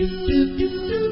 شكرا 0.00 1.05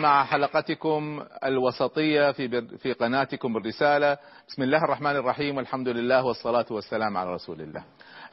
مع 0.00 0.24
حلقتكم 0.24 1.22
الوسطية 1.44 2.32
في 2.32 2.48
بر... 2.48 2.64
في 2.78 2.92
قناتكم 2.92 3.56
الرساله 3.56 4.18
بسم 4.48 4.62
الله 4.62 4.84
الرحمن 4.84 5.16
الرحيم 5.16 5.56
والحمد 5.56 5.88
لله 5.88 6.24
والصلاة 6.24 6.66
والسلام 6.70 7.16
على 7.16 7.34
رسول 7.34 7.60
الله. 7.60 7.84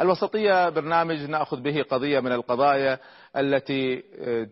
الوسطية 0.02 0.70
برنامج 0.70 1.30
نأخذ 1.30 1.62
به 1.62 1.84
قضية 1.92 2.20
من 2.20 2.32
القضايا 2.32 3.00
التي 3.38 4.04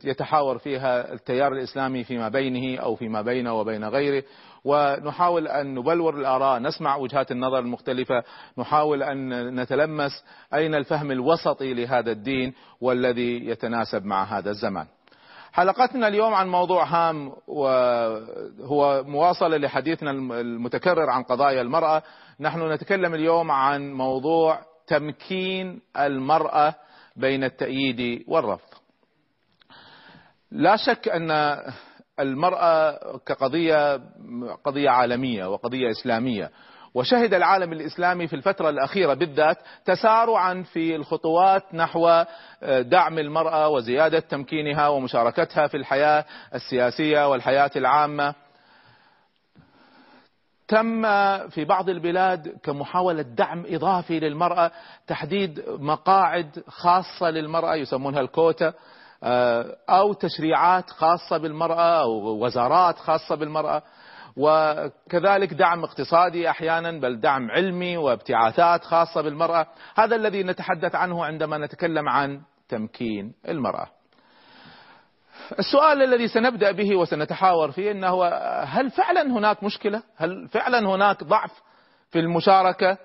يتحاور 0.04 0.58
فيها 0.58 1.14
التيار 1.14 1.54
الإسلامي 1.54 2.04
فيما 2.04 2.30
بينه 2.30 2.82
أو 2.82 2.96
فيما 2.96 3.22
بينه 3.22 3.54
وبين 3.54 3.84
غيره 3.86 4.24
ونحاول 4.66 5.48
أن 5.48 5.76
نبلور 5.76 6.20
الآراء 6.20 6.60
نسمع 6.60 6.96
وجهات 6.96 7.32
النظر 7.32 7.60
المختلفة 7.60 8.24
نحاول 8.58 9.04
أن 9.04 9.56
نتلمس 9.60 10.12
أين 10.54 10.76
الفهم 10.76 11.12
الوسطي 11.12 11.74
لهذا 11.74 12.12
الدين 12.12 12.54
والذي 12.82 13.48
يتناسب 13.48 14.06
مع 14.06 14.24
هذا 14.24 14.50
الزمان. 14.50 14.86
حلقتنا 15.56 16.08
اليوم 16.08 16.34
عن 16.34 16.48
موضوع 16.48 16.84
هام 16.84 17.32
وهو 17.48 19.04
مواصلة 19.04 19.58
لحديثنا 19.58 20.12
المتكرر 20.12 21.10
عن 21.10 21.24
قضايا 21.24 21.62
المرأة. 21.62 22.04
نحن 22.40 22.72
نتكلم 22.72 23.14
اليوم 23.14 23.52
عن 23.52 23.94
موضوع 23.94 24.60
تمكين 24.88 25.82
المرأة 25.98 26.76
بين 27.16 27.44
التأييد 27.44 28.24
والرفض. 28.28 28.70
لا 30.52 30.76
شك 30.76 31.08
أن 31.08 31.58
المرأة 32.20 33.00
كقضية 33.18 34.02
قضية 34.66 34.90
عالمية 34.90 35.46
وقضية 35.46 35.90
إسلامية. 35.90 36.52
وشهد 36.96 37.34
العالم 37.34 37.74
الإسلامي 37.74 38.28
في 38.28 38.36
الفترة 38.36 38.70
الأخيرة 38.70 39.14
بالذات 39.14 39.58
تسارعا 39.86 40.64
في 40.74 40.96
الخطوات 40.96 41.64
نحو 41.74 42.24
دعم 42.64 43.20
المرأة 43.20 43.70
وزيادة 43.70 44.20
تمكينها 44.20 44.88
ومشاركتها 44.88 45.68
في 45.68 45.78
الحياة 45.78 46.26
السياسية 46.56 47.30
والحياة 47.30 47.72
العامة. 47.76 48.34
تم 50.68 51.02
في 51.50 51.66
بعض 51.66 51.90
البلاد 51.90 52.58
كمحاولة 52.64 53.22
دعم 53.22 53.64
إضافي 53.68 54.20
للمرأة 54.20 54.72
تحديد 55.08 55.64
مقاعد 55.68 56.64
خاصة 56.68 57.30
للمرأة 57.30 57.76
يسمونها 57.76 58.22
الكوتا 58.22 58.74
أو 59.90 60.14
تشريعات 60.14 60.90
خاصة 60.90 61.38
بالمرأة 61.38 62.02
أو 62.02 62.12
وزارات 62.46 63.00
خاصة 63.00 63.36
بالمرأة. 63.36 63.84
وكذلك 64.38 65.54
دعم 65.54 65.84
اقتصادي 65.84 66.50
أحيانا 66.50 66.92
بل 66.92 67.20
دعم 67.20 67.52
علمي 67.52 67.98
وابتعاثات 67.98 68.84
خاصة 68.84 69.22
بالمرأة، 69.22 69.68
هذا 69.96 70.16
الذي 70.16 70.44
نتحدث 70.44 70.96
عنه 70.96 71.26
عندما 71.26 71.58
نتكلم 71.58 72.10
عن 72.10 72.42
تمكين 72.70 73.34
المرأة. 73.48 73.88
السؤال 75.60 76.04
الذي 76.04 76.28
سنبدأ 76.28 76.72
به 76.72 76.96
وسنتحاور 76.96 77.72
فيه 77.72 77.92
إنه 77.92 78.26
هل 78.64 78.92
فعلا 78.92 79.22
هناك 79.22 79.64
مشكلة؟ 79.64 80.04
هل 80.18 80.48
فعلا 80.48 80.80
هناك 80.80 81.24
ضعف 81.24 81.52
في 82.10 82.20
المشاركة؟ 82.20 82.98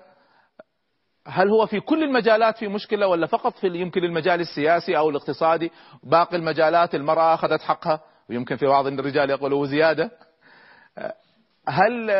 هل 1.27 1.49
هو 1.49 1.65
في 1.65 1.79
كل 1.79 2.03
المجالات 2.03 2.57
في 2.57 2.67
مشكلة 2.67 3.07
ولا 3.07 3.27
فقط 3.27 3.57
في 3.57 3.67
يمكن 3.67 4.03
المجال 4.03 4.39
السياسي 4.39 4.97
أو 4.97 5.09
الاقتصادي؟ 5.09 5.71
باقي 6.03 6.37
المجالات 6.37 6.95
المرأة 6.95 7.33
أخذت 7.33 7.61
حقها 7.61 7.99
ويمكن 8.29 8.55
في 8.55 8.65
بعض 8.65 8.87
الرجال 8.87 9.29
يقولوا 9.29 9.65
زيادة. 9.65 10.11
هل 11.67 12.11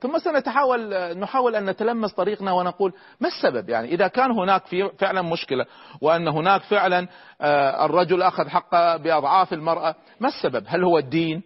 ثم 0.00 0.18
سنتحاول 0.18 0.94
نحاول 1.18 1.56
أن 1.56 1.70
نتلمس 1.70 2.12
طريقنا 2.12 2.52
ونقول 2.52 2.92
ما 3.20 3.28
السبب؟ 3.28 3.68
يعني 3.68 3.88
إذا 3.88 4.08
كان 4.08 4.30
هناك 4.30 4.66
في 4.66 4.90
فعلا 4.98 5.22
مشكلة 5.22 5.66
وأن 6.00 6.28
هناك 6.28 6.62
فعلا 6.62 7.08
الرجل 7.84 8.22
أخذ 8.22 8.48
حقه 8.48 8.96
بأضعاف 8.96 9.52
المرأة 9.52 9.94
ما 10.20 10.28
السبب؟ 10.28 10.64
هل 10.66 10.84
هو 10.84 10.98
الدين؟ 10.98 11.42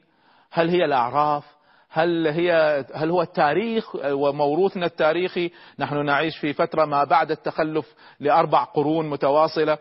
هل 0.50 0.68
هي 0.68 0.84
الأعراف؟ 0.84 1.44
هل 1.90 2.26
هي 2.26 2.84
هل 2.94 3.10
هو 3.10 3.22
التاريخ؟ 3.22 3.94
وموروثنا 4.04 4.86
التاريخي 4.86 5.50
نحن 5.78 6.04
نعيش 6.04 6.38
في 6.38 6.52
فترة 6.52 6.84
ما 6.84 7.04
بعد 7.04 7.30
التخلف 7.30 7.94
لأربع 8.20 8.64
قرون 8.64 9.10
متواصلة. 9.10 9.78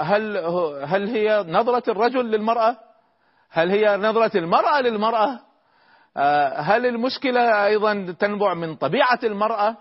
هل 0.00 0.36
هل 0.84 1.08
هي 1.08 1.44
نظرة 1.48 1.82
الرجل 1.88 2.30
للمرأة؟ 2.30 2.76
هل 3.50 3.70
هي 3.70 3.96
نظرة 3.96 4.38
المرأة 4.38 4.80
للمرأة؟ 4.80 5.51
هل 6.56 6.86
المشكلة 6.86 7.66
أيضا 7.66 8.14
تنبع 8.18 8.54
من 8.54 8.74
طبيعة 8.76 9.18
المرأة 9.24 9.76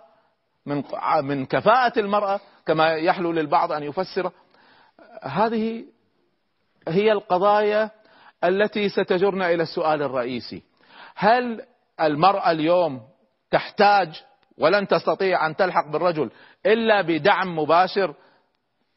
من 0.65 0.83
من 1.21 1.45
كفاءة 1.45 1.99
المرأة 1.99 2.39
كما 2.65 2.95
يحلو 2.95 3.31
للبعض 3.31 3.71
أن 3.71 3.83
يفسر؟ 3.83 4.31
هذه 5.23 5.85
هي 6.87 7.11
القضايا 7.11 7.91
التي 8.43 8.89
ستجرنا 8.89 9.51
إلى 9.51 9.63
السؤال 9.63 10.01
الرئيسي. 10.01 10.63
هل 11.15 11.65
المرأة 12.01 12.51
اليوم 12.51 13.01
تحتاج 13.51 14.23
ولن 14.57 14.87
تستطيع 14.87 15.45
أن 15.45 15.55
تلحق 15.55 15.87
بالرجل 15.87 16.31
إلا 16.65 17.01
بدعم 17.01 17.59
مباشر 17.59 18.13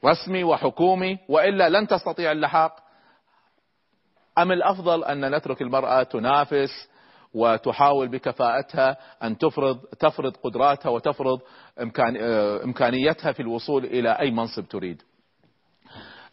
رسمي 0.05 0.45
وحكومي 0.45 1.19
وإلا 1.29 1.69
لن 1.69 1.87
تستطيع 1.87 2.33
اللحاق؟ 2.33 2.77
أم 4.39 4.53
الأفضل 4.53 5.05
أن 5.05 5.35
نترك 5.35 5.63
المرأة 5.63 6.03
تنافس 6.03 6.94
وتحاول 7.35 8.09
بكفاءتها 8.09 8.97
أن 9.23 9.39
تفرض 9.39 9.79
تفرض 9.79 10.37
قدراتها 10.37 10.91
وتفرض 10.91 11.41
إمكان 11.83 12.17
إمكانيتها 12.65 13.33
في 13.33 13.41
الوصول 13.41 13.85
إلى 13.85 14.11
أي 14.21 14.31
منصب 14.31 14.69
تريد. 14.69 15.03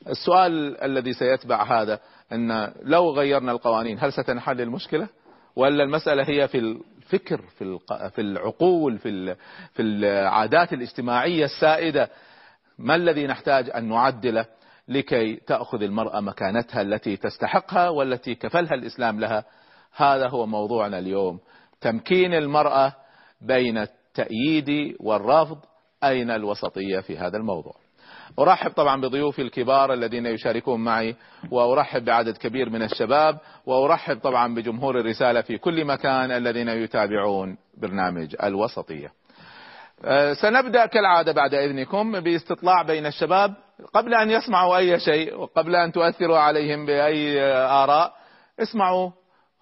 السؤال 0.07 0.83
الذي 0.83 1.13
سيتبع 1.13 1.81
هذا 1.81 1.99
إن 2.31 2.73
لو 2.83 3.09
غيرنا 3.11 3.51
القوانين 3.51 3.99
هل 3.99 4.13
ستنحل 4.13 4.61
المشكلة؟ 4.61 5.07
ولا 5.55 5.83
المسألة 5.83 6.23
هي 6.23 6.47
في 6.47 6.57
الفكر 6.57 7.41
في 7.57 7.79
في 8.09 8.21
العقول 8.21 8.97
في 8.97 9.35
في 9.73 9.81
العادات 9.81 10.73
الاجتماعية 10.73 11.45
السائدة 11.45 12.09
ما 12.77 12.95
الذي 12.95 13.27
نحتاج 13.27 13.69
أن 13.69 13.89
نعدله 13.89 14.45
لكي 14.87 15.35
تأخذ 15.35 15.81
المرأة 15.81 16.19
مكانتها 16.19 16.81
التي 16.81 17.17
تستحقها 17.17 17.89
والتي 17.89 18.35
كفلها 18.35 18.73
الإسلام 18.73 19.19
لها 19.19 19.43
هذا 19.95 20.27
هو 20.27 20.45
موضوعنا 20.45 20.99
اليوم. 20.99 21.39
تمكين 21.81 22.33
المرأة 22.33 22.93
بين 23.41 23.77
التأييد 23.77 24.95
والرفض 24.99 25.57
أين 26.03 26.31
الوسطية 26.31 26.99
في 26.99 27.17
هذا 27.17 27.37
الموضوع؟ 27.37 27.73
أرحب 28.39 28.71
طبعا 28.71 29.01
بضيوفي 29.01 29.41
الكبار 29.41 29.93
الذين 29.93 30.25
يشاركون 30.25 30.83
معي 30.83 31.15
وأرحب 31.51 32.05
بعدد 32.05 32.37
كبير 32.37 32.69
من 32.69 32.83
الشباب 32.83 33.37
وأرحب 33.65 34.19
طبعا 34.19 34.55
بجمهور 34.55 34.99
الرسالة 34.99 35.41
في 35.41 35.57
كل 35.57 35.85
مكان 35.85 36.31
الذين 36.31 36.67
يتابعون 36.67 37.57
برنامج 37.77 38.35
الوسطية. 38.43 39.11
سنبدأ 40.41 40.85
كالعادة 40.85 41.31
بعد 41.31 41.53
إذنكم 41.53 42.19
باستطلاع 42.19 42.81
بين 42.83 43.05
الشباب. 43.05 43.53
قبل 43.93 44.13
أن 44.13 44.31
يسمعوا 44.31 44.77
أي 44.77 44.99
شيء 44.99 45.35
وقبل 45.35 45.75
أن 45.75 45.91
تؤثروا 45.91 46.37
عليهم 46.37 46.85
بأي 46.85 47.41
آراء 47.53 48.13
اسمعوا 48.59 49.11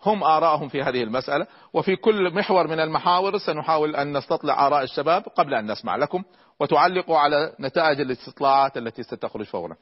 هم 0.06 0.24
آراءهم 0.24 0.68
في 0.68 0.84
هذه 0.84 1.04
المسألة 1.04 1.48
وفي 1.74 1.96
كل 1.96 2.34
محور 2.34 2.68
من 2.68 2.80
المحاور 2.80 3.38
سنحاول 3.38 3.96
أن 3.96 4.18
نستطلع 4.18 4.68
آراء 4.68 4.84
الشباب 4.84 5.24
قبل 5.24 5.54
أن 5.54 5.72
نسمع 5.72 5.96
لكم 5.96 6.24
وتعلقوا 6.60 7.18
على 7.18 7.56
نتائج 7.60 8.02
الاستطلاعات 8.02 8.78
التي 8.78 9.04
ستخرج 9.04 9.46
فورا. 9.46 9.76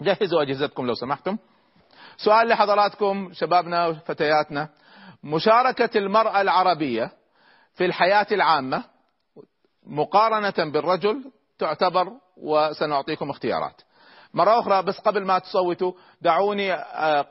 جهزوا 0.00 0.42
أجهزتكم 0.42 0.86
لو 0.86 0.94
سمحتم. 0.94 1.36
سؤال 2.16 2.48
لحضراتكم 2.48 3.30
شبابنا 3.32 3.86
وفتياتنا. 3.86 4.68
مشاركة 5.24 5.98
المرأة 5.98 6.40
العربية 6.40 7.10
في 7.74 7.84
الحياة 7.84 8.26
العامة 8.32 8.84
مقارنة 9.86 10.72
بالرجل 10.72 11.32
تعتبر 11.58 12.12
وسنعطيكم 12.36 13.30
اختيارات. 13.30 13.82
مرة 14.34 14.60
أخرى 14.60 14.82
بس 14.82 14.98
قبل 14.98 15.24
ما 15.24 15.38
تصوتوا 15.38 15.92
دعوني 16.22 16.72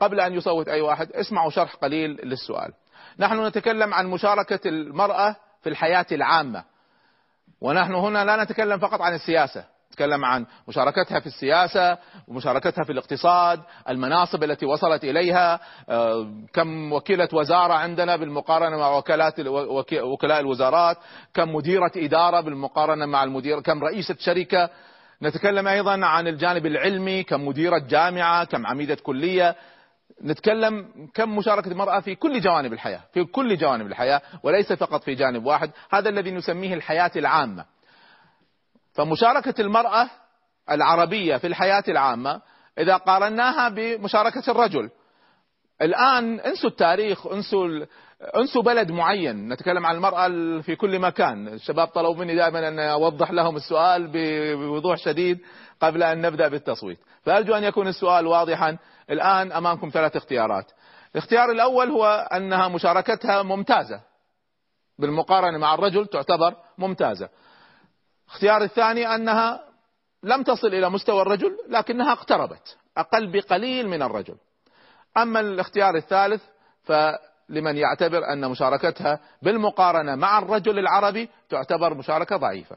قبل 0.00 0.20
أن 0.20 0.32
يصوت 0.34 0.68
أي 0.68 0.80
واحد 0.80 1.12
اسمعوا 1.12 1.50
شرح 1.50 1.74
قليل 1.74 2.10
للسؤال. 2.10 2.72
نحن 3.18 3.46
نتكلم 3.46 3.94
عن 3.94 4.06
مشاركة 4.06 4.68
المرأة 4.68 5.36
في 5.62 5.68
الحياة 5.68 6.06
العامة. 6.12 6.64
ونحن 7.60 7.94
هنا 7.94 8.24
لا 8.24 8.44
نتكلم 8.44 8.78
فقط 8.78 9.00
عن 9.00 9.14
السياسة 9.14 9.64
نتكلم 9.94 10.24
عن 10.24 10.46
مشاركتها 10.68 11.20
في 11.20 11.26
السياسة 11.26 11.98
ومشاركتها 12.28 12.84
في 12.84 12.92
الاقتصاد 12.92 13.60
المناصب 13.88 14.44
التي 14.44 14.66
وصلت 14.66 15.04
إليها 15.04 15.60
آه، 15.88 16.26
كم 16.52 16.92
وكيلة 16.92 17.28
وزارة 17.32 17.72
عندنا 17.72 18.16
بالمقارنة 18.16 18.76
مع 18.76 18.96
وكالات 18.96 19.34
وكلاء 20.02 20.40
الوزارات 20.40 20.96
كم 21.34 21.54
مديرة 21.54 21.92
إدارة 21.96 22.40
بالمقارنة 22.40 23.06
مع 23.06 23.24
المدير 23.24 23.60
كم 23.60 23.84
رئيسة 23.84 24.16
شركة. 24.18 24.70
نتكلم 25.24 25.68
أيضا 25.68 26.06
عن 26.06 26.28
الجانب 26.28 26.66
العلمي 26.66 27.22
كم 27.22 27.48
مديرة 27.48 27.78
جامعة 27.78 28.44
كم 28.44 28.66
عميدة 28.66 28.94
كلية. 28.94 29.56
نتكلم 30.24 30.88
كم 31.14 31.36
مشاركة 31.36 31.68
المرأة 31.68 32.00
في 32.00 32.14
كل 32.14 32.40
جوانب 32.40 32.72
الحياة 32.72 33.00
في 33.12 33.24
كل 33.24 33.56
جوانب 33.56 33.86
الحياة 33.86 34.22
وليس 34.42 34.72
فقط 34.72 35.02
في 35.02 35.14
جانب 35.14 35.46
واحد. 35.46 35.70
هذا 35.90 36.08
الذي 36.08 36.30
نسميه 36.30 36.74
الحياة 36.74 37.10
العامة. 37.16 37.64
فمشاركة 38.92 39.60
المرأة 39.60 40.10
العربية 40.70 41.36
في 41.36 41.46
الحياة 41.46 41.84
العامة 41.88 42.40
إذا 42.78 42.96
قارناها 42.96 43.68
بمشاركة 43.68 44.50
الرجل. 44.50 44.90
الآن 45.82 46.40
انسوا 46.40 46.70
التاريخ 46.70 47.26
انسوا 47.26 47.68
انسوا 48.36 48.62
بلد 48.62 48.90
معين. 48.90 49.48
نتكلم 49.48 49.86
عن 49.86 49.96
المرأة 49.96 50.28
في 50.60 50.76
كل 50.76 50.98
مكان. 50.98 51.48
الشباب 51.48 51.88
طلبوا 51.88 52.14
مني 52.14 52.34
دائما 52.34 52.68
أن 52.68 52.78
أوضح 52.78 53.30
لهم 53.30 53.56
السؤال 53.56 54.10
بوضوح 54.12 54.96
شديد 54.98 55.40
قبل 55.80 56.02
أن 56.02 56.20
نبدأ 56.20 56.48
بالتصويت. 56.48 56.98
فأرجو 57.22 57.54
أن 57.54 57.64
يكون 57.64 57.88
السؤال 57.88 58.26
واضحا. 58.26 58.78
الآن 59.10 59.52
أمامكم 59.52 59.88
ثلاث 59.88 60.16
اختيارات. 60.16 60.72
الاختيار 61.12 61.50
الأول 61.50 61.90
هو 61.90 62.28
أنها 62.32 62.68
مشاركتها 62.68 63.42
ممتازة. 63.42 64.00
بالمقارنة 64.98 65.58
مع 65.58 65.74
الرجل 65.74 66.06
تعتبر 66.06 66.54
ممتازة. 66.78 67.28
اختيار 68.28 68.62
الثاني 68.62 69.14
أنها 69.14 69.60
لم 70.22 70.42
تصل 70.42 70.66
إلى 70.68 70.90
مستوى 70.90 71.22
الرجل 71.22 71.56
لكنها 71.68 72.12
اقتربت. 72.12 72.76
أقل 72.96 73.32
بقليل 73.32 73.88
من 73.88 74.02
الرجل. 74.02 74.36
أما 75.16 75.40
الاختيار 75.40 75.96
الثالث 75.96 76.42
فلمن 77.54 77.76
يعتبر 77.76 78.32
أن 78.32 78.50
مشاركتها 78.50 79.20
بالمقارنة 79.42 80.14
مع 80.14 80.38
الرجل 80.38 80.78
العربي 80.78 81.28
تعتبر 81.48 81.94
مشاركة 81.94 82.36
ضعيفة. 82.36 82.76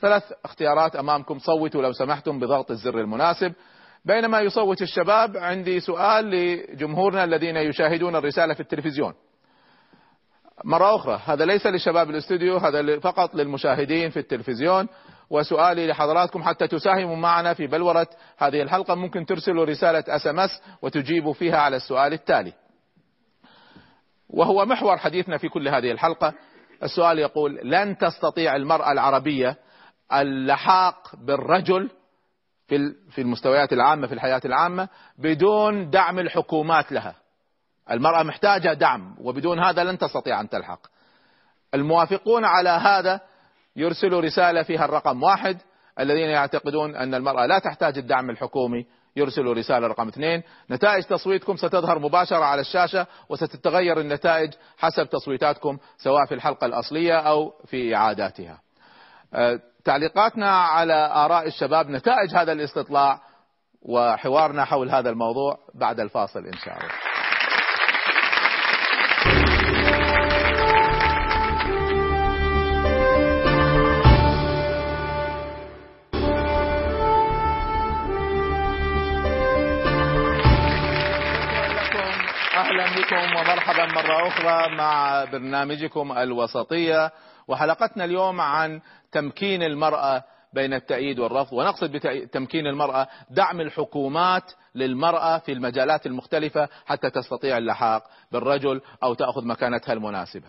ثلاث 0.00 0.32
اختيارات 0.44 0.96
أمامكم. 0.96 1.38
صوتوا 1.38 1.82
لو 1.82 1.92
سمحتم 1.92 2.38
بضغط 2.38 2.70
الزر 2.70 3.00
المناسب. 3.00 3.52
بينما 4.04 4.40
يصوت 4.40 4.82
الشباب 4.82 5.36
عندي 5.36 5.80
سؤال 5.80 6.30
لجمهورنا 6.30 7.24
الذين 7.24 7.56
يشاهدون 7.56 8.16
الرسالة 8.16 8.54
في 8.54 8.60
التلفزيون. 8.60 9.14
مرة 10.64 10.96
أخرى 10.96 11.20
هذا 11.24 11.44
ليس 11.44 11.66
لشباب 11.66 12.10
الاستوديو 12.10 12.56
هذا 12.56 12.98
فقط 12.98 13.34
للمشاهدين 13.34 14.10
في 14.10 14.18
التلفزيون. 14.18 14.88
وسؤالي 15.30 15.86
لحضراتكم 15.86 16.42
حتى 16.42 16.66
تساهموا 16.68 17.16
معنا 17.16 17.54
في 17.54 17.66
بلورة 17.66 18.06
هذه 18.38 18.62
الحلقة 18.62 18.94
ممكن 18.94 19.26
ترسلوا 19.26 19.64
رسالة 19.64 20.04
SMS 20.08 20.62
وتجيبوا 20.82 21.32
فيها 21.32 21.58
على 21.58 21.76
السؤال 21.76 22.12
التالي. 22.12 22.52
وهو 24.30 24.66
محور 24.66 24.96
حديثنا 24.96 25.38
في 25.38 25.48
كل 25.48 25.68
هذه 25.68 25.90
الحلقة. 25.90 26.34
السؤال 26.82 27.18
يقول 27.18 27.60
لن 27.62 27.98
تستطيع 27.98 28.56
المرأة 28.56 28.92
العربية 28.92 29.56
اللحاق 30.12 31.14
بالرجل 31.16 31.90
في 32.68 32.94
في 33.10 33.20
المستويات 33.20 33.72
العامة 33.72 34.06
في 34.06 34.14
الحياة 34.14 34.40
العامة 34.44 34.88
بدون 35.18 35.90
دعم 35.90 36.18
الحكومات 36.18 36.92
لها؟ 36.92 37.14
المرأة 37.90 38.22
محتاجة 38.22 38.72
دعم 38.72 39.16
وبدون 39.20 39.60
هذا 39.60 39.84
لن 39.84 39.98
تستطيع 39.98 40.40
أن 40.40 40.48
تلحق. 40.48 40.80
الموافقون 41.74 42.44
على 42.44 42.68
هذا 42.68 43.20
يرسلوا 43.76 44.20
رسالة 44.20 44.62
فيها 44.62 44.84
الرقم 44.84 45.22
واحد 45.22 45.58
الذين 46.00 46.28
يعتقدون 46.28 46.96
أن 46.96 47.14
المرأة 47.14 47.46
لا 47.46 47.58
تحتاج 47.58 47.98
الدعم 47.98 48.30
الحكومي 48.30 48.86
يرسلوا 49.16 49.54
رسالة 49.54 49.86
رقم 49.86 50.08
اثنين. 50.08 50.42
نتائج 50.70 51.04
تصويتكم 51.04 51.56
ستظهر 51.56 51.98
مباشرة 51.98 52.44
على 52.44 52.60
الشاشة 52.60 53.06
وستتغير 53.28 54.00
النتائج 54.00 54.52
حسب 54.78 55.08
تصويتاتكم 55.08 55.78
سواء 55.98 56.26
في 56.26 56.34
الحلقة 56.34 56.66
الأصلية 56.66 57.18
أو 57.18 57.52
في 57.66 57.96
إعاداتها 57.96 58.60
أه، 59.34 59.60
تعليقاتنا 59.84 60.50
على 60.50 61.10
آراء 61.14 61.46
الشباب 61.46 61.90
نتائج 61.90 62.34
هذا 62.34 62.52
الاستطلاع 62.52 63.20
وحوارنا 63.82 64.64
حول 64.64 64.90
هذا 64.90 65.10
الموضوع 65.10 65.58
بعد 65.74 66.00
الفاصل 66.00 66.46
إن 66.46 66.58
شاء 66.64 66.74
الله. 66.74 67.15
بكم 83.06 83.36
ومرحبا 83.36 83.86
مرة 83.86 84.28
أخرى 84.28 84.76
مع 84.76 85.24
برنامجكم 85.24 86.12
الوسطية 86.12 87.12
وحلقتنا 87.48 88.04
اليوم 88.04 88.40
عن 88.40 88.80
تمكين 89.12 89.62
المرأة 89.62 90.24
بين 90.52 90.74
التأييد 90.74 91.18
والرفض. 91.18 91.52
ونقصد 91.52 91.92
بتمكين 91.96 92.66
المرأة 92.66 93.08
دعم 93.30 93.60
الحكومات 93.60 94.52
للمرأة 94.74 95.38
في 95.38 95.52
المجالات 95.52 96.06
المختلفة 96.06 96.68
حتى 96.86 97.10
تستطيع 97.10 97.58
اللحاق 97.58 98.02
بالرجل 98.32 98.80
أو 99.02 99.14
تأخذ 99.14 99.44
مكانتها 99.46 99.92
المناسبة. 99.92 100.48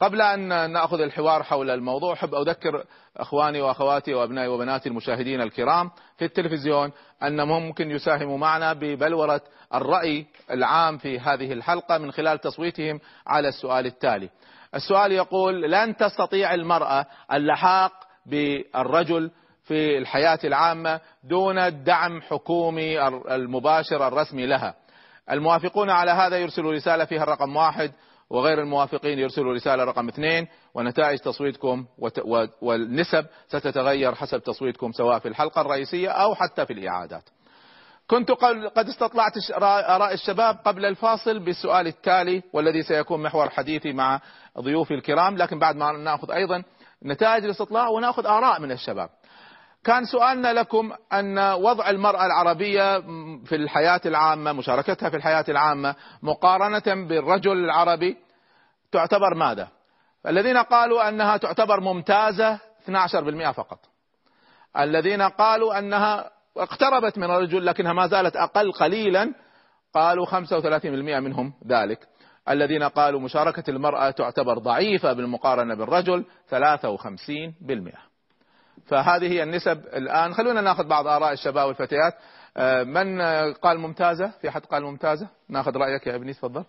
قبل 0.00 0.20
أن 0.20 0.70
نأخذ 0.70 1.00
الحوار 1.00 1.42
حول 1.42 1.70
الموضوع 1.70 2.12
أحب 2.12 2.34
أذكر 2.34 2.84
أخواني 3.16 3.60
وأخواتي 3.60 4.14
وأبنائي 4.14 4.48
وبناتي 4.48 4.88
المشاهدين 4.88 5.40
الكرام 5.40 5.90
في 6.16 6.24
التلفزيون 6.24 6.92
أنهم 7.22 7.62
ممكن 7.62 7.90
يساهموا 7.90 8.38
معنا 8.38 8.72
ببلورة 8.72 9.40
الرأي 9.74 10.26
العام 10.50 10.98
في 10.98 11.18
هذه 11.18 11.52
الحلقة 11.52 11.98
من 11.98 12.12
خلال 12.12 12.38
تصويتهم 12.38 13.00
على 13.26 13.48
السؤال 13.48 13.86
التالي. 13.86 14.30
السؤال 14.74 15.12
يقول 15.12 15.62
لن 15.62 15.96
تستطيع 15.96 16.54
المرأة 16.54 17.06
اللحاق 17.32 17.92
بالرجل 18.26 19.30
في 19.64 19.98
الحياة 19.98 20.38
العامة 20.44 21.00
دون 21.24 21.84
دعم 21.84 22.20
حكومي 22.22 23.08
المباشر 23.08 24.08
الرسمي 24.08 24.46
لها. 24.46 24.74
الموافقون 25.30 25.90
على 25.90 26.10
هذا 26.10 26.36
يرسلوا 26.38 26.72
رسالة 26.72 27.04
فيها 27.04 27.22
الرقم 27.22 27.56
واحد 27.56 27.92
وغير 28.30 28.60
الموافقين 28.62 29.18
يرسلوا 29.18 29.54
رسالة 29.54 29.84
رقم 29.84 30.08
اثنين 30.08 30.48
ونتائج 30.74 31.18
تصويتكم 31.18 31.86
والنسب 32.62 33.26
ستتغير 33.48 34.14
حسب 34.14 34.42
تصويتكم 34.42 34.92
سواء 34.92 35.18
في 35.18 35.28
الحلقة 35.28 35.60
الرئيسية 35.60 36.08
أو 36.08 36.34
حتى 36.34 36.66
في 36.66 36.72
الإعادات. 36.72 37.22
كنت 38.06 38.30
قد 38.76 38.88
استطلعت 38.88 39.32
آراء 39.62 40.14
الشباب 40.14 40.58
قبل 40.64 40.84
الفاصل 40.84 41.38
بالسؤال 41.38 41.86
التالي 41.86 42.42
والذي 42.52 42.82
سيكون 42.82 43.22
محور 43.22 43.50
حديثي 43.50 43.92
مع 43.92 44.20
ضيوفي 44.58 44.94
الكرام 44.94 45.36
لكن 45.36 45.58
بعد 45.58 45.76
ما 45.76 45.92
ناخذ 45.92 46.30
أيضا 46.30 46.62
نتائج 47.04 47.44
الاستطلاع 47.44 47.88
وناخذ 47.88 48.26
آراء 48.26 48.60
من 48.60 48.72
الشباب. 48.72 49.08
كان 49.84 50.04
سؤالنا 50.04 50.52
لكم 50.52 50.92
أن 51.12 51.38
وضع 51.38 51.90
المرأة 51.90 52.26
العربية 52.26 53.00
في 53.44 53.54
الحياة 53.54 54.00
العامة 54.06 54.52
مشاركتها 54.52 55.10
في 55.10 55.16
الحياة 55.16 55.44
العامة 55.48 55.94
مقارنة 56.22 57.06
بالرجل 57.08 57.64
العربي 57.64 58.16
تعتبر 58.92 59.34
ماذا؟ 59.34 59.68
الذين 60.26 60.56
قالوا 60.56 61.08
أنها 61.08 61.36
تعتبر 61.36 61.80
ممتازة 61.80 62.58
12% 62.88 63.50
فقط. 63.50 63.78
الذين 64.78 65.22
قالوا 65.22 65.78
أنها 65.78 66.30
اقتربت 66.56 67.18
من 67.18 67.24
الرجل 67.24 67.66
لكنها 67.66 67.92
ما 67.92 68.06
زالت 68.06 68.36
أقل 68.36 68.72
قليلا 68.72 69.34
قالوا 69.94 70.26
35% 70.26 71.20
منهم 71.20 71.52
ذلك. 71.66 72.08
الذين 72.48 72.82
قالوا 72.82 73.20
مشاركة 73.20 73.70
المرأة 73.70 74.10
تعتبر 74.10 74.58
ضعيفة 74.58 75.12
بالمقارنة 75.12 75.74
بالرجل 75.74 76.24
53% 76.50 78.07
فهذه 78.86 79.26
هي 79.26 79.42
النسب 79.42 79.80
الآن. 79.94 80.34
خلونا 80.34 80.60
ناخذ 80.60 80.84
بعض 80.84 81.06
آراء 81.06 81.32
الشباب 81.32 81.68
والفتيات. 81.68 82.14
آه، 82.56 82.82
من 82.82 83.20
قال 83.52 83.78
ممتازة؟ 83.78 84.30
في 84.40 84.50
حد 84.50 84.60
قال 84.60 84.82
ممتازة؟ 84.82 85.28
ناخذ 85.48 85.76
رأيك 85.76 86.06
يا 86.06 86.14
أبني 86.14 86.32
تفضل. 86.32 86.64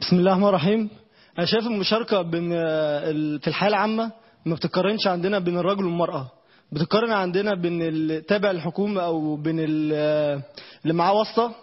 بسم 0.00 0.16
الله 0.16 0.32
الرحمن 0.32 0.48
الرحيم. 0.48 0.90
أنا 1.38 1.46
شايف 1.46 1.66
المشاركة 1.66 2.22
بين 2.22 2.52
آه، 2.52 3.12
في 3.38 3.48
الحياة 3.48 3.68
العامة 3.68 4.12
ما 4.46 4.54
بتقارنش 4.54 5.06
عندنا 5.06 5.38
بين 5.38 5.58
الرجل 5.58 5.84
والمرأة. 5.84 6.30
بتقارن 6.72 7.12
عندنا 7.12 7.54
بين 7.54 7.82
التابع 7.82 8.50
الحكومة 8.50 9.02
أو 9.02 9.36
بين 9.36 9.90
آه، 9.94 10.40
اللي 10.82 10.94
معاه 10.94 11.12
واسطة 11.12 11.54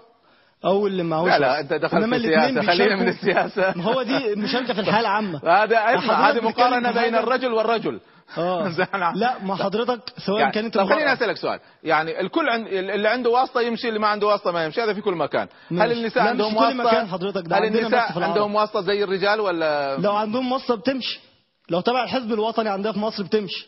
أو 0.65 0.87
اللي 0.87 1.03
معهوش 1.03 1.29
لا 1.29 1.39
لا 1.39 1.59
أنت 1.59 1.73
دخلت 1.73 2.05
في 2.05 2.15
السياسة 2.15 2.61
خلينا 2.61 2.95
من 2.95 3.07
السياسة. 3.07 3.73
ما 3.75 3.83
هو 3.83 4.03
دي 4.03 4.33
المشاركه 4.33 4.73
في 4.73 4.79
الحياة 4.79 4.99
العامه 4.99 5.41
هذا 5.63 5.79
هذه 5.79 6.41
مقارنة 6.41 6.91
بين 6.91 7.15
الرجل 7.15 7.53
والرجل. 7.53 7.99
آه. 8.37 8.67
لا 9.15 9.43
ما 9.43 9.55
حضرتك 9.55 9.99
سواء 10.25 10.39
يعني 10.39 10.51
كانت 10.51 10.73
طب 10.73 10.89
خليني 10.89 11.13
أسألك 11.13 11.37
سؤال. 11.37 11.59
يعني 11.83 12.21
الكل 12.21 12.49
عند 12.49 12.67
اللي 12.67 13.07
عنده 13.07 13.29
واسطة 13.29 13.61
يمشي 13.61 13.89
اللي 13.89 13.99
ما 13.99 14.07
عنده 14.07 14.27
واسطة 14.27 14.51
ما 14.51 14.65
يمشي 14.65 14.81
هذا 14.81 14.93
في 14.93 15.01
كل 15.01 15.15
مكان. 15.15 15.47
مش. 15.71 15.81
هل 15.81 15.91
النساء 15.91 16.23
عندهم 16.23 16.57
واسطة؟ 16.57 17.05
حضرتك 17.05 17.47
ده 17.47 17.57
هل 17.57 17.65
النساء 17.65 18.23
عندهم 18.23 18.55
واسطة 18.55 18.81
زي 18.81 19.03
الرجال 19.03 19.39
ولا؟ 19.39 19.97
لو 19.97 20.15
عندهم 20.15 20.51
واسطة 20.51 20.75
بتمشي. 20.75 21.28
لو 21.69 21.81
تبع 21.81 22.03
الحزب 22.03 22.33
الوطني 22.33 22.69
عندنا 22.69 22.93
في 22.93 22.99
مصر 22.99 23.23
بتمشي. 23.23 23.67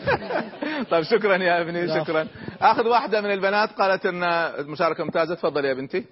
طيب 0.90 1.02
شكرا 1.02 1.36
يا 1.36 1.60
أبني. 1.60 2.04
شكرا. 2.04 2.26
أخذ 2.60 2.88
واحدة 2.88 3.20
من 3.20 3.30
البنات 3.32 3.70
قالت 3.70 4.06
إن 4.06 4.24
المشاركة 4.24 5.04
ممتازة. 5.04 5.34
تفضل 5.34 5.64
يا 5.64 5.74
بنتي. 5.74 6.04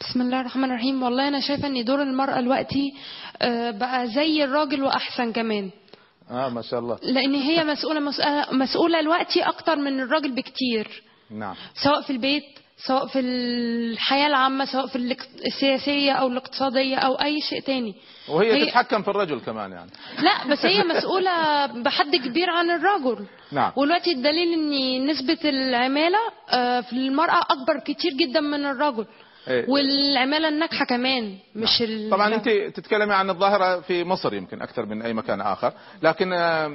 بسم 0.00 0.20
الله 0.20 0.40
الرحمن 0.40 0.64
الرحيم. 0.64 1.02
والله 1.02 1.28
أنا 1.28 1.40
شايفة 1.40 1.66
إن 1.68 1.84
دور 1.84 2.02
المرأة 2.02 2.40
دلوقتي 2.40 2.94
آه، 3.42 3.70
بقى 3.70 4.06
زي 4.06 4.44
الراجل 4.44 4.82
وأحسن 4.82 5.32
كمان. 5.32 5.70
آه 6.30 6.48
ما 6.48 6.62
شاء 6.62 6.80
الله. 6.80 6.98
لأن 7.02 7.34
هي 7.34 7.64
مسؤولة 7.64 8.00
مسؤولة, 8.52 9.00
دلوقتي 9.00 9.42
أكتر 9.42 9.76
من 9.76 10.00
الراجل 10.00 10.34
بكتير. 10.34 11.02
نعم. 11.30 11.54
سواء 11.74 12.02
في 12.02 12.10
البيت 12.10 12.44
سواء 12.76 13.06
في 13.06 13.20
الحياة 13.20 14.26
العامة 14.26 14.64
سواء 14.64 14.86
في 14.86 14.96
الاق- 14.96 15.26
السياسية 15.46 16.12
أو 16.12 16.26
الاقتصادية 16.26 16.96
أو 16.96 17.14
أي 17.14 17.40
شيء 17.40 17.60
تاني. 17.60 17.94
وهي 18.28 18.52
هي- 18.54 18.66
تتحكم 18.66 19.02
في 19.02 19.08
الرجل 19.08 19.40
كمان 19.40 19.72
يعني. 19.72 19.90
لا 20.22 20.52
بس 20.52 20.64
هي 20.66 20.84
مسؤولة 20.84 21.66
بحد 21.66 22.16
كبير 22.16 22.50
عن 22.50 22.70
الرجل. 22.70 23.26
نعم. 23.52 23.72
ودلوقتي 23.76 24.12
الدليل 24.12 24.52
إن 24.52 25.06
نسبة 25.06 25.38
العمالة 25.44 26.18
آه، 26.50 26.80
في 26.80 26.92
المرأة 26.92 27.40
أكبر 27.50 27.78
كتير 27.84 28.12
جدا 28.12 28.40
من 28.40 28.64
الرجل. 28.66 29.06
إيه. 29.48 29.70
والعمالة 29.70 30.48
الناجحة 30.48 30.84
كمان 30.84 31.36
مش 31.56 31.82
ال... 31.82 32.10
طبعا 32.10 32.34
أنت 32.34 32.48
تتكلمي 32.48 33.14
عن 33.14 33.30
الظاهرة 33.30 33.80
في 33.80 34.04
مصر 34.04 34.34
يمكن 34.34 34.62
أكثر 34.62 34.86
من 34.86 35.02
أي 35.02 35.12
مكان 35.14 35.40
آخر. 35.40 35.72
لكن 36.02 36.32
آه، 36.32 36.68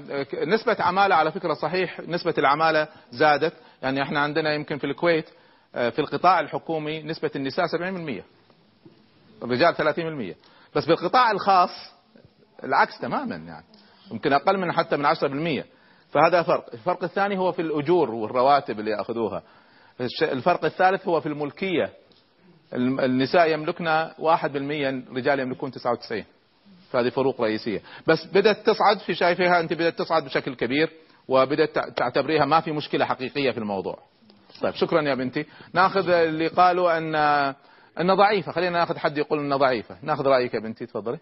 نسبة 0.48 0.75
عمالة 0.79 1.15
على 1.15 1.32
فكرة 1.32 1.53
صحيح 1.53 2.00
نسبة 2.08 2.34
العمالة 2.38 2.88
زادت. 3.12 3.53
يعني 3.82 4.01
إحنا 4.03 4.20
عندنا 4.20 4.53
يمكن 4.53 4.77
في 4.77 4.84
الكويت 4.84 5.25
في 5.73 5.99
القطاع 5.99 6.39
الحكومي 6.39 7.03
نسبة 7.03 7.31
النساء 7.35 7.65
70% 7.67 8.23
الرجال 9.43 9.75
30% 9.75 10.35
بس 10.75 10.85
بالقطاع 10.85 11.31
الخاص 11.31 11.69
العكس 12.63 12.99
تماما 12.99 13.35
يعني. 13.35 13.65
يمكن 14.11 14.33
أقل 14.33 14.57
من 14.57 14.71
حتى 14.71 14.97
من 14.97 15.05
10% 15.05 15.65
فهذا 16.11 16.43
فرق. 16.43 16.65
الفرق 16.73 17.03
الثاني 17.03 17.38
هو 17.38 17.51
في 17.51 17.61
الأجور 17.61 18.11
والرواتب 18.11 18.79
اللي 18.79 18.91
يأخذوها. 18.91 19.43
الفرق 20.21 20.65
الثالث 20.65 21.07
هو 21.07 21.21
في 21.21 21.25
الملكية. 21.29 21.93
الم- 22.73 22.99
النساء 22.99 23.49
يملكن 23.53 23.85
1% 24.19 24.89
الرجال 24.89 25.39
يملكون 25.39 25.71
99 25.71 26.25
فهذه 26.91 27.09
فروق 27.09 27.41
رئيسية. 27.41 27.81
بس 28.07 28.25
بدأت 28.33 28.65
تصعد 28.65 28.99
في 28.99 29.15
شايفها 29.15 29.59
أنت 29.59 29.73
بدأت 29.73 29.99
تصعد 29.99 30.25
بشكل 30.25 30.55
كبير 30.55 30.89
وبدأت 31.27 31.75
تع- 31.75 31.89
تعتبريها 31.89 32.45
ما 32.45 32.59
في 32.59 32.71
مشكلة 32.71 33.05
حقيقية 33.05 33.51
في 33.51 33.57
الموضوع. 33.57 33.99
طيب 34.62 34.74
شكرا 34.75 35.01
يا 35.01 35.16
بنتي. 35.16 35.46
ناخذ 35.74 36.10
اللي 36.10 36.48
قالوا 36.48 36.98
أن 36.98 37.16
أن 38.00 38.13
ضعيفة 38.16 38.51
خلينا 38.51 38.80
ناخذ 38.80 38.98
حد 38.98 39.18
يقول 39.18 39.39
أنها 39.39 39.58
ضعيفة. 39.58 39.98
ناخذ 40.04 40.24
رأيك 40.25 40.54
يا 40.54 40.60
بنتي 40.60 40.86
تفضلي. 40.86 41.18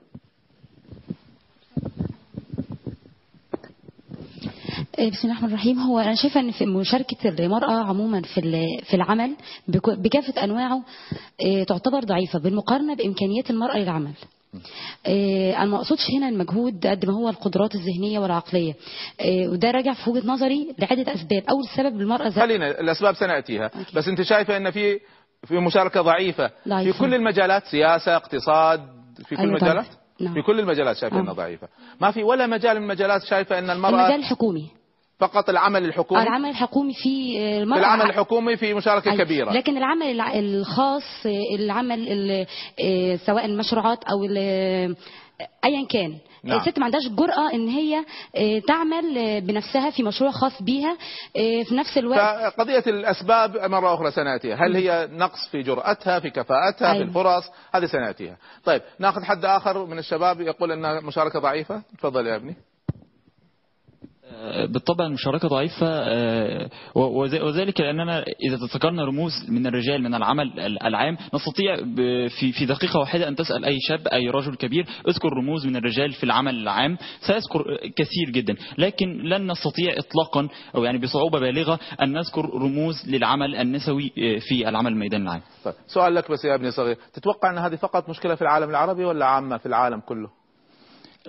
آه، 4.99 5.09
بسم 5.09 5.19
الله 5.23 5.31
الرحمن 5.31 5.49
الرحيم. 5.49 5.79
هو 5.79 5.99
أنا 5.99 6.15
شايفة 6.15 6.39
إن 6.39 6.51
في 6.51 6.65
مشاركة 6.65 7.29
المرأة 7.29 7.83
عموما 7.83 8.21
في 8.21 8.41
في 8.89 8.93
العمل 8.93 9.35
بك- 9.67 9.99
بكافة 9.99 10.43
أنواعه 10.43 10.83
آه، 11.45 11.63
تعتبر 11.63 11.99
ضعيفة 12.03 12.39
بالمقارنة 12.39 12.95
بإمكانيات 12.95 13.49
المرأة 13.49 13.77
للعمل. 13.77 14.11
أنا 15.57 15.65
ما 15.65 15.77
أقصدش 15.77 16.09
هنا 16.17 16.29
المجهود 16.29 16.87
قد 16.87 17.05
ما 17.05 17.13
هو 17.13 17.29
القدرات 17.29 17.75
الذهنية 17.75 18.19
والعقلية 18.19 18.73
آه، 19.21 19.47
وده 19.49 19.71
راجع 19.71 19.93
في 19.93 20.09
وجهة 20.09 20.27
نظري 20.27 20.75
لعدة 20.79 21.13
أسباب 21.13 21.43
أول 21.49 21.67
سبب 21.77 22.01
المرأة 22.01 22.27
ذات 22.27 22.39
خلينا 22.39 22.79
الأسباب 22.79 23.15
سنأتيها 23.15 23.71
بس 23.95 24.07
أنت 24.07 24.21
شايفة 24.21 24.57
أن 24.57 24.71
في 24.71 24.99
في 25.47 25.59
مشاركة 25.59 26.01
ضعيفة 26.01 26.51
في. 26.65 26.93
كل 26.99 27.13
المجالات 27.13 27.63
سياسة 27.65 28.15
اقتصاد 28.15 28.81
في 29.25 29.35
كل. 29.35 29.43
المجالات 29.43 29.85
نعم. 30.19 30.33
في 30.33 30.41
كل 30.41 30.59
المجالات 30.59 30.97
شايفة 30.97 31.19
أنها 31.19 31.31
آه. 31.31 31.35
ضعيفة 31.35 31.67
ما 32.01 32.11
في 32.11 32.23
ولا 32.23 32.47
مجال 32.47 32.77
من 32.77 32.83
المجالات 32.83 33.23
شايفة 33.23 33.59
أن 33.59 33.69
المرأة 33.69 34.01
المجال 34.01 34.19
الحكومي 34.19 34.76
فقط 35.19 35.49
العمل 35.49 35.85
الحكومي؟ 35.85 36.23
العمل 36.23 36.49
الحكومي 36.49 36.93
في 36.93 37.37
آه، 37.39 37.57
في 37.57 37.63
المرأة. 37.63 37.79
العمل 37.79 38.05
الحكومي 38.05 38.57
في 38.57 38.73
مشاركة 38.73 39.11
أيوة. 39.11 39.23
كبيرة. 39.23 39.51
لكن 39.51 39.77
العمل 39.77 40.05
الع- 40.11 40.39
الخاص 40.39 41.25
العمل 41.59 42.07
ال- 42.11 42.45
آه، 42.83 43.15
سواء 43.15 43.45
المشروعات 43.45 44.03
أو 44.03 44.23
ال- 44.25 44.37
آه، 44.37 44.95
ايا 45.65 45.87
كان. 45.89 46.17
نعم. 46.43 46.59
الست 46.59 46.79
ما 46.79 46.85
عندهاش 46.85 47.07
جرأة 47.07 47.53
إن 47.53 47.67
هي 47.67 48.03
تعمل 48.67 49.41
بنفسها 49.41 49.89
في 49.89 50.03
مشروع 50.03 50.31
خاص 50.31 50.61
بيها 50.63 50.97
في 51.33 51.75
نفس 51.75 51.97
الوقت. 51.97 52.53
فقضية 52.53 52.83
الأسباب 52.87 53.57
مرة 53.71 53.93
أخرى 53.93 54.11
سنأتيها. 54.11 54.55
هل 54.55 54.75
هي 54.75 55.07
نقص 55.11 55.47
في 55.51 55.61
جرأتها 55.61 56.19
في 56.19 56.29
كفاءتها 56.29 56.93
في 56.93 56.97
أيوة. 56.97 57.03
الفرص؟ 57.07 57.43
هذه 57.75 57.85
سنأتيها. 57.85 58.37
طيب 58.65 58.81
ناخذ 58.99 59.23
حد 59.23 59.45
آخر 59.45 59.85
من 59.85 59.99
الشباب 59.99 60.41
يقول 60.41 60.71
أن 60.71 61.03
مشاركة 61.05 61.39
ضعيفة. 61.39 61.81
تفضل 61.97 62.27
يا 62.27 62.35
ابني. 62.35 62.55
بالطبع 64.65 65.05
المشاركة 65.05 65.47
ضعيفة 65.47 65.87
آه، 65.87 66.69
وذ- 66.95 67.41
وذلك 67.41 67.81
لأننا 67.81 68.23
إذا 68.49 68.55
ذكرنا 68.75 69.05
رموز 69.05 69.31
من 69.49 69.67
الرجال 69.67 70.03
من 70.03 70.13
العمل 70.15 70.59
ال- 70.59 70.83
العام 70.83 71.17
نستطيع 71.33 71.75
في 72.27 72.51
في 72.51 72.65
دقيقة 72.65 72.99
واحدة 72.99 73.27
أن 73.27 73.35
تسأل 73.35 73.65
أي 73.65 73.77
شاب 73.87 74.07
أي 74.07 74.29
رجل 74.29 74.55
كبير 74.55 74.85
اذكر 75.07 75.29
رموز 75.33 75.65
من 75.65 75.75
الرجال 75.75 76.11
في 76.13 76.23
العمل 76.23 76.55
العام 76.55 76.97
سيذكر 77.27 77.77
كثير 77.95 78.29
جدا 78.31 78.55
لكن 78.77 79.07
لن 79.23 79.51
نستطيع 79.51 79.93
إطلاقا 79.97 80.47
أو 80.75 80.83
يعني 80.83 80.97
بصعوبة 80.97 81.39
بالغة 81.39 81.79
أن 82.01 82.11
نذكر 82.11 82.45
رموز 82.55 82.95
للعمل 83.09 83.55
النسوي 83.55 84.11
آه، 84.17 84.39
في 84.39 84.69
العمل 84.69 84.91
الميداني 84.91 85.23
العام. 85.23 85.41
طيب 85.65 85.73
سؤال 85.87 86.15
لك 86.15 86.31
بس 86.31 86.45
يا 86.45 86.55
ابني 86.55 86.71
صغير 86.71 86.97
تتوقع 87.13 87.49
أن 87.49 87.57
هذه 87.57 87.75
فقط 87.75 88.09
مشكلة 88.09 88.35
في 88.35 88.41
العالم 88.41 88.69
العربي 88.69 89.05
ولا 89.05 89.25
عامة 89.25 89.57
في 89.57 89.65
العالم 89.65 89.99
كله؟ 89.99 90.29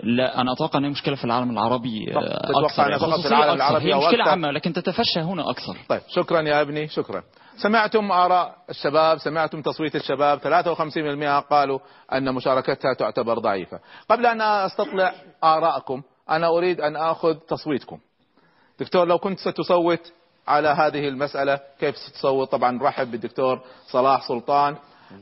لا 0.03 0.41
أنا 0.41 0.53
أتوقع 0.53 0.79
أنها 0.79 0.91
مشكلة 0.91 1.15
في 1.17 1.25
العالم 1.25 1.51
العربي 1.51 2.15
آه، 2.17 2.19
أنها 2.19 2.99
فقط 2.99 3.21
في 3.21 3.29
العالم. 3.29 3.55
العربي 3.55 3.95
هي 3.95 4.09
أكثر؟ 4.09 4.23
عامة 4.23 4.51
لكن 4.51 4.73
تتفشى 4.73 5.21
هنا 5.21 5.51
أكثر. 5.51 5.77
طيب 5.89 6.01
شكرا 6.09 6.41
يا 6.41 6.61
ابني 6.61 6.89
شكرا. 6.89 7.23
سمعتم 7.57 8.13
آراء 8.13 8.55
الشباب 8.71 9.19
سمعتم 9.19 9.63
تصويت 9.63 9.97
الشباب 9.97 10.39
53% 10.39 11.41
قالوا 11.41 11.79
أن 12.13 12.35
مشاركتها 12.35 12.95
تعتبر 12.95 13.39
ضعيفة. 13.39 13.81
قبل 14.11 14.27
أن 14.27 14.41
أستطلع 14.41 15.13
آراءكم 15.45 16.03
أنا 16.31 16.49
أريد 16.49 16.81
أن 16.81 16.97
أخذ 16.97 17.35
تصويتكم. 17.35 17.99
دكتور 18.81 19.07
لو 19.07 19.19
كنت 19.19 19.39
ستصوت 19.39 20.13
على 20.49 20.69
هذه 20.69 21.09
المسألة 21.09 21.61
كيف 21.81 21.97
ستصوت؟ 21.97 22.53
طبعا 22.53 22.71
نرحب 22.71 23.11
بالدكتور 23.11 23.61
صلاح 23.87 24.29
سلطان. 24.29 24.77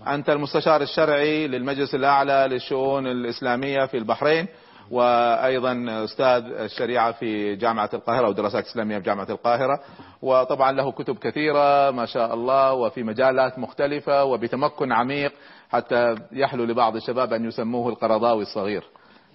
أنت 0.06 0.30
المستشار 0.30 0.82
الشرعي 0.82 1.46
للمجلس 1.48 1.94
الأعلى 1.94 2.46
للشؤون 2.50 3.06
الإسلامية 3.06 3.86
في 3.86 3.96
البحرين. 3.96 4.48
وأيضا 4.90 6.04
أستاذ 6.04 6.44
الشريعة 6.44 7.12
في 7.12 7.56
جامعة 7.56 7.90
القاهرة 7.94 8.28
ودراسات 8.28 8.64
إسلامية 8.64 8.98
في 8.98 9.04
جامعة 9.04 9.26
القاهرة. 9.30 9.80
وطبعا 10.22 10.72
له 10.72 10.92
كتب 10.92 11.18
كثيرة 11.18 11.90
ما 11.90 12.06
شاء 12.06 12.34
الله 12.34 12.72
وفي 12.72 13.02
مجالات 13.02 13.58
مختلفة 13.58 14.24
وبتمكن 14.24 14.92
عميق 14.92 15.32
حتى 15.70 16.14
يحلو 16.32 16.64
لبعض 16.64 16.96
الشباب 16.96 17.32
أن 17.32 17.44
يسموه 17.44 17.88
القرضاوي 17.88 18.42
الصغير. 18.42 18.84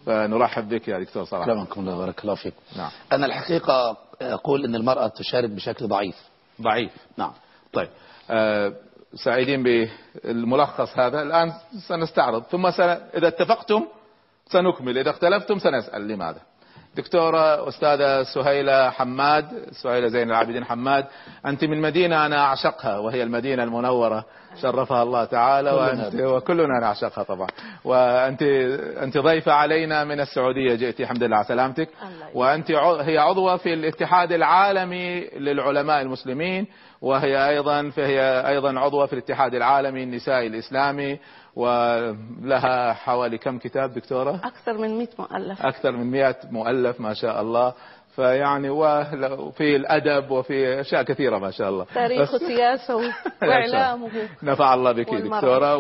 فنرحب 0.05 0.70
بك 0.70 0.88
يا 0.88 1.00
دكتور 1.00 1.24
صلاح. 1.24 1.43
أكرمكم 1.43 1.81
الله 1.81 1.98
بارك 1.98 2.22
الله 2.22 2.36
فيكم 2.36 2.58
نعم. 2.77 2.89
أنا 3.12 3.25
الحقيقة 3.25 3.98
أقول 4.22 4.65
أن 4.65 4.75
المرأة 4.75 5.08
تشارك 5.08 5.50
بشكل 5.50 5.88
ضعيف. 5.88 6.15
ضعيف. 6.62 6.91
نعم. 7.17 7.31
طيب. 7.74 7.89
آه 8.29 8.74
سعيدين 9.15 9.63
بالملخص 9.63 11.00
هذا. 11.00 11.22
الآن 11.22 11.53
سنستعرض. 11.88 12.43
ثم 12.43 12.72
سن... 12.72 12.84
إذا 12.89 13.27
اتفقتم 13.27 13.86
سنكمل. 14.51 14.98
إذا 14.98 15.10
اختلفتم 15.10 15.60
سنسأل 15.60 16.08
لماذا؟ 16.08 16.39
دكتورة 16.96 17.67
أستاذة 17.67 18.24
سهيلة 18.24 18.89
حماد 18.89 19.46
سهيلة 19.84 20.08
زين 20.08 20.29
العابدين 20.29 20.65
حماد 20.65 21.05
أنت 21.46 21.63
من 21.63 21.81
مدينة 21.81 22.25
أنا 22.25 22.38
أعشقها 22.38 22.98
وهي 22.98 23.24
المدينة 23.24 23.63
المنورة. 23.63 24.25
شرفها 24.62 25.03
الله 25.03 25.25
تعالى 25.25 25.72
وأنت 25.72 26.15
وكلنا 26.15 26.79
نعشقها 26.81 27.24
طبعا. 27.24 27.48
وأنت 27.86 28.41
أنت 29.03 29.17
ضيفة 29.17 29.51
علينا 29.51 30.03
من 30.03 30.20
السعودية 30.20 30.75
جئتي 30.75 31.03
الحمد 31.03 31.24
لله 31.24 31.36
على 31.36 31.46
سلامتك. 31.46 31.89
وأنت 32.34 32.72
هي 33.01 33.17
عضوة 33.17 33.58
في 33.58 33.74
الاتحاد 33.74 34.31
العالمي 34.31 35.27
للعلماء 35.27 36.01
المسلمين 36.01 36.67
وهي 37.01 37.50
أيضا 37.50 37.89
فهي 37.89 38.48
أيضا 38.48 38.79
عضوة 38.79 39.05
في 39.05 39.13
الاتحاد 39.13 39.55
العالمي 39.55 40.03
النسائي 40.03 40.48
الإسلامي. 40.48 41.20
ولها 41.55 42.93
حوالي 42.93 43.38
كم 43.38 43.58
كتاب 43.58 43.93
دكتورة؟ 43.93 44.39
أكثر 44.43 44.77
من 44.77 44.98
100 44.98 45.08
مؤلف. 45.20 45.62
أكثر 45.65 45.91
من 45.91 46.12
100 46.12 46.36
مؤلف 46.51 47.00
ما 47.01 47.13
شاء 47.13 47.41
الله. 47.41 47.74
فيعني 48.15 48.70
وفي 48.70 49.75
الأدب 49.75 50.31
وفي 50.31 50.79
أشياء 50.81 51.03
كثيرة 51.03 51.38
ما 51.38 51.51
شاء 51.51 51.70
الله. 51.70 51.86
تاريخ 51.93 52.36
بس- 52.36 52.41
وسياسة 52.41 52.96
و- 52.96 53.01
وإعلام 53.41 54.03
وهو 54.03 54.12
نفع 54.43 54.74
الله 54.74 54.91
بك 54.91 55.12
والمرأة. 55.12 55.39
دكتورة. 55.41 55.77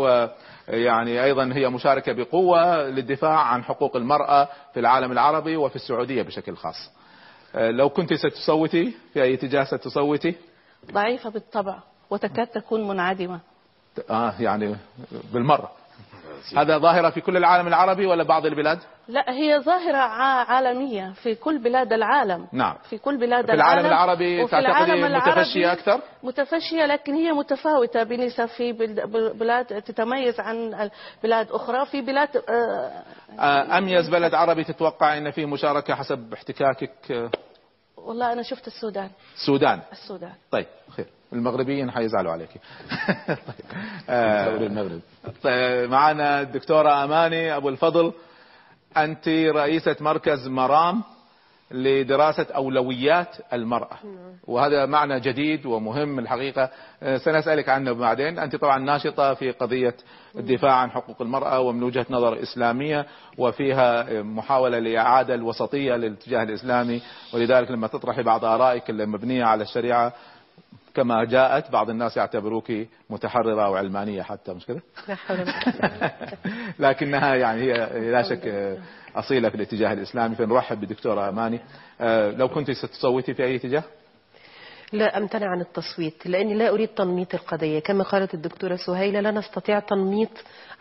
ويعني 0.67 1.23
أيضا 1.23 1.51
هي 1.53 1.69
مشاركة 1.69 2.11
بقوة 2.13 2.83
للدفاع 2.89 3.37
عن 3.39 3.63
حقوق 3.63 3.95
المرأة 3.95 4.47
في 4.73 4.79
العالم 4.79 5.11
العربي 5.11 5.55
وفي 5.57 5.75
السعودية 5.75 6.21
بشكل 6.21 6.55
خاص. 6.55 6.91
آه، 7.55 7.71
لو 7.71 7.89
كنت 7.89 8.13
ستصوتي 8.13 8.93
في 9.13 9.23
أي 9.23 9.33
اتجاه 9.33 9.63
ستصوتي؟ 9.63 10.35
ضعيفة 10.91 11.29
بالطبع 11.29 11.79
وتكاد 12.09 12.47
تكون 12.47 12.87
منعدمة. 12.87 13.39
آه 14.09 14.33
يعني 14.39 14.75
بالمرة. 15.33 15.71
هذا 16.57 16.77
ظاهرة 16.77 17.09
في 17.09 17.21
كل 17.21 17.37
العالم 17.37 17.67
العربي 17.67 18.05
ولا 18.05 18.23
بعض 18.23 18.45
البلاد؟ 18.45 18.79
لا 19.07 19.31
هي 19.33 19.59
ظاهرة 19.59 19.97
عالمية 20.51 21.13
في 21.23 21.35
كل 21.35 21.57
بلاد 21.59 21.93
العالم. 21.93 22.47
نعم. 22.53 22.75
في 22.89 22.97
كل 22.97 23.17
بلاد 23.17 23.45
في 23.45 23.53
العالم 23.53 23.85
العالم. 23.85 23.93
العربي 23.93 24.43
العربي 24.43 25.03
متفشية 25.15 25.71
أكثر؟ 25.73 25.99
متفشية 26.23 26.85
لكن 26.85 27.13
هي 27.13 27.31
متفاوتة. 27.31 28.03
بنسب 28.03 28.45
في 28.45 28.71
بلد- 28.73 29.07
بلاد 29.39 29.65
تتميز 29.65 30.39
عن 30.39 30.89
بلاد 31.23 31.51
أخرى. 31.51 31.85
في 31.85 32.01
بلاد 32.01 32.29
آه، 32.49 32.91
آه، 33.39 33.77
أميز 33.77 34.09
بلد 34.09 34.33
عربي 34.33 34.63
تتوقع 34.63 35.17
أن 35.17 35.31
فيه 35.31 35.45
مشاركة 35.45 35.95
حسب 35.95 36.33
احتكاكك؟ 36.33 37.29
والله 38.05 38.33
أنا 38.33 38.43
شفت 38.43 38.67
السودان. 38.67 39.09
السودان. 39.35 39.81
السودان. 39.91 40.33
طيب 40.51 40.67
خير. 40.89 41.05
المغربيين 41.33 41.91
حيزعلوا 41.91 42.31
عليك. 42.31 42.49
طيب. 43.27 43.65
آه، 44.09 44.49
دوري 44.51 44.65
المغرب. 44.65 45.01
طيب، 45.43 45.89
معنا 45.89 46.41
الدكتورة 46.41 47.03
أماني 47.03 47.55
أبو 47.55 47.69
الفضل. 47.69 48.13
أنت 48.97 49.27
رئيسة 49.27 49.95
مركز 49.99 50.47
مرام. 50.47 51.03
لدراسة 51.71 52.47
أولويات 52.55 53.35
المرأة. 53.53 53.97
وهذا 54.47 54.85
معنى 54.85 55.19
جديد 55.19 55.65
ومهم 55.65 56.19
الحقيقة. 56.19 56.69
آه، 57.03 57.17
سنسألك 57.17 57.69
عنه 57.69 57.91
بعدين. 57.93 58.39
أنت 58.39 58.55
طبعا 58.55 58.79
ناشطة 58.79 59.33
في 59.33 59.51
قضية 59.51 59.95
الدفاع 60.37 60.73
عن 60.73 60.91
حقوق 60.91 61.21
المرأة 61.21 61.59
ومن 61.59 61.83
وجهة 61.83 62.05
نظر 62.09 62.41
إسلامية 62.41 63.05
وفيها 63.37 64.21
محاولة 64.21 64.79
لإعادة 64.79 65.35
الوسطية 65.35 65.95
للاتجاه 65.95 66.43
الإسلامي. 66.43 67.01
ولذلك 67.33 67.71
لما 67.71 67.87
تطرحي 67.87 68.23
بعض 68.23 68.45
آرائك 68.45 68.89
المبنية 68.89 69.43
على 69.43 69.63
الشريعة 69.63 70.13
كما 70.93 71.23
جاءت 71.23 71.71
بعض 71.71 71.89
الناس 71.89 72.17
يعتبروك 72.17 72.71
متحررة 73.09 73.65
أو 73.65 73.75
علمانية 73.75 74.21
حتى 74.21 74.53
مش 74.53 74.65
كده؟ 74.65 74.81
لا 75.07 75.15
حول 75.15 75.39
ولا 75.39 75.51
قوة. 75.51 76.11
لكنها 76.89 77.35
يعني 77.35 77.61
هي 77.61 78.11
لا 78.11 78.21
شك 78.21 78.77
أصيلة 79.15 79.49
في 79.49 79.55
الاتجاه 79.55 79.93
الإسلامي. 79.93 80.35
فنرحب 80.35 80.81
بدكتورة 80.81 81.29
أماني. 81.29 81.59
آه، 82.01 82.31
لو 82.31 82.47
كنت 82.47 82.71
ستصوتي 82.71 83.33
في 83.33 83.43
أي 83.43 83.55
اتجاه؟ 83.55 83.83
لا 84.93 85.17
أمتنع 85.17 85.47
عن 85.47 85.61
التصويت 85.61 86.27
لأني 86.27 86.53
لا 86.53 86.69
أريد 86.69 86.87
تنميط 86.87 87.33
القضية. 87.33 87.79
كما 87.79 88.03
قالت 88.03 88.33
الدكتورة 88.33 88.75
سهيلة 88.75 89.19
لا 89.19 89.31
نستطيع 89.31 89.79
تنميط 89.79 90.29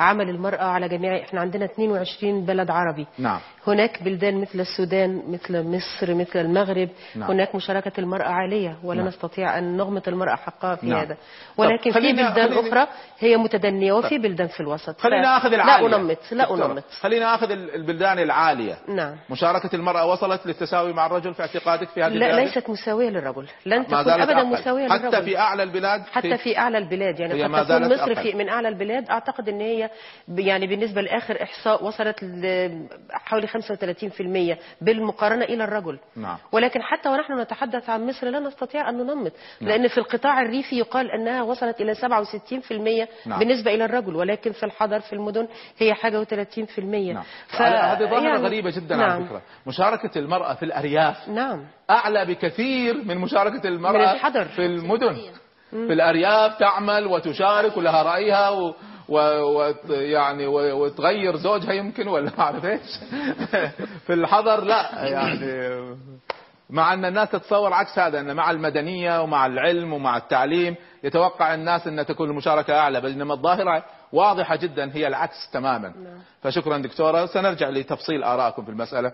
عمل 0.00 0.28
المرأة 0.28 0.64
على 0.64 0.88
جميع 0.88 1.16
إحنا 1.22 1.40
عندنا 1.40 1.64
22 1.64 2.44
بلد 2.46 2.70
عربي 2.70 3.06
نعم 3.18 3.40
هناك 3.66 4.02
بلدان 4.02 4.40
مثل 4.40 4.60
السودان 4.60 5.22
مثل 5.28 5.62
مصر 5.62 6.14
مثل 6.14 6.38
المغرب 6.40 6.88
نعم. 7.14 7.30
هناك 7.30 7.54
مشاركة 7.54 7.92
المرأة 7.98 8.28
عالية 8.28 8.76
ولا 8.84 8.98
نعم. 8.98 9.08
نستطيع 9.08 9.58
أن 9.58 9.76
نغمط 9.76 10.08
المرأة 10.08 10.34
حقها 10.36 10.74
في 10.76 10.86
نعم. 10.86 10.98
هذا 10.98 11.16
ولكن 11.56 11.90
في 11.92 11.98
بلدان 12.00 12.32
خلينا- 12.34 12.60
أخرى 12.68 12.86
هي 13.18 13.36
متدنية 13.36 13.92
وفي 13.92 14.18
بلدان 14.18 14.46
في 14.48 14.60
الوسط 14.60 15.00
خلينا 15.00 15.36
اخذ 15.36 15.52
العالية 15.52 15.88
لا 15.88 15.96
أنمط 15.96 16.18
لا 16.32 16.54
أنمط 16.54 16.84
خلينا 17.00 17.34
ال- 17.50 17.74
البلدان 17.74 18.18
العالية 18.18 18.78
نعم 18.88 19.16
مشاركة 19.30 19.76
المرأة 19.76 20.06
وصلت 20.06 20.46
للتساوي 20.46 20.92
مع 20.92 21.06
الرجل 21.06 21.34
في 21.34 21.42
اعتقادك 21.42 21.88
في 21.88 22.02
هذه 22.02 22.12
لا 22.12 22.26
البلاد؟ 22.30 22.46
ليست 22.54 22.70
مساوية 22.70 23.10
للرجل 23.10 23.46
لن 23.66 23.86
تكون 23.86 23.98
أبدا 23.98 24.38
أقل. 24.38 24.46
مساوية 24.46 24.88
حتى 24.88 25.02
للرجل 25.02 25.24
في 25.24 25.38
أعلى 25.38 25.62
البلاد 25.62 26.02
حتى 26.12 26.38
في 26.38 26.58
أعلى 26.58 26.78
البلاد 26.78 27.20
يعني 27.20 27.42
قد 27.44 27.64
تكون 27.66 27.86
مصر 27.92 28.02
أقل. 28.12 28.16
في 28.16 28.34
من 28.34 28.48
أعلى 28.48 28.68
البلاد 28.68 29.10
أعتقد 29.10 29.48
إن 29.48 29.60
هي 29.60 29.89
يعني 30.28 30.66
بالنسبة 30.66 31.00
لاخر 31.02 31.42
إحصاء 31.42 31.84
وصلت 31.84 32.22
ل- 32.24 32.86
حوالي 33.10 33.46
35% 33.46 34.58
بالمقارنة 34.80 35.44
إلى 35.44 35.64
الرجل 35.64 35.98
نعم. 36.16 36.36
ولكن 36.52 36.82
حتى 36.82 37.08
ونحن 37.08 37.40
نتحدث 37.40 37.90
عن 37.90 38.06
مصر 38.06 38.26
لا 38.28 38.38
نستطيع 38.40 38.88
أن 38.88 38.94
ننمط 38.98 39.32
لأن 39.60 39.88
في 39.88 39.98
القطاع 39.98 40.40
الريفي 40.42 40.76
يقال 40.78 41.10
أنها 41.10 41.42
وصلت 41.42 41.80
إلى 41.80 41.94
67% 41.94 43.08
نعم. 43.26 43.38
بالنسبة 43.38 43.74
إلى 43.74 43.84
الرجل 43.84 44.16
ولكن 44.16 44.52
في 44.52 44.62
الحضر 44.66 45.00
في 45.00 45.12
المدن 45.12 45.48
هي 45.78 45.94
حاجة 45.94 46.24
و30% 46.24 46.78
نعم. 46.78 47.24
هذه 47.58 47.98
ظاهرة 47.98 48.22
يعني- 48.28 48.38
غريبة 48.42 48.70
جدا 48.70 48.96
نعم. 48.96 49.10
على 49.10 49.24
فكرة 49.24 49.42
مشاركة 49.66 50.18
المرأة 50.18 50.54
في 50.54 50.64
الأرياف 50.64 51.28
نعم 51.28 51.64
أعلى 51.90 52.24
بكثير 52.24 52.94
من 53.04 53.18
مشاركة 53.18 53.68
المرأة 53.68 53.92
من 53.92 54.04
الحضر. 54.04 54.44
في 54.44 54.66
المدن 54.66 55.16
في 55.70 55.92
الأرياف 55.92 56.58
تعمل 56.58 57.06
وتشارك 57.06 57.76
ولها 57.76 58.02
رأيها 58.02 58.48
و... 58.50 58.74
و... 59.10 59.18
و... 59.18 59.74
يعني 59.90 60.46
و... 60.46 60.84
وتغير 60.84 61.36
زوجها 61.36 61.72
يمكن 61.72 62.08
ولا 62.08 62.30
ما 62.38 62.40
أعرف 62.40 62.64
إيش. 62.64 62.98
في 64.06 64.12
الحضر 64.12 64.64
لا 64.64 65.04
يعني 65.04 65.70
مع 66.70 66.94
أن 66.94 67.04
الناس 67.04 67.30
تتصور 67.30 67.72
عكس 67.72 67.98
هذا 67.98 68.20
أن 68.20 68.36
مع 68.36 68.50
المدنية 68.50 69.22
ومع 69.22 69.46
العلم 69.46 69.92
ومع 69.92 70.16
التعليم 70.16 70.76
يتوقع 71.04 71.54
الناس 71.54 71.86
أن 71.86 72.06
تكون 72.06 72.30
المشاركة 72.30 72.78
أعلى 72.78 73.00
بينما 73.00 73.34
الظاهرة 73.34 73.84
واضحة 74.12 74.56
جدا 74.56 74.90
هي 74.94 75.06
العكس 75.06 75.50
تماما. 75.52 75.92
فشكرا 76.42 76.78
دكتورة. 76.78 77.26
سنرجع 77.26 77.68
لتفصيل 77.68 78.22
آرائكم 78.22 78.64
في 78.64 78.70
المسألة. 78.70 79.12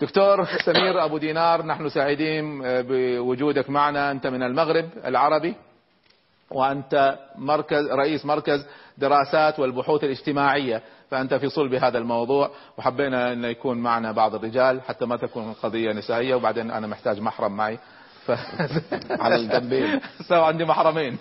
دكتور 0.00 0.44
سمير 0.44 1.04
أبو 1.04 1.18
دينار 1.18 1.66
نحن 1.66 1.88
سعيدين 1.88 2.62
بوجودك 2.62 3.70
معنا. 3.70 4.10
أنت 4.10 4.26
من 4.26 4.42
المغرب 4.42 4.88
العربي 5.04 5.54
وأنت 6.50 7.18
مركز 7.38 7.86
رئيس 7.90 8.24
مركز 8.24 8.66
دراسات 8.98 9.58
والبحوث 9.58 10.04
الاجتماعية 10.04 10.82
فأنت 11.10 11.34
في 11.34 11.48
صلب 11.48 11.74
هذا 11.74 11.98
الموضوع 11.98 12.50
وحبينا 12.78 13.32
أن 13.32 13.44
يكون 13.44 13.78
معنا 13.78 14.12
بعض 14.12 14.34
الرجال 14.34 14.82
حتى 14.82 15.06
ما 15.06 15.16
تكون 15.16 15.52
قضية 15.52 15.92
نسائية 15.92 16.34
وبعدين 16.34 16.70
أنا 16.70 16.86
محتاج 16.86 17.20
محرم 17.20 17.56
معي 17.56 17.78
ف... 18.26 18.30
على 19.22 19.34
الجنبين. 19.34 20.00
سوى 20.28 20.38
عندي 20.38 20.64
محرمين 20.64 21.18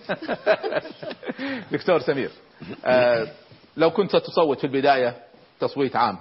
دكتور 1.72 2.00
سمير 2.00 2.32
آه 2.86 3.28
لو 3.78 3.92
كنت 3.92 4.12
ستصوت 4.12 4.60
في 4.60 4.64
البداية 4.68 5.16
تصويت 5.60 5.96
عام 5.96 6.18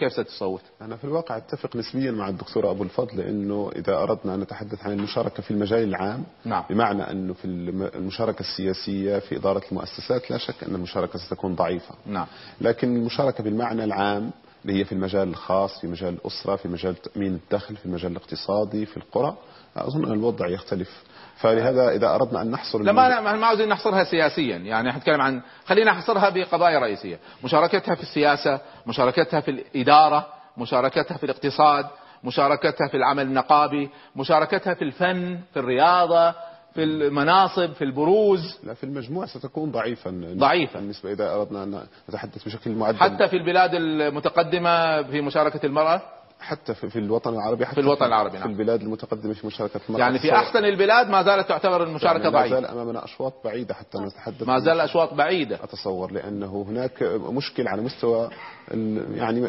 كيف 0.00 0.12
ستصوت؟ 0.12 0.60
أنا 0.82 0.96
في 0.96 1.04
الواقع 1.04 1.36
أتفق 1.36 1.76
نسبيا 1.76 2.10
مع 2.10 2.28
الدكتور 2.28 2.70
أبو 2.70 2.82
الفضل 2.82 3.16
لأنه 3.18 3.70
إذا 3.76 4.02
أردنا 4.02 4.34
أن 4.34 4.40
نتحدث 4.40 4.84
عن 4.86 4.92
المشاركة 4.92 5.42
في 5.42 5.50
المجال 5.50 5.88
العام 5.88 6.24
نعم. 6.44 6.64
بمعنى 6.70 7.10
أنه 7.10 7.32
في 7.34 7.44
الم- 7.44 7.90
المشاركة 7.94 8.40
السياسية 8.40 9.18
في 9.18 9.36
إدارة 9.36 9.62
المؤسسات 9.72 10.30
لا 10.30 10.38
شك 10.38 10.64
أن 10.68 10.74
المشاركة 10.74 11.18
ستكون 11.18 11.54
ضعيفة 11.54 11.94
نعم 12.06 12.26
لكن 12.60 12.96
المشاركة 12.96 13.44
بالمعنى 13.44 13.84
العام 13.84 14.30
اللي 14.64 14.80
هي 14.80 14.84
في 14.84 14.92
المجال 14.92 15.28
الخاص 15.28 15.80
في 15.80 15.86
مجال 15.86 16.14
الأسرة 16.14 16.56
في 16.56 16.68
مجال 16.68 16.94
تأمين 16.96 17.34
الدخل 17.34 17.76
في 17.76 17.86
المجال 17.86 18.12
الاقتصادي 18.12 18.86
في 18.86 18.96
القرى 18.96 19.34
أظن 19.76 20.04
أن 20.06 20.12
الوضع 20.12 20.48
يختلف 20.48 21.02
فلهذا 21.40 21.88
إذا 21.88 22.14
أردنا 22.14 22.42
أن 22.42 22.50
نحصر 22.50 22.82
لا 22.82 22.92
ما 22.92 23.20
ما 23.20 23.46
عاوزين 23.46 23.68
نحصرها 23.68 24.04
سياسيا. 24.04 24.56
يعني 24.56 24.88
نتكلم 24.88 25.20
عن 25.20 25.42
خلينا 25.64 25.90
نحصرها 25.90 26.28
بقضايا 26.28 26.78
رئيسية. 26.78 27.18
مشاركتها 27.44 27.94
في 27.94 28.02
السياسة 28.02 28.60
مشاركتها 28.86 29.40
في 29.40 29.50
الإدارة 29.50 30.26
مشاركتها 30.56 31.16
في 31.16 31.24
الاقتصاد 31.24 31.86
مشاركتها 32.24 32.88
في 32.88 32.96
العمل 32.96 33.22
النقابي 33.22 33.90
مشاركتها 34.16 34.74
في 34.74 34.84
الفن 34.84 35.38
في 35.52 35.60
الرياضة 35.60 36.34
في 36.74 36.82
المناصب 36.82 37.72
في 37.72 37.84
البروز. 37.84 38.58
لا 38.62 38.74
في 38.74 38.84
المجموع 38.84 39.26
ستكون 39.26 39.70
ضعيفة 39.70 40.10
ضعيفة. 40.34 40.80
بالنسبة 40.80 41.12
إذا 41.12 41.34
أردنا 41.34 41.62
أن 41.62 41.82
نتحدث 42.08 42.44
بشكل 42.44 42.70
معدل. 42.70 42.98
حتى 42.98 43.28
في 43.28 43.36
البلاد 43.36 43.74
المتقدمة 43.74 45.02
في 45.02 45.20
مشاركة 45.20 45.66
المرأة. 45.66 46.02
حتى 46.40 46.74
في, 46.74 46.90
في 46.90 46.98
الوطن 46.98 47.34
العربي 47.34 47.66
حتى 47.66 47.74
في 47.74 47.80
الوطن 47.80 48.06
العربي، 48.06 48.30
في 48.30 48.38
نعم. 48.38 48.50
البلاد 48.50 48.82
المتقدمة 48.82 49.32
في 49.34 49.46
مشاركة 49.46 49.80
المرأة 49.88 50.00
يعني 50.02 50.18
في 50.18 50.32
أحسن 50.34 50.64
البلاد 50.64 51.08
ما 51.10 51.22
زالت 51.22 51.48
تعتبر 51.48 51.82
المشاركة 51.82 52.22
يعني 52.22 52.32
ما 52.34 52.42
زال 52.48 52.50
ضعيفه 52.62 52.72
أمامنا 52.72 53.04
أشواط 53.04 53.34
بعيدة 53.44 53.74
حتى 53.74 53.98
نتحدث 53.98 54.42
ما 54.48 54.58
زال 54.58 54.80
أشواط 54.80 55.14
بعيدة. 55.14 55.56
أتصور 55.64 56.12
لأنه 56.12 56.66
هناك 56.68 57.02
مشكل 57.30 57.68
على 57.68 57.82
مستوى 57.82 58.30
يعني 59.14 59.40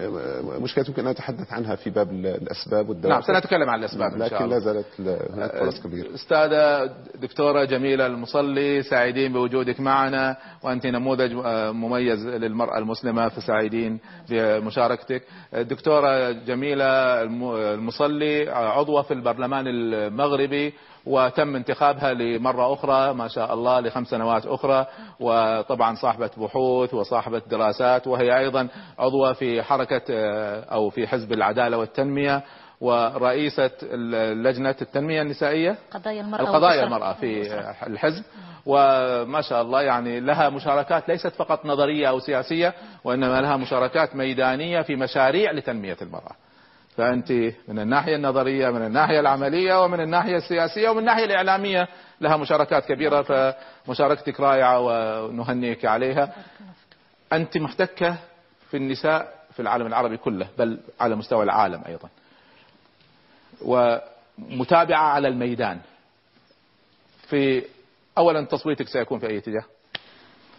مشكلة 0.60 0.86
يمكن 0.88 1.06
أن 1.06 1.12
نتحدث 1.12 1.54
عنها 1.54 1.76
في 1.76 1.90
باب 1.90 2.12
الأسباب 2.12 2.90
والدوافع 2.90 3.34
نعم 3.34 3.42
سنتكلم 3.42 3.70
عن 3.70 3.80
الأسباب 3.80 4.14
إن 4.14 4.20
شاء 4.20 4.28
لكن 4.28 4.46
الله. 4.46 4.58
لا 4.58 4.60
زالت 4.60 4.86
هناك 5.34 5.52
فرص 5.52 5.80
كبيرة. 5.84 6.16
أستاذة 6.16 6.86
دكتورة 7.22 7.64
جميلة 7.64 8.06
المصلي 8.06 8.84
سعيدين 8.84 9.34
بوجودك 9.34 9.80
معنا 9.80 10.38
وأنت 10.64 10.86
نموذج 10.88 11.34
آه، 11.46 11.72
مميز 11.72 12.26
للمرأة 12.28 12.78
المسلمة 12.78 13.30
فسعيدين 13.30 14.00
بمشاركتك. 14.30 15.24
الدكتورة 15.54 16.32
جميلة 16.32 16.81
الم- 17.24 17.56
المصلي 17.56 18.50
عضوة 18.50 19.02
في 19.02 19.14
البرلمان 19.14 19.66
المغربي 19.68 20.74
وتم 21.06 21.56
انتخابها 21.56 22.14
لمرة 22.14 22.74
أخرى 22.74 23.14
ما 23.14 23.28
شاء 23.28 23.54
الله 23.54 23.80
لخمس 23.80 24.08
سنوات 24.08 24.46
أخرى. 24.46 24.86
وطبعا 25.20 25.96
صاحبة 25.96 26.30
بحوث 26.38 26.94
وصاحبة 26.94 27.42
دراسات 27.52 28.08
وهي 28.08 28.38
أيضا 28.40 28.68
عضوة 29.00 29.34
في 29.34 29.64
حركة 29.64 30.02
آه، 30.10 30.64
أو 30.64 30.90
في 30.90 31.08
حزب 31.08 31.32
العدالة 31.34 31.78
والتنمية 31.78 32.44
ورئيسة 32.82 33.72
لجنة 34.34 34.76
التنمية 34.82 35.22
النسائية. 35.22 35.76
قضايا 35.92 36.22
المرأة 36.22 36.42
القضايا. 36.42 36.84
المرأة 36.84 37.14
في 37.14 37.42
الحزب. 37.88 38.24
وما 38.66 39.42
شاء 39.42 39.62
الله 39.62 39.82
يعني 39.82 40.20
لها 40.20 40.50
مشاركات 40.50 41.10
ليست 41.10 41.28
فقط 41.28 41.66
نظرية 41.66 42.10
أو 42.10 42.20
سياسية 42.20 42.74
وإنما 43.04 43.42
لها 43.42 43.58
مشاركات 43.58 44.16
ميدانية 44.16 44.82
في 44.82 44.96
مشاريع 44.96 45.52
لتنمية 45.52 45.98
المرأة. 46.02 46.32
فأنت 46.98 47.32
من 47.68 47.80
الناحية 47.80 48.16
النظرية 48.16 48.70
من 48.70 48.86
الناحية 48.86 49.20
العملية 49.20 49.84
ومن 49.84 50.00
الناحية 50.00 50.38
السياسية 50.38 50.90
ومن 50.90 51.00
الناحية 51.00 51.26
الإعلامية 51.26 51.88
لها 52.22 52.38
مشاركات 52.38 52.86
كبيرة 52.86 53.22
فمشاركتك 53.22 54.40
رائعة 54.40 54.80
ونهنئك 54.80 55.86
عليها. 55.86 56.34
أنت 57.34 57.58
محتكة 57.58 58.18
في 58.70 58.78
النساء 58.78 59.42
في 59.54 59.62
العالم 59.62 59.88
العربي 59.88 60.18
كله 60.18 60.48
بل 60.58 60.80
على 61.00 61.16
مستوى 61.16 61.44
العالم 61.44 61.84
أيضا. 61.88 62.10
ومتابعة 63.62 65.04
على 65.04 65.28
الميدان. 65.28 65.80
في 67.28 67.64
أولا 68.18 68.46
تصويتك 68.46 68.88
سيكون 68.88 69.20
في 69.20 69.28
أي 69.28 69.38
اتجاه؟ 69.38 69.64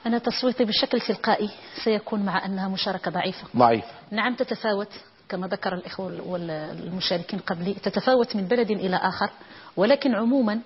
أنا 0.07 0.19
تصويتي 0.19 0.65
بشكل 0.65 1.01
تلقائي 1.01 1.51
سيكون 1.85 2.25
مع 2.25 2.45
أنها 2.47 2.69
مشاركة 2.69 3.11
ضعيفة. 3.11 3.47
ضعيف 3.57 3.85
نعم 4.11 4.35
تتفاوت. 4.35 4.89
كما 5.33 5.47
ذكر 5.47 5.75
الإخوة 5.75 6.23
والمشاركين 6.27 7.39
قبلي 7.39 7.75
تتفاوت 7.75 8.37
من 8.37 8.45
بلد 8.45 8.71
إلى 8.71 8.97
آخر 8.97 9.31
ولكن 9.77 10.15
عموما 10.15 10.61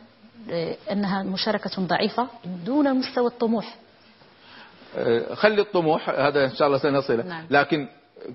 آه، 0.51 0.77
أنها 0.93 1.23
مشاركة 1.23 1.83
ضعيفة 1.87 2.29
دون 2.65 2.95
مستوى 2.95 3.27
الطموح. 3.27 3.75
آه، 4.97 5.35
خلي 5.35 5.61
الطموح 5.61 6.09
هذا 6.09 6.45
إن 6.45 6.55
شاء 6.55 6.67
الله 6.69 6.79
سنصله. 6.79 7.23
نعم. 7.23 7.47
لكن 7.51 7.89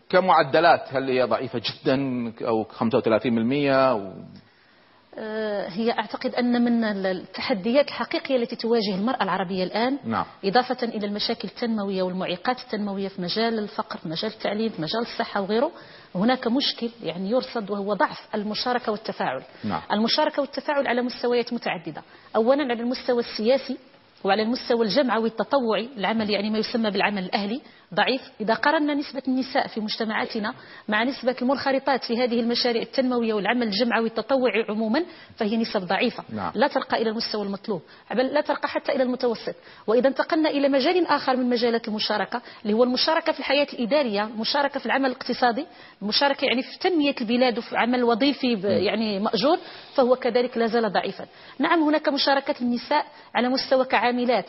كمعدلات 0.10 0.94
هل 0.94 1.10
هي 1.10 1.24
ضعيفة 1.24 1.62
جدا 1.66 2.34
أو 2.48 2.64
35% 2.64 3.72
أو 3.72 4.14
هي 5.68 5.92
أعتقد 5.92 6.36
أن 6.36 6.64
من 6.64 6.84
التحديات 6.84 7.88
الحقيقية 7.88 8.36
التي 8.36 8.56
تواجه 8.56 8.96
المرأة 8.96 9.24
العربية 9.24 9.64
الآن 9.64 9.98
نعم. 10.04 10.26
إضافة 10.46 10.78
إلى 10.84 11.08
المشاكل 11.08 11.48
التنموية 11.48 12.04
والمعيقات 12.04 12.60
التنموية 12.60 13.08
في 13.08 13.22
مجال 13.22 13.60
الفقر 13.60 13.98
في 13.98 14.08
مجال 14.08 14.32
التعليم 14.32 14.70
في 14.70 14.82
مجال 14.82 15.02
الصحة 15.02 15.42
وغيره 15.42 15.72
هناك 16.16 16.48
مشكل 16.48 16.90
يعني 17.04 17.30
يرصد 17.30 17.70
وهو 17.70 17.94
ضعف 17.94 18.36
المشاركة 18.36 18.92
والتفاعل 18.92 19.44
نعم. 19.64 19.82
المشاركة 19.92 20.42
والتفاعل 20.42 20.88
على 20.88 21.02
مستويات 21.02 21.54
متعددة 21.54 22.04
أولا 22.36 22.64
على 22.64 22.74
المستوى 22.84 23.20
السياسي 23.20 23.78
وعلى 24.24 24.44
المستوى 24.44 24.86
الجمعوي 24.86 25.30
التطوعي 25.30 25.90
العمل 25.98 26.30
يعني 26.30 26.50
ما 26.50 26.58
يسمى 26.58 26.92
بالعمل 26.92 27.24
الأهلي 27.24 27.62
ضعيف. 27.94 28.22
إذا 28.42 28.54
قارنا 28.54 28.94
نسبة 28.94 29.22
النساء 29.28 29.68
في 29.68 29.82
مجتمعاتنا 29.82 30.54
مع 30.88 31.04
نسبة 31.04 31.36
المنخرطات 31.42 32.04
في 32.04 32.18
هذه 32.24 32.40
المشاريع 32.40 32.82
التنموية 32.82 33.34
والعمل 33.34 33.68
الجمعوي 33.68 34.08
التطوعي 34.08 34.66
عموما 34.70 35.04
فهي 35.36 35.58
نسب 35.58 35.80
ضعيفة. 35.80 36.24
نعم. 36.34 36.52
لا 36.56 36.68
ترقى 36.68 37.02
إلى 37.02 37.10
المستوى 37.10 37.46
المطلوب. 37.46 37.82
بل 38.12 38.26
لا 38.26 38.42
ترقى 38.42 38.68
حتى 38.68 38.92
إلى 38.92 39.04
المتوسط. 39.04 39.56
وإذا 39.88 40.08
انتقلنا 40.08 40.50
إلى 40.50 40.70
مجال 40.70 41.08
آخر 41.08 41.36
من 41.38 41.50
مجالات 41.50 41.88
المشاركة 41.88 42.42
اللي 42.64 42.74
هو 42.74 42.84
المشاركة 42.84 43.32
في 43.32 43.40
الحياة 43.40 43.68
الإدارية 43.74 44.24
المشاركة 44.24 44.80
في 44.80 44.86
العمل 44.86 45.06
الاقتصادي 45.06 45.66
المشاركة 46.02 46.46
يعني 46.46 46.64
في 46.64 46.80
تنمية 46.80 47.16
البلاد 47.22 47.58
وفي 47.58 47.78
عمل 47.78 48.04
وظيفي 48.04 48.62
يعني 48.64 49.20
مأجور. 49.20 49.58
فهو 49.96 50.16
كذلك 50.16 50.58
لا 50.58 50.68
زال 50.68 50.92
ضعيفا 50.94 51.26
نعم 51.60 51.84
هناك 51.84 52.10
مشاركة 52.10 52.56
النساء 52.62 53.06
على 53.36 53.50
مستوى 53.50 53.86
كعاملات 53.86 54.46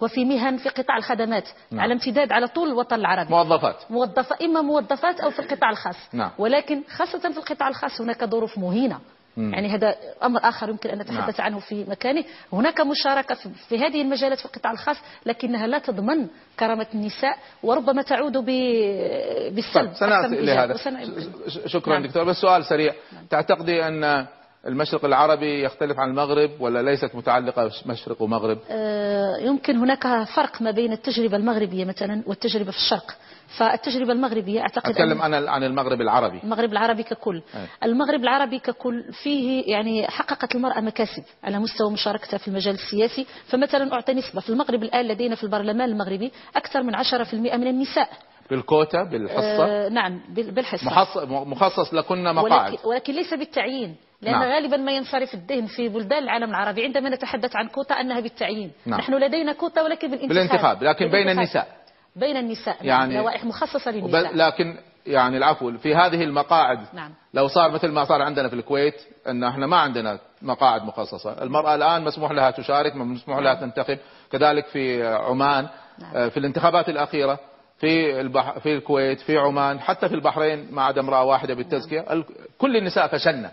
وفي 0.00 0.24
مهن 0.24 0.56
في 0.56 0.68
قطاع 0.68 0.96
الخدمات 0.96 1.48
نعم. 1.70 1.80
على 1.80 1.92
امتداد 1.92 2.32
على 2.32 2.48
طول 2.48 2.68
الوطن 2.68 2.96
العربي 3.00 3.30
موظفات 3.30 3.76
موظفة 3.90 4.36
إما 4.42 4.60
موظفات 4.62 5.20
أو 5.20 5.30
في 5.30 5.38
القطاع 5.38 5.70
الخاص 5.70 5.96
نعم. 6.12 6.30
ولكن 6.38 6.82
خاصة 6.96 7.18
في 7.32 7.38
القطاع 7.38 7.68
الخاص 7.68 8.00
هناك 8.00 8.24
ظروف 8.24 8.58
مهينة 8.58 8.98
مم. 9.36 9.54
يعني 9.54 9.68
هذا 9.68 9.94
أمر 10.22 10.40
آخر 10.48 10.68
يمكن 10.68 10.90
أن 10.90 10.98
نتحدث 10.98 11.40
نعم. 11.40 11.46
عنه 11.46 11.58
في 11.58 11.84
مكانه 11.88 12.24
هناك 12.52 12.80
مشاركة 12.80 13.34
في- 13.68 13.78
هذه 13.78 14.02
المجالات 14.02 14.38
في 14.38 14.44
القطاع 14.44 14.72
الخاص 14.72 14.96
لكنها 15.26 15.66
لا 15.66 15.78
تضمن 15.78 16.26
كرامة 16.60 16.86
النساء 16.94 17.38
وربما 17.62 18.02
تعود 18.02 18.36
ب- 18.36 19.54
بالسلب 19.54 19.84
طيب 19.88 19.94
سنأتي 19.94 20.14
أكثر 20.18 20.28
من 20.28 20.34
إلى 20.38 20.52
الإيجاب. 20.52 20.70
هذا 20.70 20.74
وسن- 20.74 21.50
ش- 21.50 21.52
ش- 21.58 21.72
شكرا 21.72 21.92
نعم. 21.98 22.06
دكتور 22.06 22.24
بس 22.24 22.36
سؤال 22.36 22.64
سريع 22.64 22.94
تعتقدي 23.30 23.86
أن 23.88 24.26
المشرق 24.66 25.04
العربي 25.04 25.64
يختلف 25.64 25.98
عن 25.98 26.10
المغرب 26.10 26.50
ولا 26.60 26.82
ليست 26.82 27.14
متعلقة 27.14 27.70
مشرق 27.86 28.22
ومغرب؟ 28.22 28.58
آه، 28.70 29.36
يمكن 29.36 29.76
هناك 29.76 30.24
فرق 30.36 30.62
ما 30.62 30.70
بين 30.70 30.92
التجربة 30.92 31.36
المغربية 31.36 31.84
مثلا 31.84 32.22
والتجربة 32.26 32.70
في 32.70 32.76
الشرق. 32.76 33.16
فالتجربة 33.58 34.12
المغربية 34.12 34.60
أعتقد 34.60 34.90
أتكلم 34.90 35.18
أن- 35.18 35.22
عن 35.22 35.34
عن 35.48 35.64
المغرب 35.64 36.00
العربي. 36.00 36.40
المغرب 36.44 36.72
العربي 36.72 37.02
ككل. 37.02 37.42
أي. 37.54 37.66
المغرب 37.84 38.20
العربي 38.20 38.58
ككل 38.58 39.04
فيه 39.22 39.64
يعني 39.72 40.06
حققت 40.08 40.54
المرأة 40.54 40.80
مكاسب 40.80 41.22
على 41.44 41.58
مستوى 41.58 41.90
مشاركتها 41.92 42.38
في 42.38 42.48
المجال 42.48 42.74
السياسي. 42.74 43.26
فمثلا 43.46 43.92
أعطي 43.94 44.12
نسبة. 44.14 44.40
في 44.40 44.50
المغرب 44.50 44.82
الآن 44.82 45.08
لدينا 45.08 45.34
في 45.34 45.44
البرلمان 45.44 45.90
المغربي 45.90 46.32
أكثر 46.56 46.82
من 46.82 46.94
10% 46.94 47.56
من 47.56 47.66
النساء. 47.66 48.08
بالكوتا 48.50 49.02
بالحصة؟ 49.02 49.64
آه 49.64 49.88
نعم 49.88 50.20
بال- 50.28 50.50
بالحصة. 50.50 51.06
مخصص 51.44 51.94
لكن 51.94 52.24
مقاعد. 52.24 52.72
ولكن, 52.72 52.88
ولكن 52.88 53.12
ليس 53.12 53.34
بالتعيين. 53.34 53.96
لأن 54.22 54.32
نعم. 54.32 54.42
نعم. 54.42 54.52
غالبا 54.52 54.76
ما 54.76 54.92
ينصرف 54.92 55.34
الذهن 55.34 55.66
في 55.66 55.88
بلدان 55.88 56.22
العالم 56.22 56.50
العربي 56.50 56.84
عندما 56.84 57.08
نتحدث 57.10 57.56
عن 57.56 57.68
كوتا 57.68 57.94
أنها 57.94 58.20
بالتعيين 58.20 58.72
نعم. 58.86 58.98
نحن 59.00 59.14
لدينا 59.14 59.52
كوتا 59.52 59.82
ولكن 59.82 60.10
بالانتخاب 60.10 60.28
بالانتخاب 60.28 60.82
لكن 60.82 61.04
بين 61.08 61.10
بالانتخاب. 61.10 61.38
النساء 61.38 61.68
بين 62.16 62.36
النساء 62.36 62.76
يعني- 62.80 62.88
يعني 63.12 63.16
لوائح 63.22 63.44
مخصصة 63.44 63.90
للنساء 63.90 64.36
لكن 64.36 64.76
يعني 65.06 65.36
العفو 65.36 65.72
في 65.78 65.94
هذه 65.94 66.24
المقاعد 66.24 66.78
نعم. 66.94 67.10
لو 67.34 67.48
صار 67.48 67.70
مثل 67.70 67.88
ما 67.88 68.04
صار 68.04 68.22
عندنا 68.22 68.48
في 68.48 68.54
الكويت 68.54 68.94
إن 69.28 69.44
إحنا 69.44 69.66
ما 69.66 69.76
عندنا 69.76 70.18
مقاعد 70.42 70.82
مخصصة، 70.84 71.42
المرأة 71.42 71.74
الآن 71.74 72.04
مسموح 72.04 72.30
لها 72.32 72.50
تشارك 72.50 72.96
مسموح 72.96 73.38
لها 73.38 73.54
تنتخب، 73.54 73.98
كذلك 74.32 74.66
في 74.66 75.06
عمان 75.06 75.68
آه، 76.14 76.28
في 76.28 76.36
الانتخابات 76.36 76.88
الأخيرة 76.88 77.38
في 77.78 78.20
البح... 78.20 78.58
في 78.58 78.74
الكويت 78.74 79.20
في 79.20 79.38
عمان 79.38 79.80
حتى 79.80 80.08
في 80.08 80.14
البحرين 80.14 80.68
ما 80.70 80.82
عدا 80.82 81.00
امرأة 81.00 81.24
واحدة 81.24 81.54
بالتزكية 81.54 82.00
ال- 82.12 82.24
كل 82.58 82.76
النساء 82.76 83.06
فشلنا 83.06 83.50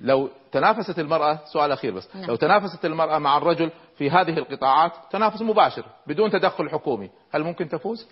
لو 0.00 0.30
تنافست 0.52 0.98
المرأة 0.98 1.38
سؤال 1.52 1.72
أخير 1.72 1.94
بس 1.94 2.08
نعم. 2.14 2.24
لو 2.24 2.36
تنافست 2.36 2.84
المرأة 2.84 3.18
مع 3.18 3.36
الرجل 3.36 3.70
في 3.98 4.10
هذه 4.10 4.38
القطاعات 4.38 4.92
تنافس 5.10 5.42
مباشر 5.42 5.84
بدون 6.06 6.30
تدخل 6.30 6.70
حكومي 6.70 7.10
هل 7.34 7.42
ممكن 7.42 7.68
تفوز؟ 7.68 8.06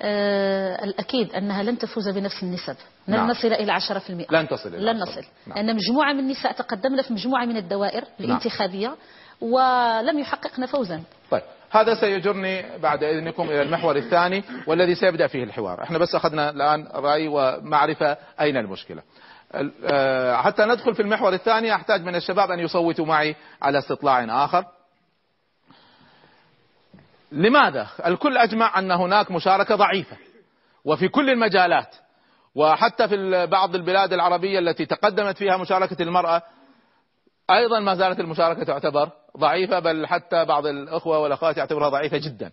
آه 0.00 0.84
الأكيد 0.84 1.34
أنها 1.34 1.62
لن 1.62 1.78
تفوز 1.78 2.08
بنفس 2.08 2.42
النسب 2.42 2.76
لن 3.08 3.16
نعم. 3.16 3.30
نصل 3.30 3.48
إلى 3.48 3.72
10% 3.80 4.32
لن 4.32 4.48
تصل 4.48 4.68
إلى 4.74 4.92
لن 4.92 4.98
10%. 4.98 5.02
نصل 5.02 5.22
نعم. 5.46 5.56
لأن 5.58 5.76
مجموعة 5.76 6.12
من 6.12 6.18
النساء 6.18 6.52
تقدمن 6.52 7.02
في 7.02 7.12
مجموعة 7.12 7.44
من 7.44 7.56
الدوائر 7.56 8.04
الانتخابية 8.20 8.96
ولم 9.40 10.18
يحققن 10.18 10.66
فوزا 10.66 11.02
طيب 11.30 11.42
هذا 11.70 11.94
سيجرني 11.94 12.78
بعد 12.78 13.04
إذنكم 13.04 13.42
إلى 13.42 13.62
المحور 13.62 13.96
الثاني 13.96 14.42
والذي 14.66 14.94
سيبدأ 14.94 15.26
فيه 15.26 15.44
الحوار 15.44 15.82
إحنا 15.82 15.98
بس 15.98 16.14
أخذنا 16.14 16.50
الآن 16.50 16.86
رأي 16.94 17.28
ومعرفة 17.28 18.16
أين 18.40 18.56
المشكلة 18.56 18.98
ال- 18.98 19.04
حتى 20.42 20.64
ندخل 20.64 20.94
في 20.94 21.02
المحور 21.02 21.32
الثاني 21.32 21.74
أحتاج 21.74 22.02
من 22.02 22.14
الشباب 22.14 22.50
أن 22.50 22.58
يصوتوا 22.58 23.06
معي 23.06 23.36
على 23.62 23.78
استطلاع 23.78 24.44
آخر 24.44 24.64
لماذا 27.32 27.88
الكل 28.06 28.38
أجمع 28.38 28.78
أن 28.78 28.90
هناك 28.90 29.30
مشاركة 29.30 29.74
ضعيفة 29.74 30.16
وفي 30.84 31.08
كل 31.08 31.30
المجالات 31.30 31.96
وحتى 32.54 33.08
في 33.08 33.46
بعض 33.46 33.74
البلاد 33.74 34.12
العربية 34.12 34.58
التي 34.58 34.86
تقدمت 34.86 35.38
فيها 35.38 35.56
مشاركة 35.56 36.02
المرأة 36.02 36.42
أيضا 37.50 37.80
ما 37.80 37.94
زالت 37.94 38.20
المشاركة 38.20 38.64
تعتبر 38.64 39.10
ضعيفة 39.38 39.78
بل 39.78 40.06
حتى 40.06 40.44
بعض 40.44 40.66
الأخوة 40.66 41.18
والأخوات 41.18 41.56
يعتبرها 41.56 41.88
ضعيفة 41.88 42.18
جدا. 42.18 42.50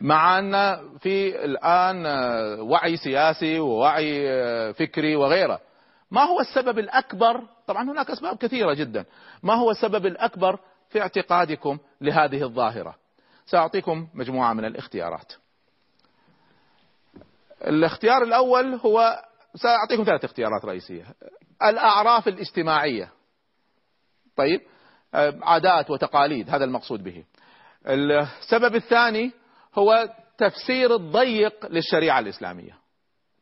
مع 0.00 0.38
ان 0.38 0.52
في 0.98 1.44
الآن 1.44 2.06
آه، 2.06 2.62
وعي 2.62 2.96
سياسي 2.96 3.60
ووعي 3.60 4.28
فكري 4.74 5.16
وغيره. 5.16 5.60
ما 6.10 6.22
هو 6.22 6.40
السبب 6.40 6.78
الأكبر؟ 6.78 7.42
طبعا 7.66 7.90
هناك 7.90 8.10
أسباب 8.10 8.36
كثيرة 8.36 8.74
جدا. 8.74 9.04
ما 9.42 9.54
هو 9.54 9.70
السبب 9.70 10.06
الأكبر 10.06 10.58
في 10.88 11.00
اعتقادكم 11.00 11.78
لهذه 12.00 12.42
الظاهرة؟ 12.42 12.94
سأعطيكم 13.46 14.08
مجموعة 14.14 14.52
من 14.52 14.64
الاختيارات. 14.64 15.32
الاختيار 17.66 18.22
الأول 18.22 18.74
هو 18.74 19.22
سأعطيكم 19.54 20.04
ثلاث 20.04 20.24
اختيارات 20.24 20.64
رئيسية. 20.64 21.04
الأعراف 21.62 22.28
الاجتماعية 22.28 23.12
طيب 24.36 24.60
عادات 25.42 25.90
وتقاليد 25.90 26.50
هذا 26.50 26.64
المقصود 26.64 27.04
به 27.04 27.24
السبب 27.86 28.74
الثاني 28.74 29.32
هو 29.74 30.08
تفسير 30.38 30.94
الضيق 30.94 31.66
للشريعة 31.66 32.18
الإسلامية. 32.18 32.78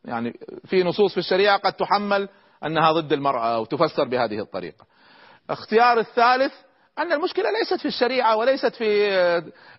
يعني 0.05 0.39
في 0.65 0.83
نصوص 0.83 1.11
في 1.11 1.17
الشريعة 1.17 1.57
قد 1.57 1.73
تحمل 1.73 2.29
أنها 2.65 2.91
ضد 2.91 3.13
المرأة 3.13 3.55
أو 3.55 3.65
تفسر 3.65 4.03
بهذه 4.07 4.39
الطريقة. 4.39 4.85
اختيار 5.49 5.99
الثالث 5.99 6.53
أن 6.99 7.11
المشكلة 7.13 7.45
ليست 7.51 7.81
في 7.81 7.87
الشريعة 7.87 8.35
وليست 8.35 8.75
في 8.75 9.09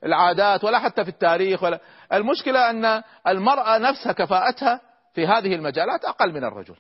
العادات 0.05 0.65
ولا 0.65 0.79
حتى 0.79 1.05
في 1.05 1.11
التاريخ 1.11 1.63
ولا 1.63 1.81
المشكلة 2.13 2.71
أن 2.71 3.03
المرأة 3.27 3.79
نفسها 3.79 4.13
كفاءتها 4.13 4.81
في 5.15 5.27
هذه 5.27 5.55
المجالات 5.55 6.05
أقل 6.05 6.33
من 6.33 6.45
الرجل. 6.45 6.77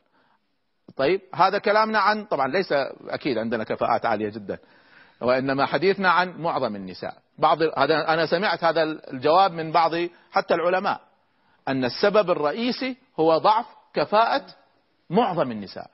طيب 0.96 1.20
هذا 1.34 1.58
كلامنا 1.58 1.98
عن 1.98 2.24
طبعا 2.24 2.48
ليس 2.48 2.72
أكيد 3.08 3.38
عندنا 3.38 3.64
كفاءات 3.64 4.06
عالية 4.06 4.28
جدا 4.28 4.58
وإنما 5.20 5.66
حديثنا 5.66 6.10
عن 6.10 6.38
معظم 6.38 6.76
النساء. 6.76 7.16
بعض 7.38 7.62
هذا 7.62 8.08
أنا 8.08 8.26
سمعت 8.26 8.64
هذا 8.64 8.82
الجواب 8.82 9.52
من 9.52 9.72
بعض 9.72 9.92
حتى 10.32 10.54
العلماء 10.54 11.00
أن 11.68 11.84
السبب 11.84 12.30
الرئيسي 12.30 12.96
هو 13.20 13.38
ضعف 13.38 13.66
كفاءة 13.94 14.46
معظم 15.10 15.50
النساء. 15.50 15.90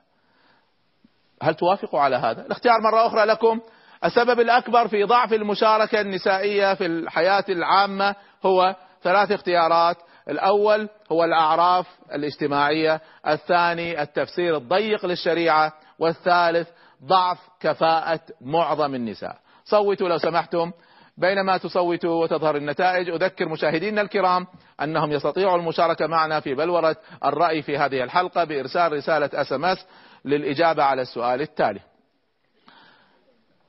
هل 1.41 1.55
توافقوا 1.55 1.99
على 1.99 2.15
هذا؟ 2.15 2.45
الاختيار 2.45 2.81
مرة 2.81 3.07
أخرى 3.07 3.25
لكم. 3.25 3.59
السبب 4.05 4.39
الأكبر 4.39 4.87
في 4.87 5.03
ضعف 5.03 5.33
المشاركة 5.33 6.01
النسائية 6.01 6.73
في 6.73 6.85
الحياة 6.85 7.45
العامة 7.49 8.15
هو 8.45 8.75
ثلاث 9.03 9.31
اختيارات. 9.31 9.97
الأول 10.29 10.89
هو 11.11 11.23
الأعراف 11.23 11.87
الاجتماعية 12.13 13.01
الثاني 13.27 14.01
التفسير 14.01 14.57
الضيق 14.57 15.05
للشريعة 15.05 15.73
والثالث 15.99 16.69
ضعف 17.03 17.37
كفاءة 17.59 18.19
معظم 18.41 18.95
النساء. 18.95 19.37
صوتوا 19.65 20.09
لو 20.09 20.17
سمحتم. 20.17 20.71
بينما 21.17 21.57
تصوتوا 21.57 22.23
وتظهر 22.23 22.55
النتائج. 22.55 23.09
أذكر 23.09 23.49
مشاهدينا 23.49 24.01
الكرام 24.01 24.47
أنهم 24.81 25.11
يستطيعوا 25.11 25.57
المشاركة 25.57 26.07
معنا 26.07 26.39
في 26.39 26.55
بلورة 26.55 26.95
الرأي 27.25 27.61
في 27.61 27.77
هذه 27.77 28.03
الحلقة 28.03 28.43
بإرسال 28.43 28.91
رسالة 28.91 29.29
SMS 29.33 29.85
للإجابة 30.25 30.83
على 30.83 31.01
السؤال 31.01 31.41
التالي. 31.41 31.79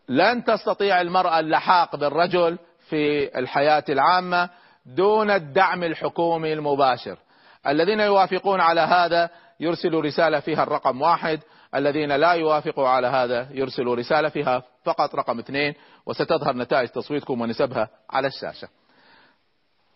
لن 0.08 0.44
تستطيع 0.44 1.00
المرأة 1.00 1.40
اللحاق 1.40 1.96
بالرجل 1.96 2.58
في 2.88 3.38
الحياة 3.38 3.84
العامة 3.88 4.50
دون 4.86 5.30
الدعم 5.30 5.84
الحكومي 5.84 6.52
المباشر. 6.52 7.18
الذين 7.66 8.00
يوافقون 8.00 8.60
على 8.60 8.80
هذا 8.80 9.30
يرسلوا 9.60 10.02
رسالة 10.02 10.40
فيها 10.40 10.62
الرقم 10.62 11.02
واحد. 11.02 11.40
الذين 11.74 12.12
لا 12.12 12.32
يوافقوا 12.32 12.88
على 12.88 13.06
هذا 13.06 13.48
يرسلوا 13.50 13.96
رسالة 13.96 14.28
فيها 14.28 14.62
فقط 14.86 15.14
رقم 15.14 15.38
اثنين 15.38 15.74
وستظهر 16.06 16.56
نتائج 16.56 16.88
تصويتكم 16.88 17.40
ونسبها 17.40 17.88
على 18.10 18.26
الشاشة. 18.28 18.68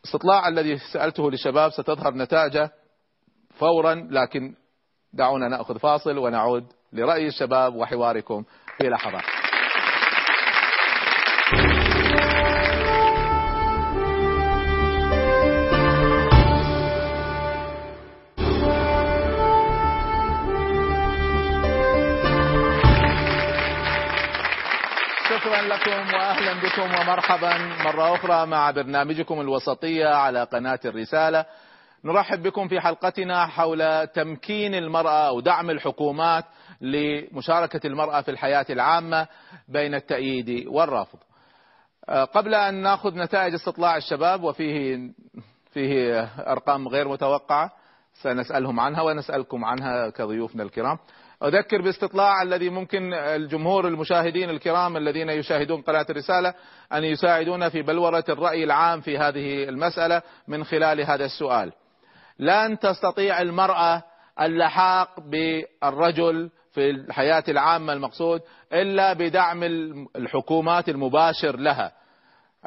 استطلاع 0.04 0.48
الذي 0.48 0.78
سألته 0.78 1.30
للشباب 1.30 1.70
ستظهر 1.70 2.14
نتائجه 2.14 2.70
فورا 3.58 3.94
لكن 4.10 4.54
دعونا 5.12 5.48
نأخذ 5.48 5.78
فاصل 5.78 6.18
ونعود 6.18 6.64
لرأي 6.92 7.26
الشباب 7.26 7.74
وحواركم 7.74 8.44
في 8.78 8.88
لحظات. 8.88 9.39
لكم 25.70 26.14
واهلا 26.14 26.52
بكم 26.52 26.82
ومرحبا 27.00 27.58
مرة 27.84 28.14
أخرى 28.14 28.46
مع 28.46 28.70
برنامجكم 28.70 29.40
الوسطية 29.40 30.06
على 30.06 30.44
قناة 30.44 30.80
الرسالة. 30.84 31.46
نرحب 32.04 32.42
بكم 32.42 32.68
في 32.68 32.80
حلقتنا 32.80 33.46
حول 33.46 34.06
تمكين 34.06 34.74
المرأة 34.74 35.28
أو 35.28 35.40
دعم 35.40 35.70
الحكومات 35.70 36.44
لمشاركة 36.80 37.86
المرأة 37.86 38.20
في 38.20 38.30
الحياة 38.30 38.66
العامة 38.70 39.26
بين 39.68 39.94
التأييد 39.94 40.66
والرفض. 40.66 41.18
أه، 42.08 42.24
قبل 42.24 42.54
أن 42.54 42.74
نأخذ 42.74 43.18
نتائج 43.18 43.54
استطلاع 43.54 43.96
الشباب 43.96 44.42
وفيه 44.42 45.10
فيه 45.72 46.22
أرقام 46.38 46.88
غير 46.88 47.08
متوقعة 47.08 47.72
سنسألهم 48.22 48.80
عنها 48.80 49.02
ونسألكم 49.02 49.64
عنها 49.64 50.10
كضيوفنا 50.10 50.62
الكرام. 50.62 50.98
أذكر 51.44 51.82
باستطلاع 51.82 52.42
الذي 52.42 52.70
ممكن 52.70 53.14
الجمهور 53.14 53.88
المشاهدين 53.88 54.50
الكرام 54.50 54.96
الذين 54.96 55.28
يشاهدون 55.28 55.82
قناة 55.82 56.06
الرسالة 56.10 56.54
أن 56.92 57.04
يساعدونا 57.04 57.68
في 57.68 57.82
بلورة 57.82 58.24
الرأي 58.28 58.64
العام 58.64 59.00
في 59.00 59.18
هذه 59.18 59.64
المسألة 59.64 60.22
من 60.48 60.64
خلال 60.64 61.00
هذا 61.00 61.24
السؤال. 61.24 61.72
لن 62.38 62.78
تستطيع 62.78 63.42
المرأة 63.42 64.02
اللحاق 64.40 65.20
بالرجل 65.20 66.50
في 66.72 66.90
الحياة 66.90 67.44
العامة 67.48 67.92
المقصود 67.92 68.40
إلا 68.72 69.12
بدعم 69.12 69.62
الحكومات 70.16 70.88
المباشر 70.88 71.56
لها. 71.56 71.92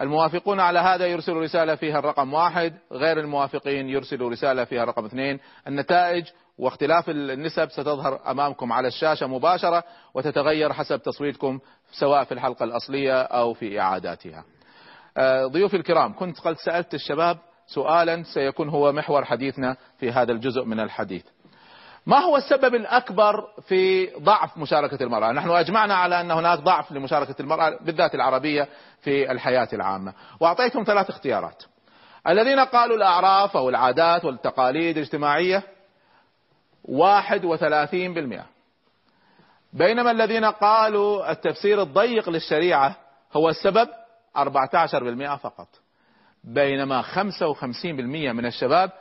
الموافقون 0.02 0.60
على 0.60 0.80
هذا 0.80 1.06
يرسلوا 1.06 1.44
رسالة 1.44 1.76
فيها 1.76 2.00
الرقم 2.00 2.34
واحد 2.34 2.74
غير 2.92 3.20
الموافقين 3.20 3.90
يرسلوا 3.90 4.30
رسالة 4.30 4.64
فيها 4.64 4.84
الرقم 4.84 5.06
اثنين. 5.06 5.40
النتائج 5.68 6.26
واختلاف 6.58 7.10
النسب 7.10 7.70
ستظهر 7.70 8.32
أمامكم 8.32 8.74
على 8.74 8.88
الشاشة 8.88 9.28
مباشرة 9.28 9.84
وتتغير 10.13 10.74
حسب 10.74 11.02
تصويتكم 11.02 11.60
سواء 11.92 12.24
في 12.24 12.32
الحلقة 12.32 12.63
الأصلية 12.63 13.22
أو 13.22 13.54
في 13.54 13.80
إعاداتها. 13.80 14.44
آه، 15.18 15.46
ضيوفي 15.46 15.78
الكرام 15.78 16.16
كنت 16.16 16.39
قد 16.39 16.58
سألت 16.58 16.94
الشباب 16.94 17.38
سؤالا 17.68 18.24
سيكون 18.24 18.70
هو 18.70 18.92
محور 18.92 19.26
حديثنا 19.26 19.78
في 20.00 20.12
هذا 20.12 20.32
الجزء 20.32 20.63
من 20.63 20.80
الحديث. 20.80 21.24
ما 22.06 22.18
هو 22.20 22.38
السبب 22.38 22.76
الأكبر 22.76 23.48
في 23.68 24.10
ضعف 24.20 24.58
مشاركة 24.58 25.04
المرأة؟ 25.04 25.32
نحن 25.32 25.50
أجمعنا 25.50 25.96
على 25.96 26.22
أن 26.22 26.32
هناك 26.32 26.60
ضعف 26.60 26.92
لمشاركة 26.92 27.36
المرأة 27.39 27.78
بالذات 27.82 28.16
العربية 28.16 28.68
في 29.02 29.32
الحياة 29.32 29.68
العامة. 29.74 30.13
وأعطيتهم 30.39 30.84
ثلاث 30.84 31.10
اختيارات. 31.10 31.63
الذين 32.28 32.60
قالوا 32.60 32.98
الأعراف 32.98 33.58
أو 33.58 33.70
العادات 33.70 34.26
والتقاليد 34.26 34.98
الاجتماعية 34.98 35.63
واحد 36.84 37.46
وثلاثين 37.46 38.13
بالمئة. 38.13 38.46
بينما 39.74 40.12
الذين 40.12 40.46
قالوا 40.46 41.32
التفسير 41.32 41.82
الضيق 41.82 42.30
للشريعة 42.30 42.96
هو 43.34 43.50
السبب 43.50 43.89
14% 44.38 45.36
فقط. 45.36 45.67
بينما 46.43 47.02
55% 47.02 48.34
من 48.34 48.46
الشباب 48.46 48.91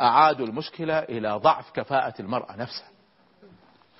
أعادوا 0.00 0.46
المشكلة 0.46 0.98
إلى 0.98 1.30
ضعف 1.32 1.70
كفاءة 1.70 2.14
المرأة 2.20 2.56
نفسها. 2.56 2.88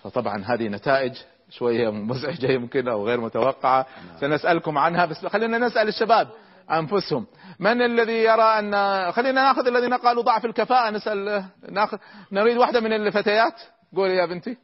فطبعا 0.03 0.45
هذه 0.45 0.69
نتائج 0.69 1.15
شوية 1.51 1.91
مزعجة 1.91 2.53
يمكن 2.53 2.89
أو 2.89 3.07
غير 3.07 3.21
متوقعة. 3.21 3.87
سنسألكم 4.21 4.79
عنها 4.79 5.05
بس 5.05 5.27
خلينا 5.27 5.59
نسأل 5.59 5.89
الشباب. 5.89 6.29
أنفسهم. 6.71 7.27
من 7.61 7.83
الذي 7.83 8.13
يرى 8.13 8.59
أن 8.59 8.73
خلينا 9.13 9.43
ناخذ 9.43 9.67
الذين 9.67 9.95
قالوا 9.95 10.23
ضعف 10.23 10.45
الكفاءة 10.45 10.91
نسأل 10.91 11.45
ناخذ 11.69 11.99
نريد 12.33 12.57
واحدة 12.57 12.81
من 12.81 12.93
الفتيات. 12.93 13.61
قولي 13.97 14.17
يا 14.17 14.27
بنتي. 14.27 14.57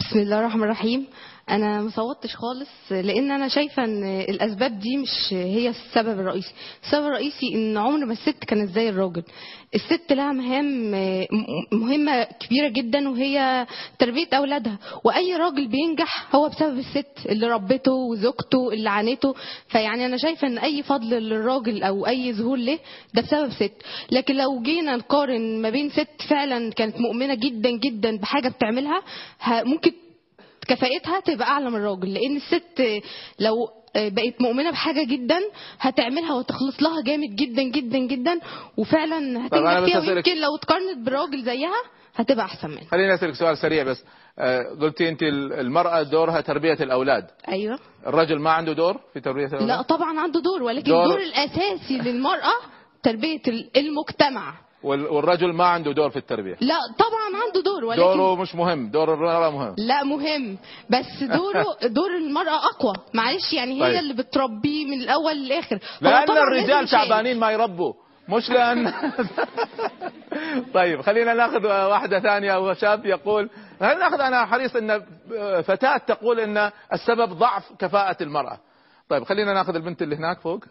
بسم 0.00 0.18
الله 0.18 0.38
الرحمن 0.40 0.62
الرحيم. 0.62 1.06
أنا 1.50 1.80
ما 1.82 1.90
صوتش 1.90 2.36
خالص 2.36 2.68
لأن 2.90 3.30
أنا 3.30 3.48
شايفة 3.48 3.84
إن 3.84 4.04
الأسباب 4.20 4.78
دي 4.78 4.96
مش 4.96 5.32
هي 5.32 5.68
السبب 5.68 6.20
الرئيسي. 6.20 6.52
السبب 6.84 7.06
الرئيسي 7.06 7.54
إن 7.54 7.76
عمر 7.78 8.04
ما 8.06 8.12
الست 8.12 8.44
كانت 8.44 8.70
زي 8.70 8.88
الراجل. 8.88 9.22
الست 9.74 10.12
لها 10.12 10.32
مهام 10.32 10.90
مهمة 11.72 12.22
كبيرة 12.24 12.68
جدا 12.68 13.08
وهي 13.08 13.66
تربية 13.98 14.28
أولادها. 14.32 14.78
وأي 15.04 15.36
راجل 15.36 15.68
بينجح 15.68 16.34
هو 16.36 16.48
بسبب 16.48 16.78
الست 16.78 17.26
اللي 17.26 17.46
ربته 17.46 17.92
وزوجته 17.92 18.72
اللي 18.72 18.90
عانته. 18.90 19.34
فيعني 19.68 20.06
أنا 20.06 20.16
شايفة 20.16 20.48
إن 20.48 20.58
أي 20.58 20.82
فضل 20.82 21.08
للراجل 21.10 21.82
أو 21.82 22.06
أي 22.06 22.32
ظهور 22.32 22.56
له 22.56 22.78
ده 23.14 23.22
بسبب 23.22 23.50
ست. 23.52 23.82
لكن 24.12 24.36
لو 24.36 24.62
جينا 24.62 24.96
نقارن 24.96 25.62
ما 25.62 25.70
بين 25.70 25.90
ست 25.90 26.22
فعلا 26.28 26.70
كانت 26.72 27.00
مؤمنة 27.00 27.34
جدا 27.34 27.70
جدا 27.70 28.16
بحاجة 28.16 28.48
بتعملها 28.48 29.02
ممكن 29.48 29.92
كفاءتها 30.68 31.20
تبقى 31.20 31.48
أعلى 31.48 31.70
من 31.70 31.76
الراجل 31.76 32.14
لأن 32.14 32.36
الست 32.36 33.02
لو 33.40 33.68
بقت 33.96 34.40
مؤمنة 34.40 34.70
بحاجة 34.70 35.04
جدا 35.06 35.38
هتعملها 35.80 36.34
وتخلص 36.34 36.82
لها 36.82 37.02
جامد 37.02 37.36
جدا 37.36 37.62
جدا 37.62 37.98
جدا 37.98 38.40
وفعلا 38.76 39.46
هتنجح 39.46 39.84
فيها 39.84 40.00
ويمكن 40.00 40.40
لو 40.40 40.56
اتقارنت 40.56 40.98
بالراجل 41.04 41.42
زيها 41.42 41.82
هتبقى 42.14 42.44
أحسن 42.44 42.70
منها 42.70 42.84
خليني 42.90 43.14
أسألك 43.14 43.34
سؤال 43.34 43.58
سريع 43.58 43.82
بس. 43.84 44.04
آه، 44.38 44.62
قلتي 44.80 45.08
أنت 45.08 45.22
المرأة 45.22 46.02
دورها 46.02 46.40
تربية 46.40 46.72
الأولاد. 46.80 47.26
أيوه. 47.48 47.78
الرجل 48.06 48.38
ما 48.40 48.50
عنده 48.50 48.72
دور 48.72 49.00
في 49.14 49.20
تربية 49.20 49.46
الأولاد؟ 49.46 49.68
لا 49.68 49.82
طبعا 49.82 50.20
عنده 50.20 50.40
دور 50.40 50.62
ولكن 50.62 50.90
دور- 50.90 51.04
الدور 51.04 51.20
الأساسي 51.20 51.98
للمرأة 51.98 52.52
تربية 53.02 53.42
المجتمع. 53.76 54.54
والرجل 54.84 55.52
ما 55.52 55.64
عنده 55.64 55.92
دور 55.92 56.10
في 56.10 56.16
التربية. 56.16 56.56
لا 56.60 56.74
طبعا 56.98 57.42
عنده 57.46 57.60
دور 57.62 57.84
ولكن 57.84 58.00
دوره 58.02 58.36
مش 58.42 58.54
مهم. 58.54 58.90
دور 58.90 59.14
المرأة 59.14 59.50
مهم. 59.50 59.74
لا 59.78 60.04
مهم. 60.04 60.58
بس 60.90 61.22
دوره 61.22 61.66
دور 61.98 62.16
المرأة 62.16 62.60
أقوى. 62.74 62.94
معلش 63.14 63.52
يعني 63.52 63.74
هي 63.74 63.80
طيب. 63.80 63.98
اللي 63.98 64.14
بتربيه 64.14 64.86
من 64.86 65.10
هو 65.10 65.30
لأن 66.10 66.24
طبعاً 66.26 66.38
الرجال. 66.42 66.88
تعبانين 66.88 67.38
ما 67.38 67.50
يربوا. 67.50 67.92
مش 68.28 68.50
لأن 68.50 68.92
طيب 70.74 71.00
خلينا 71.02 71.34
ناخذ 71.34 71.66
واحدة 71.66 72.20
ثانية. 72.20 72.58
وشاب 72.68 73.06
يقول 73.06 73.50
خلينا 73.80 73.94
ناخذ 73.98 74.20
أنا 74.20 74.46
حريص 74.46 74.76
أن 74.76 75.02
فتاة 75.62 75.96
تقول 75.96 76.40
أن 76.40 76.70
السبب 76.92 77.32
ضعف 77.32 77.72
كفاءة 77.78 78.22
المرأة؟ 78.22 78.58
طيب 79.08 79.24
خلينا 79.24 79.54
ناخذ 79.54 79.74
البنت 79.74 80.02
اللي 80.02 80.16
هناك 80.16 80.40
فوق. 80.40 80.64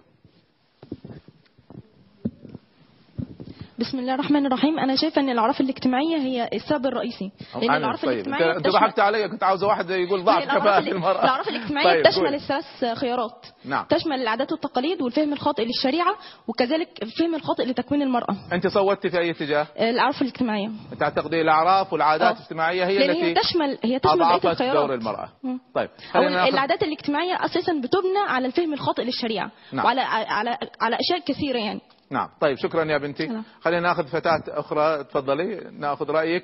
بسم 3.81 3.99
الله 3.99 4.13
الرحمن 4.13 4.45
الرحيم. 4.45 4.79
أنا 4.79 4.95
شايفة 4.95 5.21
إن 5.21 5.29
الأعراف 5.29 5.61
الاجتماعية 5.61 6.17
هي 6.17 6.49
السبب 6.53 6.85
الرئيسي. 6.85 7.31
لأن 7.55 7.75
الأعراف 7.75 8.01
طيب. 8.05 8.11
الاجتماعية 8.13 8.57
أنت 8.57 8.67
ضحكت 8.67 8.99
علي 8.99 9.27
كنت 9.29 9.43
عاوزة 9.43 9.67
واحد 9.67 9.89
يقول 9.89 10.23
ضعف 10.23 10.37
هي 10.37 10.43
الأعراف 10.43 10.61
كفاءة 10.63 10.79
ال- 10.79 10.87
المرأة. 10.91 11.23
الأعراف 11.23 11.47
الاجتماعية 11.47 12.03
طيب 12.03 12.13
قولي. 12.13 12.35
الثلاث 12.35 12.97
خيارات. 12.97 13.45
نعم. 13.65 13.85
تشمل 13.89 14.21
العادات 14.21 14.51
والتقاليد 14.51 15.01
والفهم 15.01 15.33
الخاطئ 15.33 15.65
للشريعة 15.65 16.15
وكذلك 16.47 16.89
الفهم 17.03 17.35
الخاطئ 17.35 17.65
لتكوين 17.65 18.01
المرأة. 18.01 18.35
أنت 18.53 18.67
صوتي 18.67 19.09
في 19.09 19.17
أي 19.19 19.31
اتجاه؟ 19.31 19.67
الأعراف 19.79 20.21
الاجتماعية. 20.21 20.69
تعتقدي 20.99 21.41
الأعراف 21.41 21.93
والعادات 21.93 22.37
الاجتماعية 22.37 22.85
هي 22.85 22.97
لأن 22.97 23.09
التي 23.09 23.23
هي 23.23 23.33
تشمل 23.33 23.77
هي 23.83 23.99
تشمل 23.99 24.21
أضعفت 24.23 24.63
دور 24.63 24.93
المرأة. 24.93 25.29
مم. 25.43 25.59
طيب 25.75 25.89
أو 26.15 26.21
العادات 26.21 26.83
الاجتماعية 26.83 27.45
أساسا 27.45 27.73
بتبنى 27.73 28.19
على 28.27 28.47
الفهم 28.47 28.73
الخاطئ 28.73 29.03
للشريعة 29.03 29.51
نعم. 29.73 29.85
وعلى 29.85 30.01
على 30.01 30.57
على 30.81 30.97
أشياء 30.99 31.19
كثيرة 31.25 31.57
يعني. 31.57 31.81
نعم. 32.11 32.29
طيب 32.39 32.57
شكرا 32.57 32.83
يا 32.83 32.97
بنتي. 32.97 33.41
خلينا 33.61 33.81
ناخذ 33.81 34.07
فتاة 34.07 34.43
أخرى. 34.47 35.03
تفضلي 35.03 35.71
ناخذ 35.71 36.11
رأيك. 36.11 36.43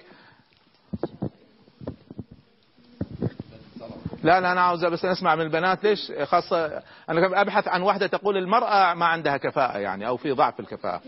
لا 4.24 4.40
لا 4.40 4.52
أنا 4.52 4.62
عاوز 4.62 4.86
بس 4.86 5.06
نسمع 5.06 5.36
من 5.36 5.42
البنات 5.42 5.84
ليش 5.84 6.12
خاصة 6.24 6.66
أنا 7.10 7.28
كنت 7.28 7.38
أبحث 7.38 7.68
عن 7.68 7.82
واحدة 7.82 8.08
تقول 8.08 8.38
المرأة 8.38 8.94
ما 8.94 9.06
عندها 9.06 9.38
كفاءة 9.38 9.78
يعني 9.78 10.08
أو 10.08 10.18
في 10.18 10.32
ضعف 10.32 10.54
في 10.54 10.60
الكفاءة. 10.60 11.02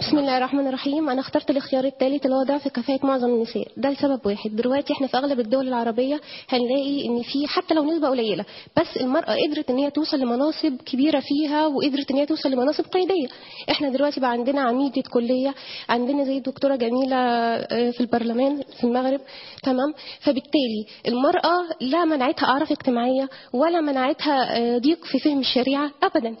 بسم 0.00 0.18
الله 0.18 0.38
الرحمن 0.38 0.66
الرحيم. 0.68 1.10
أنا 1.10 1.20
اخترت 1.20 1.50
الاختيار 1.50 1.84
الثالث 1.84 2.24
اللي 2.24 2.36
هو 2.36 2.42
ضعف 2.42 2.68
كفاءة 2.68 3.06
معظم 3.06 3.28
النساء. 3.28 3.66
ده 3.76 3.90
لسبب 3.90 4.26
واحد. 4.26 4.50
دلوقتي 4.56 4.92
إحنا 4.92 5.06
في 5.06 5.16
أغلب 5.16 5.40
الدول 5.40 5.68
العربية 5.68 6.20
هنلاقي 6.48 7.06
إن 7.06 7.22
في 7.22 7.46
حتى 7.48 7.74
لو 7.74 7.84
نسبة 7.84 8.08
قليلة 8.08 8.44
بس 8.76 8.96
المرأة 9.00 9.36
قدرت 9.46 9.70
إن 9.70 9.76
هي 9.78 9.90
توصل 9.90 10.16
لمناصب 10.20 10.76
كبيرة 10.86 11.20
فيها 11.20 11.66
وقدرت 11.66 12.10
إن 12.10 12.16
هي 12.16 12.26
توصل 12.26 12.50
لمناصب 12.50 12.84
قياديه 12.84 13.28
إحنا 13.70 13.88
دلوقتي 13.88 14.20
بقى 14.20 14.30
عندنا 14.30 14.60
عميده 14.60 15.02
كليه 15.12 15.54
عندنا 15.88 16.24
زي 16.24 16.36
الدكتورة 16.38 16.76
جميلة 16.76 17.16
آه، 17.16 17.90
في 17.90 18.00
البرلمان 18.00 18.62
في 18.78 18.84
المغرب. 18.84 19.20
تمام؟ 19.62 19.92
فبالتالي 20.20 20.86
المرأة 21.08 21.56
لا 21.80 22.04
منعتها 22.04 22.47
أعراف 22.48 22.70
اجتماعية 22.72 23.28
ولا 23.52 23.80
منعتها 23.80 24.56
آه، 24.58 24.78
ضيق 24.78 25.04
في 25.04 25.18
فهم 25.18 25.38
الشريعة 25.38 25.90
ابدا. 26.02 26.36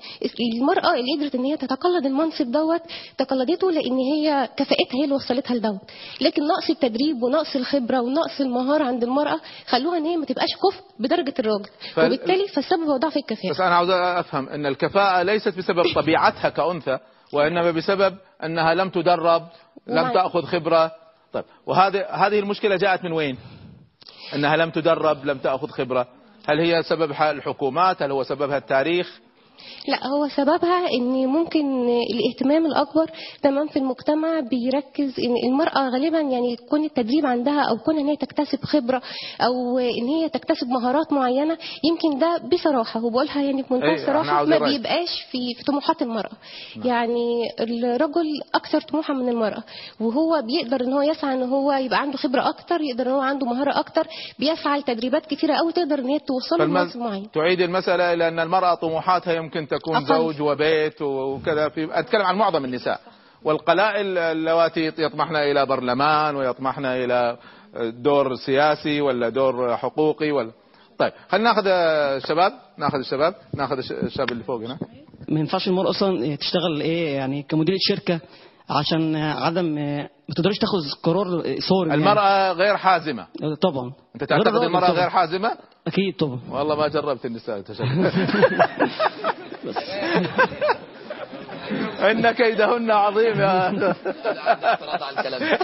المرأة 0.56 0.94
اللي 0.94 1.16
قدرت 1.18 1.34
إن 1.34 1.44
هي 1.44 1.56
تتقلد 1.56 2.06
المنصب 2.06 2.50
دوت 2.52 2.80
تقلدته 3.18 3.70
لأن 3.70 3.98
هي 3.98 4.48
كفاءتها 4.56 4.98
هي 5.00 5.04
اللي 5.04 5.14
وصلتها 5.14 5.54
لدوت. 5.54 5.80
لكن 6.20 6.42
نقص 6.42 6.70
التدريب 6.70 7.22
ونقص 7.22 7.56
الخبرة 7.56 8.00
ونقص 8.00 8.40
المهارة 8.40 8.84
عند 8.84 9.02
المرأة 9.04 9.40
خلوها 9.66 9.98
إن 9.98 10.04
هي 10.04 10.16
ما 10.16 10.24
تبقاش 10.26 10.48
كفء 10.48 10.84
بدرجة 10.98 11.34
الراجل. 11.38 11.68
فال- 11.94 12.06
وبالتالي 12.06 12.48
فالسبب 12.48 12.80
هو 12.82 12.96
ضعف 12.96 13.16
الكفاءة. 13.16 13.50
بس 13.52 13.60
أنا 13.60 13.74
عاوز 13.76 13.90
أفهم 13.90 14.48
أن 14.48 14.66
الكفاءة 14.66 15.22
ليست 15.22 15.58
بسبب 15.58 15.82
طبيعتها 15.94 16.48
كأنثى 16.48 16.98
وإنما 17.32 17.70
بسبب 17.70 18.14
أنها 18.44 18.74
لم 18.74 18.88
تدرب 18.90 19.42
لم 19.86 19.98
ومع- 19.98 20.12
تأخذ 20.12 20.42
خبرة. 20.42 20.92
طيب 21.32 21.44
وهذه 21.66 22.06
هذه 22.10 22.38
المشكلة 22.38 22.76
جاءت 22.76 23.04
من 23.04 23.12
وين؟ 23.12 23.38
أنها 24.34 24.56
لم 24.56 24.70
تدرب 24.70 25.24
لم 25.24 25.38
تأخذ 25.38 25.68
خبرة. 25.68 26.06
هل 26.48 26.60
هي 26.60 26.82
سببها 26.82 27.30
الحكومات؟ 27.30 28.02
هل 28.02 28.10
هو 28.10 28.22
سببها 28.22 28.56
التاريخ؟ 28.58 29.20
لا 29.88 30.06
هو 30.06 30.28
سببها 30.28 30.86
إن 30.92 31.26
ممكن 31.26 31.88
الاهتمام 31.88 32.66
الأكبر 32.66 33.10
تمام 33.42 33.66
في 33.68 33.78
المجتمع 33.78 34.40
بيركز 34.40 35.20
إن 35.20 35.34
المرأة 35.50 35.88
غالبا 35.88 36.20
يعني 36.20 36.52
يكون 36.52 36.84
التدريب 36.84 37.26
عندها 37.26 37.60
أو 37.62 37.76
كون 37.84 37.98
إن 37.98 38.06
هي 38.08 38.16
تكتسب 38.16 38.64
خبرة 38.64 39.02
أو 39.40 39.78
إن 39.78 40.06
هي 40.08 40.28
تكتسب 40.28 40.66
مهارات 40.68 41.12
معينة 41.12 41.58
يمكن 41.84 42.18
ده 42.18 42.40
بصراحة 42.52 43.04
وبقولها 43.04 43.42
يعني 43.42 43.62
بمنتهى 43.62 43.88
أي، 43.88 43.94
إحنا 43.94 44.02
الصراحة 44.02 44.44
ما. 44.44 44.58
بيبقاش 44.58 45.22
في 45.30 45.54
في 45.54 45.64
طموحات 45.64 46.02
المرأة. 46.02 46.32
يعني 46.84 47.42
الرجل 47.60 48.26
أكثر 48.54 48.80
طموحا 48.80 49.14
من 49.14 49.28
المرأة 49.28 49.62
وهو 50.00 50.42
بيقدر 50.42 50.80
إن 50.84 50.92
هو 50.92 51.02
يسعى 51.02 51.34
إن 51.34 51.42
هو 51.42 51.72
يبقى 51.72 51.98
عنده 52.00 52.16
خبرة 52.16 52.48
أكتر 52.48 52.80
يقدر 52.80 53.06
إن 53.06 53.12
هو 53.12 53.20
عنده 53.20 53.46
مهارة 53.46 53.78
أكتر 53.78 54.06
بيسعى 54.38 54.78
لتدريبات 54.80 55.26
كتيرة 55.26 55.54
قوي 55.54 55.72
تقدر 55.72 55.98
إن 55.98 56.06
هي 56.08 56.18
توصله 56.18 56.64
لمنصب 56.64 57.00
معين. 57.00 57.30
تعيد 57.30 57.60
المسألة 57.60 58.12
إلى 58.12 58.28
أن 58.28 58.38
المرأة 58.38 58.74
طموحاتها 58.74 59.32
يمكن 59.32 59.47
تكون 59.50 59.96
أقل. 59.96 60.06
زوج 60.06 60.40
وبيت 60.42 61.02
وكذا 61.02 61.68
في 61.68 61.88
أتكلم 61.98 62.22
عن 62.22 62.36
معظم 62.36 62.64
النساء. 62.64 63.00
والقلائل 63.44 64.18
اللواتي 64.18 64.86
يطمحن 64.98 65.36
إلى 65.36 65.66
برلمان 65.66 66.36
ويطمحن 66.36 66.84
إلى 66.84 67.36
دور 67.76 68.34
سياسي 68.36 69.00
ولا 69.00 69.28
دور 69.28 69.76
حقوقي 69.76 70.30
ولا 70.32 70.50
طيب 70.98 71.12
خلينا 71.28 71.48
ناخذ 71.52 71.66
الشباب 71.66 72.52
ناخذ 72.78 72.98
الشباب 72.98 73.34
ناخذ 73.54 73.78
الش- 73.78 73.92
الشاب 73.92 74.32
اللي 74.32 74.44
فوق 74.44 74.60
هنا 74.60 74.78
ما 75.28 75.40
ينفعش 75.40 75.68
المرأة 75.68 75.90
أصلا 75.90 76.36
تشتغل 76.36 76.80
إيه 76.80 77.16
يعني 77.16 77.42
كمديرة 77.42 77.76
شركة 77.80 78.20
عشان 78.70 79.16
عدم 79.16 79.64
ما 79.74 80.34
تقدرش 80.36 80.58
تاخذ 80.58 80.78
قرار 81.02 81.26
صارم 81.58 81.92
المرأة 81.92 82.52
غير 82.52 82.76
حازمة. 82.76 83.26
يعني. 83.40 83.56
طبعا. 83.56 83.92
أنت 84.14 84.24
تعتقد 84.24 84.62
المرأة 84.62 84.86
طبعاً. 84.88 85.00
غير 85.00 85.10
حازمة؟ 85.10 85.50
أكيد 85.86 86.16
طبعا. 86.16 86.40
والله 86.50 86.76
ما 86.76 86.88
جربت 86.88 87.26
النساء 87.26 87.62
تشكل 89.72 90.28
إن 92.10 92.30
كيدهن 92.30 92.90
عظيم 92.90 93.40
يا 93.40 93.66
اعتراض 94.64 95.02
على 95.02 95.18
الكلام. 95.18 95.40
ده. 95.40 95.58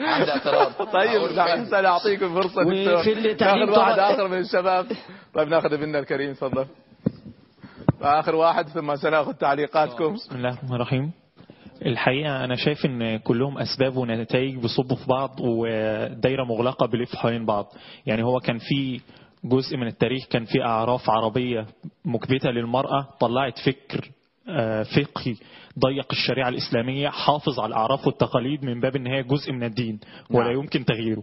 عندي 0.00 0.30
اعتراض. 0.30 0.72
طيب 0.72 1.22
سنعطيكم 1.70 2.34
فرصة 2.34 2.66
وفي 2.66 2.84
دكتور. 2.84 3.30
التعليم 3.30 3.70
ناخذ 3.70 3.78
واحد 3.80 3.98
آخر 3.98 4.28
من 4.28 4.38
الشباب. 4.38 4.86
طيب 5.34 5.48
ناخذ 5.48 5.72
ابننا 5.72 5.98
الكريم 5.98 6.32
تفضل. 6.32 6.66
آخر 8.02 8.34
واحد 8.34 8.68
ثم 8.68 8.96
سنأخذ 8.96 9.32
تعليقاتكم. 9.32 10.14
بسم 10.14 10.36
الله 10.36 10.48
الرحمن 10.48 10.74
الرحيم. 10.74 11.12
الحقيقة 11.86 12.44
أنا 12.44 12.56
شايف 12.56 12.86
إن 12.86 13.16
كلهم 13.18 13.58
أسباب 13.58 13.96
ونتائج 13.96 14.56
بيصبوا 14.56 14.96
في 14.96 15.06
بعض 15.08 15.40
ودايرة 15.40 16.44
مغلقة 16.44 16.86
بلف 16.86 17.16
حوالين 17.16 17.46
بعض. 17.46 17.66
يعني 18.06 18.22
هو 18.24 18.40
كان 18.40 18.58
في 18.58 19.00
جزء 19.44 19.76
من 19.76 19.86
التاريخ 19.86 20.26
كان 20.26 20.44
في 20.44 20.62
أعراف 20.64 21.10
عربية 21.10 21.66
مكبتة 22.04 22.50
للمرأة 22.50 23.08
طلعت 23.20 23.58
فكر 23.58 24.10
آه، 24.48 24.82
فقهي 24.82 25.34
ضيق 25.78 26.06
الشريعة 26.12 26.48
الإسلامية 26.48 27.08
حافظ 27.08 27.60
على 27.60 27.68
الأعراف 27.68 28.06
والتقاليد 28.06 28.64
من 28.64 28.80
باب 28.80 28.96
إن 28.96 29.06
هي 29.06 29.22
جزء 29.22 29.52
من 29.52 29.64
الدين 29.64 30.00
ولا 30.30 30.44
نعم. 30.44 30.60
يمكن 30.60 30.84
تغييره 30.84 31.22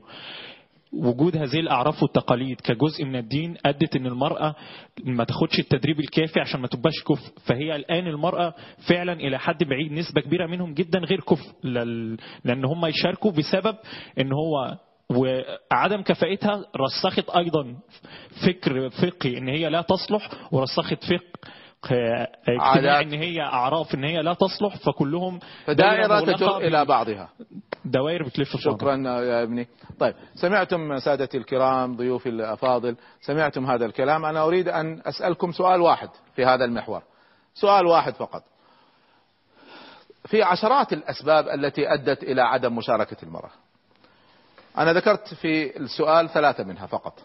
وجود 0.93 1.38
هذه 1.38 1.60
الأعراف 1.60 2.03
والتقاليد 2.03 2.62
كجزء 2.62 3.05
من 3.05 3.15
الدين 3.15 3.55
أدت 3.65 3.95
أن 3.95 4.05
المرأة 4.05 4.55
ما 5.03 5.23
تاخدش 5.23 5.60
التدريب 5.60 5.99
الكافي 5.99 6.39
عشان 6.39 6.60
ما 6.60 6.67
تبقاش 6.67 7.03
كفء 7.03 7.34
فهي 7.45 7.75
الآن 7.75 8.08
المرأة 8.08 8.53
فعلا 8.89 9.13
إلى 9.13 9.39
حد 9.39 9.63
بعيد 9.63 9.91
نسبة 9.91 10.21
كبيرة 10.21 10.47
منهم 10.47 10.73
جدا 10.73 10.99
غير 10.99 11.21
كفء 11.21 11.51
لأن 12.43 12.65
هم 12.65 12.86
يشاركوا 12.86 13.32
بسبب 13.32 13.75
أن 14.19 14.32
هو 14.32 14.77
وعدم 15.10 16.02
كفاءتها 16.02 16.65
رسخت 16.78 17.30
أيضا 17.30 17.76
فكر 18.45 18.89
فقهي 18.89 19.38
أن 19.38 19.48
هي 19.48 19.69
لا 19.69 19.82
تصلح 19.82 20.30
ورسخت 20.52 21.04
فقه 21.04 21.50
اجتماعي 21.84 22.60
عادات. 22.60 23.06
إن 23.06 23.13
هي 23.13 23.41
أعراف 23.41 23.95
إن 23.95 24.04
هي 24.04 24.22
لا 24.22 24.34
تصلح 24.34 24.78
فكلهم 24.78 25.39
مغلقة 25.67 26.22
تجر 26.22 26.58
إلى 26.58 26.86
بعضها. 26.86 27.30
دوائر 27.86 28.24
بتلف. 28.24 28.58
شكرا 28.58 28.95
يا 28.95 29.43
ابني. 29.43 29.67
طيب 30.00 30.13
سمعتم 30.36 31.00
سادتي 31.00 31.38
الكرام 31.38 31.95
ضيوفي 31.95 32.30
الأفاضل 32.30 32.95
سمعتم 33.22 33.65
هذا 33.65 33.86
الكلام. 33.86 34.26
أنا 34.26 34.43
أريد 34.43 34.67
أن 34.67 35.02
أسألكم 35.06 35.52
سؤال 35.52 35.82
واحد 35.82 36.10
في 36.36 36.45
هذا 36.45 36.65
المحور. 36.65 37.02
سؤال 37.54 37.86
واحد 37.86 38.13
فقط. 38.13 38.43
في 40.26 40.43
عشرات 40.43 40.93
الأسباب 40.93 41.48
التي 41.48 41.93
أدت 41.93 42.24
إلى 42.24 42.41
عدم 42.41 42.76
مشاركة 42.76 43.17
المرأة. 43.24 43.52
أنا 44.77 44.93
ذكرت 44.93 45.34
في 45.34 45.77
السؤال 45.77 46.29
ثلاثة 46.29 46.63
منها 46.63 46.88
فقط 46.88 47.19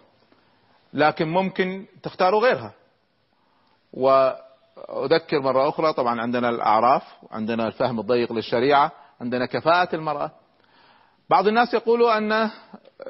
لكن 0.93 1.29
ممكن 1.29 1.87
تختاروا 2.03 2.41
غيرها. 2.41 2.73
وأذكر 3.93 5.41
مرة 5.41 5.69
أخرى 5.69 5.93
طبعا 5.93 6.21
عندنا 6.21 6.49
الأعراف 6.49 7.03
عندنا 7.31 7.67
الفهم 7.67 8.01
الضيق 8.01 8.33
للشريعة 8.33 8.93
عندنا 9.21 9.47
كفاءة 9.47 9.97
المرأة. 9.97 10.31
بعض 11.31 11.49
الناس 11.49 11.75
يقولوا 11.75 12.19
أن 12.19 12.51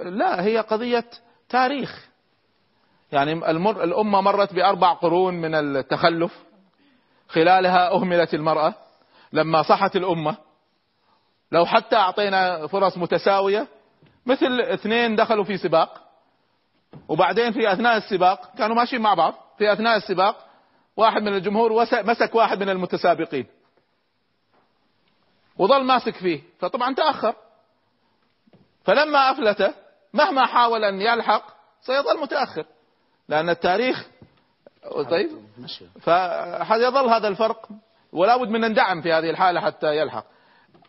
لا 0.04 0.44
هي 0.44 0.58
قضية 0.58 1.04
تاريخ. 1.48 2.08
يعني 3.12 3.32
المر 3.32 3.84
الأمة 3.84 4.20
مرت 4.20 4.54
بأربع 4.54 4.92
قرون 4.92 5.34
من 5.34 5.54
التخلف 5.54 6.44
خلالها 7.28 7.92
أهملت 7.94 8.34
المرأة. 8.34 8.74
لما 9.32 9.62
صحت 9.62 9.96
الأمة 9.96 10.36
لو 11.52 11.66
حتى 11.66 11.96
أعطينا 11.96 12.66
فرص 12.66 12.98
متساوية 12.98 13.68
مثل 14.26 14.60
اثنين 14.60 15.16
دخلوا 15.16 15.44
في 15.44 15.56
سباق 15.56 16.00
وبعدين 17.08 17.52
في 17.52 17.72
أثناء 17.72 17.96
السباق 17.96 18.54
كانوا 18.58 18.76
ماشيين 18.76 19.02
مع 19.02 19.14
بعض 19.14 19.34
في 19.58 19.72
أثناء 19.72 19.96
السباق 19.96 20.46
واحد 20.96 21.22
من 21.22 21.34
الجمهور 21.34 21.86
مسك 21.92 22.34
واحد 22.34 22.62
من 22.62 22.68
المتسابقين. 22.68 23.46
وظل 25.58 25.84
ماسك 25.84 26.14
فيه 26.14 26.40
فطبعا 26.58 26.94
تأخر. 26.94 27.34
فلما 28.84 29.30
أفلت 29.30 29.74
مهما 30.12 30.46
حاول 30.46 30.84
أن 30.84 31.00
يلحق 31.00 31.44
سيظل 31.80 32.20
متأخر. 32.20 32.66
لأن 33.28 33.50
التاريخ 33.50 34.06
طيب؟ 35.10 35.30
فيظل 36.00 37.08
هذا 37.08 37.28
الفرق 37.28 37.68
ولا 38.12 38.36
بد 38.36 38.48
من 38.48 38.60
ندعم 38.70 39.02
في 39.02 39.12
هذه 39.12 39.30
الحالة 39.30 39.60
حتى 39.60 39.96
يلحق. 39.96 40.24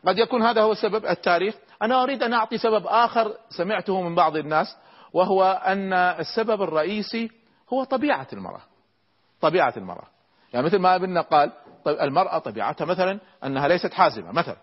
قد 0.07 0.17
يكون 0.17 0.41
هذا 0.41 0.61
هو 0.61 0.71
السبب 0.71 1.05
التاريخ. 1.05 1.55
أنا 1.81 2.03
أريد 2.03 2.23
أن 2.23 2.33
أعطي 2.33 2.57
سبب 2.57 2.87
آخر 2.87 3.33
سمعته 3.49 4.01
من 4.01 4.15
بعض 4.15 4.35
الناس 4.35 4.77
وهو 5.13 5.43
أن 5.65 5.93
السبب 5.93 6.61
الرئيسي 6.61 7.31
هو 7.73 7.83
طبيعة 7.83 8.27
المرأة. 8.33 8.61
طبيعة 9.41 9.73
المرأة. 9.77 10.07
يعني 10.53 10.65
مثل 10.65 10.79
ما 10.79 10.95
ابننا 10.95 11.21
قال 11.21 11.51
المرأة 11.87 12.37
طبيعتها 12.37 12.85
مثلا 12.85 13.19
أنها 13.43 13.67
ليست 13.67 13.93
حازمة 13.93 14.31
مثلا. 14.31 14.57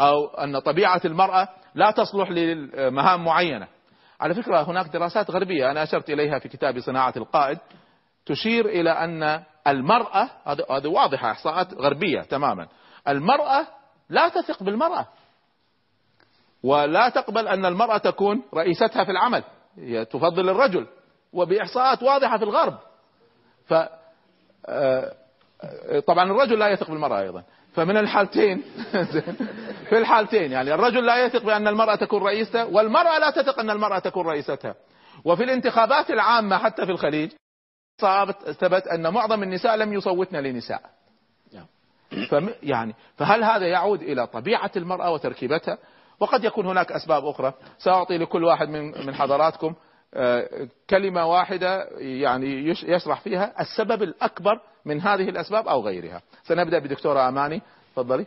أو 0.00 0.26
أن 0.26 0.58
طبيعة 0.58 1.00
المرأة 1.04 1.48
لا 1.74 1.90
تصلح 1.90 2.30
لمهام 2.30 3.24
معينة. 3.24 3.68
على 4.20 4.34
فكرة 4.34 4.62
هناك 4.62 4.86
دراسات 4.86 5.30
غربية 5.30 5.70
أنا 5.70 5.82
أشرت 5.82 6.10
إليها 6.10 6.38
في 6.38 6.48
كتاب 6.48 6.80
صناعة 6.80 7.12
القائد 7.16 7.58
تشير 8.26 8.66
إلى 8.66 8.90
أن 8.90 9.42
المرأة 9.66 10.30
هذه 10.46 10.88
واضحة 10.88 11.30
إحصاءات 11.30 11.74
غربية 11.74 12.20
تماما. 12.20 12.68
المرأة 13.08 13.66
لا 14.08 14.28
تثق 14.28 14.62
بالمرأة. 14.62 15.06
ولا 16.64 17.08
تقبل 17.08 17.48
أن 17.48 17.66
المرأة 17.66 17.98
تكون 17.98 18.42
رئيستها 18.54 19.04
في 19.04 19.10
العمل. 19.10 19.44
هي 19.78 20.04
تفضل 20.04 20.48
الرجل. 20.48 20.86
وبإحصاءات 21.32 22.02
واضحة 22.02 22.38
في 22.38 22.44
الغرب. 22.44 22.78
ف 23.66 23.74
آه، 24.66 25.14
طبعا 26.06 26.30
الرجل 26.30 26.58
لا 26.58 26.68
يثق 26.68 26.90
بالمرأة 26.90 27.20
أيضا. 27.20 27.42
فمن 27.74 27.96
الحالتين 27.96 28.62
في 29.88 29.98
الحالتين 29.98 30.52
يعني 30.52 30.74
الرجل 30.74 31.06
لا 31.06 31.24
يثق 31.24 31.44
بأن 31.44 31.68
المرأة 31.68 31.94
تكون 31.94 32.22
رئيسته 32.22 32.66
والمرأة 32.66 33.18
لا 33.18 33.30
تثق 33.30 33.60
أن 33.60 33.70
المرأة 33.70 33.98
تكون 33.98 34.26
رئيستها. 34.26 34.74
وفي 35.24 35.44
الانتخابات 35.44 36.10
العامة 36.10 36.58
حتى 36.58 36.86
في 36.86 36.92
الخليج 36.92 37.32
ثبت 38.60 38.86
أن 38.86 39.12
معظم 39.12 39.42
النساء 39.42 39.76
لم 39.76 39.92
يصوتن 39.92 40.36
لنساء. 40.36 40.82
فم 42.30 42.50
يعني 42.62 42.94
فهل 43.16 43.44
هذا 43.44 43.66
يعود 43.66 44.02
إلى 44.02 44.26
طبيعة 44.26 44.70
المرأة 44.76 45.10
وتركيبتها؟ 45.10 45.78
وقد 46.20 46.44
يكون 46.44 46.66
هناك 46.66 46.92
أسباب 46.92 47.24
أخرى. 47.26 47.52
سأعطي 47.78 48.18
لكل 48.18 48.44
واحد 48.44 48.68
من 48.68 49.06
من 49.06 49.14
حضراتكم 49.14 49.74
آه، 50.16 50.68
كلمة 50.90 51.26
واحدة 51.26 51.88
يعني 51.98 52.46
يش- 52.68 52.84
يشرح 52.84 53.20
فيها 53.20 53.52
السبب 53.60 54.02
الأكبر 54.02 54.60
من 54.84 55.00
هذه 55.00 55.28
الأسباب 55.28 55.68
أو 55.68 55.80
غيرها. 55.86 56.22
سنبدأ 56.42 56.78
بدكتورة 56.78 57.28
أماني. 57.28 57.62
تفضلي. 57.92 58.26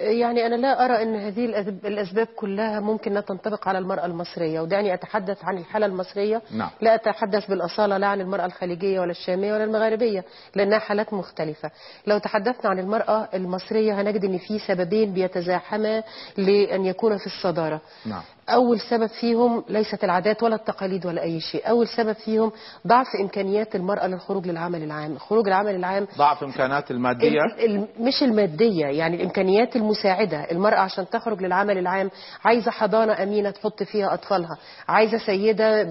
يعني 0.00 0.46
أنا 0.46 0.54
لا 0.54 0.84
أرى 0.84 1.02
أن 1.02 1.16
هذه 1.16 1.46
الأسب- 1.52 1.86
الأسباب 1.86 2.26
كلها 2.26 2.80
ممكن 2.80 3.12
لا 3.12 3.20
تنطبق 3.20 3.68
على 3.68 3.78
المرأة 3.78 4.06
المصرية 4.06 4.60
ودعني 4.60 4.94
أتحدث 4.94 5.44
عن 5.44 5.58
الحالة 5.58 5.86
المصرية. 5.86 6.42
نعم. 6.50 6.70
لا 6.80 6.94
أتحدث 6.94 7.46
بالأصالة 7.46 7.96
لا 7.98 8.06
عن 8.06 8.20
المرأة 8.20 8.46
الخليجية 8.46 9.00
ولا 9.00 9.10
الشامية 9.10 9.52
ولا 9.52 9.64
المغاربية 9.64 10.24
لأنها 10.54 10.78
حالات 10.78 11.12
مختلفة. 11.14 11.70
لو 12.06 12.18
تحدثنا 12.18 12.70
عن 12.70 12.78
المرأة 12.78 13.28
المصرية 13.34 14.00
هنجد 14.00 14.24
أن 14.24 14.38
في 14.38 14.58
سببين 14.58 15.12
بيتزاحما 15.12 16.02
لأن 16.36 16.84
يكون 16.86 17.16
في 17.18 17.26
الصدارة. 17.26 17.80
نعم. 18.06 18.22
أول 18.48 18.80
سبب 18.80 19.06
فيهم 19.06 19.64
ليست 19.68 20.04
العادات 20.04 20.42
ولا 20.42 20.54
التقاليد 20.56 21.06
ولا 21.06 21.22
أي 21.22 21.40
شيء. 21.40 21.68
أول 21.70 21.88
سبب 21.88 22.12
فيهم 22.12 22.52
ضعف 22.86 23.06
إمكانيات 23.22 23.74
المرأة 23.76 24.06
للخروج 24.06 24.46
للعمل 24.46 24.82
العام. 24.82 25.18
خروج 25.18 25.48
العمل 25.48 25.74
العام 25.74 26.06
ضعف 26.18 26.42
إمكانات 26.44 26.90
المادية؟ 26.90 27.28
ال- 27.28 27.64
ال- 27.64 27.86
مش 28.00 28.22
المادية 28.22 28.86
يعني 28.86 29.16
الإمكانيات 29.16 29.76
المساعدة. 29.76 30.50
المرأة 30.50 30.78
عشان 30.78 31.08
تخرج 31.10 31.42
للعمل 31.42 31.78
العام 31.78 32.10
عايزة 32.44 32.70
حضانة 32.70 33.22
أمينة 33.22 33.50
تحط 33.50 33.82
فيها 33.82 34.14
أطفالها 34.14 34.56
عايزة 34.88 35.18
سيدة 35.18 35.82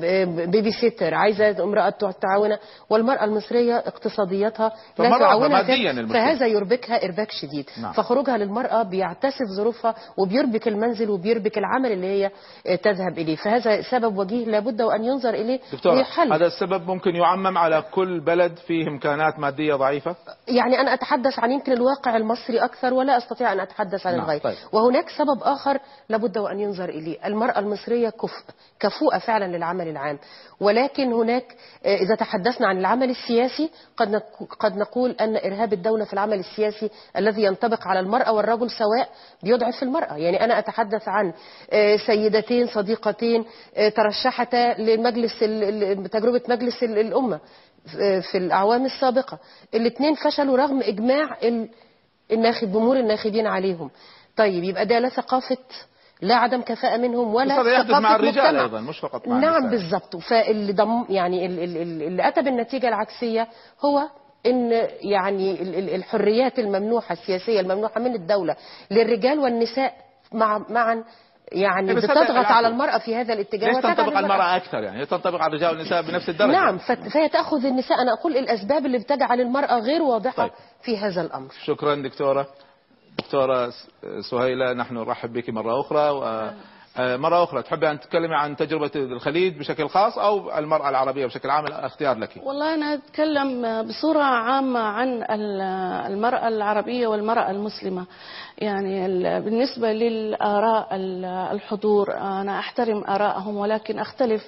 بيبي 0.45 0.71
سيتر 0.71 1.13
عايزة 1.13 1.63
امرأة 1.63 1.89
تعاونة. 2.21 2.59
والمرأة 2.89 3.23
المصرية 3.23 3.77
اقتصاديتها 3.77 4.67
لا 4.99 5.09
تعاونها. 5.19 5.61
فهذا 6.13 6.47
يربكها 6.47 7.05
إرباك 7.05 7.31
شديد. 7.31 7.69
نعم. 7.81 7.91
فخروجها 7.93 8.37
للمرأة 8.37 8.83
بيعتسف 8.83 9.45
ظروفها 9.57 9.95
وبيربك 10.17 10.67
المنزل 10.67 11.09
وبيربك 11.09 11.57
العمل 11.57 11.91
اللي 11.91 12.07
هي 12.07 12.31
تذهب 12.83 13.17
إليه. 13.17 13.35
فهذا 13.35 13.81
سبب 13.81 14.17
وجيه 14.17 14.45
لابد 14.45 14.81
وأن 14.81 15.03
ينظر 15.03 15.33
إليه 15.33 15.59
لحل. 15.85 16.33
هذا 16.33 16.45
السبب 16.45 16.87
ممكن 16.87 17.15
يعمم 17.15 17.57
على 17.57 17.83
كل 17.91 18.19
بلد 18.19 18.57
فيه 18.57 18.87
إمكانات 18.87 19.39
مادية 19.39 19.75
ضعيفة؟ 19.75 20.15
يعني 20.47 20.81
أنا 20.81 20.93
أتحدث 20.93 21.39
عن 21.39 21.51
يمكن 21.51 21.71
الواقع 21.71 22.17
المصري 22.17 22.59
أكثر 22.59 22.93
ولا 22.93 23.17
أستطيع 23.17 23.51
أن 23.51 23.59
أتحدث 23.59 24.07
عن 24.07 24.13
نعم، 24.13 24.23
الغير. 24.23 24.39
طيب. 24.41 24.55
وهناك 24.71 25.09
سبب 25.09 25.43
آخر 25.43 25.79
لابد 26.09 26.37
وأن 26.37 26.59
ينظر 26.59 26.89
إليه. 26.89 27.17
المرأة 27.25 27.59
المصرية 27.59 28.09
كفء 28.09 28.43
كفوءة 28.79 29.17
فعلا 29.17 29.57
للعمل 29.57 29.87
العام. 29.87 30.19
ولكن 30.59 31.13
هناك 31.13 31.55
آه، 31.85 31.95
إذا 31.95 32.15
تحدثنا 32.15 32.67
عن 32.67 32.77
العمل 32.77 33.09
السياسي 33.09 33.69
قد 33.97 34.21
قد 34.59 34.77
نقول 34.77 35.11
أن 35.11 35.35
إرهاب 35.35 35.73
الدولة 35.73 36.05
في 36.05 36.13
العمل 36.13 36.39
السياسي 36.39 36.89
الذي 37.17 37.43
ينطبق 37.43 37.87
على 37.87 37.99
المرأة 37.99 38.31
والرجل 38.31 38.71
سواء 38.71 39.09
بيضعف 39.43 39.83
المرأة. 39.83 40.17
يعني 40.17 40.43
أنا 40.43 40.59
أتحدث 40.59 41.07
عن 41.07 41.33
آه، 41.71 41.95
سيدتين 42.31 42.67
صديقتين 42.67 43.45
آه، 43.75 43.89
ترشحتا 43.89 44.75
لمجلس 44.81 45.39
تجربة 46.11 46.41
مجلس 46.49 46.83
ال- 46.83 46.97
الأمة 46.97 47.39
في 48.31 48.37
الأعوام 48.37 48.85
السابقة 48.85 49.39
الاثنين 49.73 50.13
فشلوا 50.15 50.57
رغم 50.57 50.81
إجماع 50.81 51.37
ال- 51.43 51.69
الناخب 52.31 52.71
جمهور 52.71 52.99
الناخبين 52.99 53.47
عليهم 53.47 53.89
طيب 54.37 54.63
يبقى 54.63 54.85
ده 54.85 54.99
لا 54.99 55.09
ثقافة 55.09 55.57
لا 56.21 56.35
عدم 56.35 56.61
كفاءة 56.61 56.97
منهم 56.97 57.35
ولا 57.35 57.55
ثقافة 57.63 57.99
مع 57.99 58.15
الرجال 58.15 58.43
مجتمع. 58.45 58.61
أيضا 58.61 58.81
مش 58.81 58.99
فقط 58.99 59.27
مع 59.27 59.39
نعم 59.39 59.55
النساء. 59.65 59.69
بالضبط 59.71 60.15
فاللي 60.15 60.73
ضم 60.73 61.05
يعني 61.09 61.45
ال- 61.45 61.59
ال- 61.59 61.77
ال- 61.77 62.03
اللي 62.03 62.27
أتى 62.27 62.41
بالنتيجة 62.41 62.87
العكسية 62.87 63.47
هو 63.85 64.01
إن 64.45 64.87
يعني 65.01 65.61
ال- 65.61 65.75
ال- 65.75 65.95
الحريات 65.95 66.59
الممنوحة 66.59 67.13
السياسية 67.13 67.59
الممنوحة 67.59 67.99
من 68.01 68.15
الدولة 68.15 68.55
للرجال 68.91 69.39
والنساء 69.39 69.93
مع 70.33 70.65
معا 70.69 71.03
يعني 71.51 71.91
هذا 71.91 71.99
بتضغط. 71.99 72.45
على 72.45 72.67
المرأة 72.67 72.97
في 72.97 73.15
هذا 73.15 73.33
الاتجاه 73.33 73.67
ليش 73.67 73.75
تنطبق 73.77 73.99
على 73.99 74.07
المرأة 74.19 74.19
المرأة؟ 74.19 74.55
أكثر 74.55 74.77
يعني؟ 74.77 75.05
تنطبق 75.05 75.41
على 75.41 75.47
الرجال 75.49 75.69
والنساء 75.77 76.01
بنفس 76.01 76.29
الدرجة. 76.29 76.51
نعم 76.51 76.77
فهي 76.77 77.29
تأخذ 77.29 77.65
النساء. 77.65 78.01
أنا 78.01 78.13
أقول 78.13 78.37
الأسباب 78.37 78.85
اللي 78.85 78.97
بتجعل 78.97 79.41
المرأة 79.41 79.79
غير 79.79 80.01
واضحة 80.01 80.33
طيب. 80.43 80.51
في 80.83 80.97
هذا 80.97 81.21
الأمر. 81.21 81.49
شكرا 81.65 81.95
دكتورة. 81.95 82.47
دكتورة 83.17 83.71
سهيلة 84.31 84.73
نحن 84.73 84.95
نرحب 84.95 85.33
بك 85.33 85.49
مرة 85.49 85.81
أخرى. 85.81 86.09
و... 86.09 86.49
آه، 86.97 87.17
مرة 87.17 87.43
أخرى 87.43 87.61
تحبي 87.63 87.91
أن 87.91 87.99
تتكلمي 87.99 88.35
عن 88.35 88.55
تجربة 88.55 88.91
الخليج 88.95 89.59
بشكل 89.59 89.89
خاص 89.89 90.17
أو 90.17 90.57
المرأة 90.57 90.89
العربية 90.89 91.25
بشكل 91.25 91.49
عام؟ 91.49 91.65
اختيار 91.67 92.17
لك. 92.17 92.29
والله 92.43 92.73
أنا 92.73 92.93
أتكلم 92.93 93.81
بصورة 93.87 94.23
عامة 94.23 94.79
عن 94.79 95.07
ال- 95.23 95.61
المرأة 96.13 96.47
العربية 96.47 97.07
والمرأة 97.07 97.51
المسلمة. 97.51 98.05
يعني 98.57 99.05
ال- 99.05 99.41
بالنسبة 99.41 99.93
للآراء 99.93 100.87
ال- 100.95 101.25
الحضور 101.25 102.17
أنا 102.17 102.59
أحترم 102.59 103.03
آراءهم 103.03 103.57
ولكن 103.57 103.99
أختلف 103.99 104.43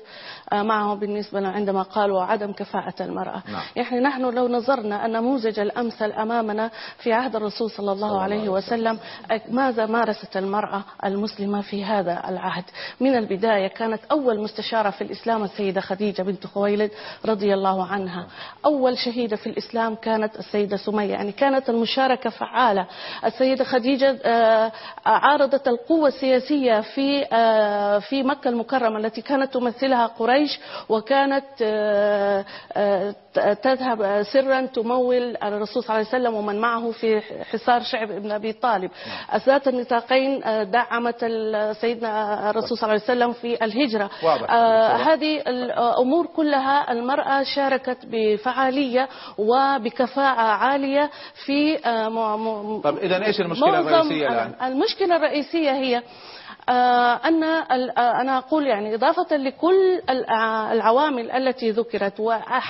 معهم 0.54 0.99
بالنسبة 0.99 1.47
عندما 1.47 1.82
قالوا 1.82 2.22
عدم 2.24 2.51
كفاءة 2.51 2.93
المرأة. 3.04 3.43
نعم. 3.51 3.62
يعني 3.76 3.99
نحن 3.99 4.22
لو 4.22 4.47
نظرنا 4.47 5.06
النموذج 5.06 5.60
الأمثل 5.60 6.12
أمامنا 6.12 6.72
في 6.97 7.14
عهد 7.14 7.36
الرسول 7.36 7.72
صلى 7.72 7.91
الله 7.91 8.22
عليه 8.22 8.49
وسلم. 8.49 8.99
ماذا 9.49 9.86
مارست 9.86 10.38
المرأة 10.38 10.84
المسلمة 11.06 11.62
في 11.62 11.86
هذا 11.86 12.24
العهد؟ 12.30 12.64
من 12.99 13.16
البداية 13.16 13.68
كانت 13.68 13.99
أول 14.12 14.39
مستشارة 14.39 14.89
في 14.89 15.01
الإسلام 15.04 15.43
السيدة 15.43 15.82
خديجة 15.82 16.22
بنت 16.22 16.47
خويلد 16.47 16.91
رضي 17.26 17.54
الله 17.54 17.86
عنها. 17.86 18.28
أول 18.66 18.97
شهيدة 18.97 19.36
في 19.36 19.47
الإسلام 19.47 19.95
كانت 19.95 20.39
السيدة 20.39 20.78
سمية 20.78 21.12
يعني 21.12 21.32
كانت 21.32 21.70
المشاركة 21.70 22.30
فعالة. 22.30 22.88
السيدة 23.26 23.64
خديجة 23.64 23.92
آه، 24.25 24.71
عارضت 25.05 25.67
القوة 25.67 26.07
السياسية 26.07 26.81
في 26.81 27.25
آه، 27.33 27.99
في 27.99 28.23
مكة 28.23 28.49
المكرمة 28.49 28.97
التي 28.99 29.21
كانت 29.21 29.53
تمثلها 29.53 30.05
قريش 30.07 30.59
وكانت 30.89 31.45
آه، 31.61 32.45
تذهب 33.39 34.23
سرا 34.23 34.61
تمول 34.65 35.38
الرسول 35.43 35.84
صلى 35.84 35.95
الله 35.95 36.07
عليه 36.07 36.07
وسلم 36.07 36.34
ومن 36.34 36.59
معه 36.59 36.91
في 36.91 37.21
حصار 37.51 37.81
شعب 37.81 38.11
ابن 38.11 38.31
أبي 38.31 38.53
طالب 38.53 38.91
ذات 39.45 39.67
النطاقين 39.67 40.43
آه، 40.43 40.63
دعمت 40.63 41.25
سيدنا 41.81 42.49
الرسول 42.49 42.77
صلى 42.77 42.89
الله 42.89 43.01
عليه 43.01 43.03
وسلم 43.03 43.34
في 43.34 43.65
الهجرة 43.65 44.09
واضح. 44.23 44.51
آه، 44.51 44.93
واضح. 44.93 45.07
هذه 45.07 45.41
الأمور 45.47 46.25
كلها 46.25 46.91
المرأة 46.91 47.43
شاركت 47.43 47.97
بفعالية 48.05 49.09
وبكفاءة 49.38 50.41
عالية 50.41 51.09
في 51.45 51.88
آه، 51.88 52.81
طب 52.84 52.97
إذا 52.97 53.25
إيش 53.25 53.41
المشكلة 53.41 53.79
الرئيسية 53.79 54.27
الآن؟ 54.27 54.53
المشكلة 54.61 55.15
الرئيسية 55.15 55.71
هي 55.71 56.03
أن 57.28 57.43
ال- 57.43 57.97
آه، 57.97 58.22
أنا 58.22 58.38
أقول 58.38 58.68
يعني 58.68 58.95
إضافة 58.95 59.36
لكل 59.38 60.01
الع- 60.09 60.74
العوامل 60.74 61.32
التي 61.32 61.72
ذكرت 61.72 62.20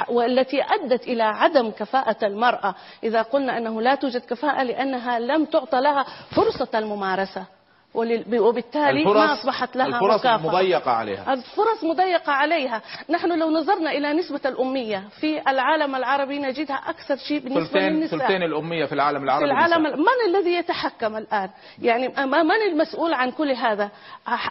والتي 0.10 0.64
أدت 0.64 1.04
إلى 1.08 1.24
عدم 1.24 1.72
كفاءة 1.72 2.26
المرأة. 2.26 2.76
إذا 3.04 3.22
قلنا 3.22 3.58
أنه 3.58 3.82
لا 3.82 3.96
توجد 3.96 4.22
كفاءة 4.26 4.64
لأنها 4.64 5.20
لم 5.20 5.46
تعطى 5.46 5.82
لها 5.82 6.06
فرصة 6.36 6.80
الممارسة. 6.80 7.46
وبالتالي 7.94 9.06
ما 9.06 9.34
أصبحت 9.34 9.76
لها 9.76 9.88
الفرص 9.88 10.20
مكافأة. 10.20 10.48
مضيقة 10.48 10.92
عليها. 10.92 11.34
الفرص 11.34 11.84
مضيقة 11.84 12.32
عليها. 12.32 12.82
نحن 13.10 13.40
لو 13.40 13.50
نظرنا 13.50 13.92
إلى 13.92 14.14
نسبة 14.14 14.40
الأمية 14.46 15.04
في 15.20 15.42
العالم 15.50 15.96
العربي 15.96 16.40
نجدها 16.40 16.76
أكثر 16.76 17.16
شيء 17.16 17.40
بالنسبة 17.40 17.66
ثلثين 17.66 17.94
للنساء. 17.94 18.20
ثلثين 18.20 18.44
الأمية 18.44 18.86
في 18.86 18.94
العالم 18.94 19.20
في 19.20 19.26
العربي 19.26 19.46
العالم 19.46 19.88
نساء. 19.88 19.98
من 19.98 20.36
الذي 20.36 20.54
يتحكم 20.54 21.18
الآن؟ 21.18 21.50
يعني 21.82 22.08
من 22.18 22.52
المسؤول 22.72 23.14
عن 23.14 23.32
كل 23.32 23.52
هذا؟ 23.52 23.90